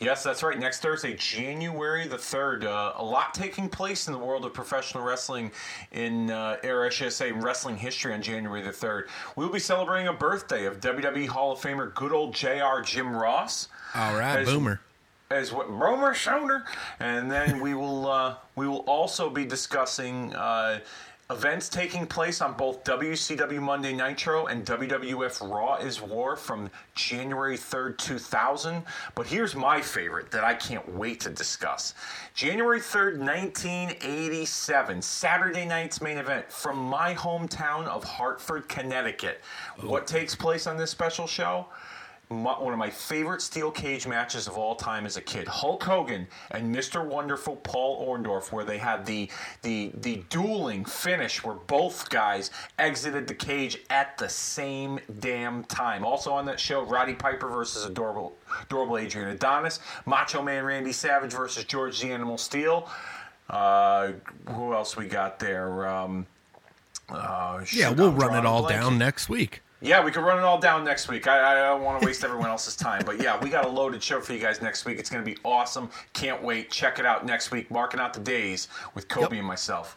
[0.00, 0.58] Yes, that's right.
[0.58, 2.64] Next Thursday, January the 3rd.
[2.64, 5.52] Uh, a lot taking place in the world of professional wrestling
[5.92, 9.04] in, uh, or I should say, wrestling history on January the 3rd.
[9.36, 13.68] We'll be celebrating a birthday of WWE Hall of Famer good old JR Jim Ross.
[13.94, 14.80] All right, As- Boomer.
[15.30, 16.64] As what Romer Shoner,
[17.00, 20.80] and then we will uh, we will also be discussing uh,
[21.34, 27.56] events taking place on both WCW Monday Nitro and WWF Raw is War from January
[27.56, 28.84] third, two thousand.
[29.16, 31.94] But here's my favorite that I can't wait to discuss:
[32.34, 39.40] January third, nineteen eighty-seven, Saturday night's main event from my hometown of Hartford, Connecticut.
[39.80, 41.66] What takes place on this special show?
[42.30, 45.46] My, one of my favorite steel cage matches of all time as a kid.
[45.46, 47.04] Hulk Hogan and Mr.
[47.04, 49.28] Wonderful Paul Orndorff, where they had the
[49.62, 56.04] the the dueling finish where both guys exited the cage at the same damn time.
[56.04, 61.32] Also on that show, Roddy Piper versus adorable adorable Adrian Adonis, Macho Man Randy Savage
[61.32, 62.88] versus George the Animal Steele.
[63.50, 64.12] Uh,
[64.48, 65.86] who else we got there?
[65.86, 66.26] Um,
[67.10, 69.60] uh, Yeah, we'll run it all down next week.
[69.84, 71.26] Yeah, we could run it all down next week.
[71.28, 74.02] I, I don't want to waste everyone else's time, but yeah, we got a loaded
[74.02, 74.98] show for you guys next week.
[74.98, 75.90] It's going to be awesome.
[76.14, 76.70] Can't wait.
[76.70, 77.70] Check it out next week.
[77.70, 79.32] Marking out the days with Kobe Yep.
[79.40, 79.96] and myself.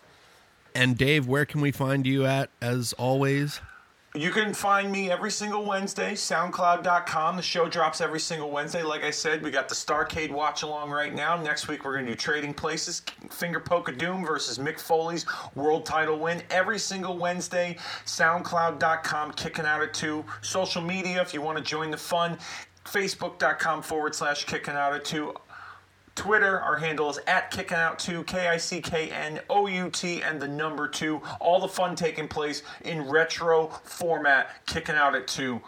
[0.75, 3.61] And Dave, where can we find you at as always?
[4.17, 7.35] You can find me every single Wednesday, SoundCloud.com.
[7.35, 8.81] The show drops every single Wednesday.
[8.81, 11.39] Like I said, we got the Starcade watch along right now.
[11.39, 15.27] Next week, we're going to do Trading Places, Finger Poke of Doom versus Mick Foley's
[15.53, 16.41] world title win.
[16.49, 20.25] Every single Wednesday, SoundCloud.com, kicking out at 2.
[20.41, 22.39] Social media, if you want to join the fun,
[22.85, 25.31] Facebook.com forward slash kicking out at 2.
[26.17, 29.89] Twitter, our handle is at kicking out two, K I C K N O U
[29.89, 31.21] T, and the number two.
[31.39, 35.61] All the fun taking place in retro format, kicking out at two.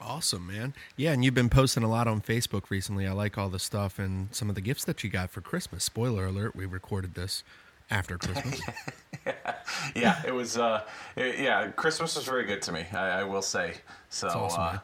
[0.00, 0.74] Awesome, man.
[0.96, 3.06] Yeah, and you've been posting a lot on Facebook recently.
[3.06, 5.82] I like all the stuff and some of the gifts that you got for Christmas.
[5.84, 7.42] Spoiler alert, we recorded this
[7.90, 8.60] after Christmas.
[9.94, 10.56] Yeah, it was.
[10.56, 10.82] Uh,
[11.16, 12.84] it- yeah, Christmas was very good to me.
[12.92, 13.74] I, I will say.
[14.08, 14.78] So, awesome, uh,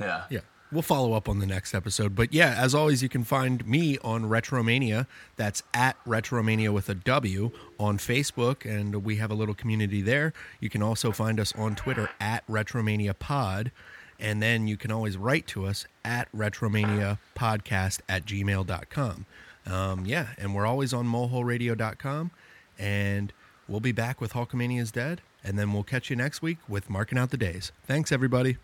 [0.00, 0.40] yeah, yeah.
[0.72, 2.14] We'll follow up on the next episode.
[2.14, 5.06] But yeah, as always, you can find me on Retromania.
[5.36, 10.32] That's at Retromania with a W on Facebook, and we have a little community there.
[10.60, 13.70] You can also find us on Twitter at Retromania Pod.
[14.18, 19.26] And then you can always write to us at Retromania Podcast at gmail.com.
[19.66, 22.30] Um, yeah, and we're always on moleholeradio.com.
[22.78, 23.32] And
[23.68, 25.20] we'll be back with Hulkamania is Dead.
[25.44, 27.72] And then we'll catch you next week with Marking Out the Days.
[27.86, 28.56] Thanks, everybody.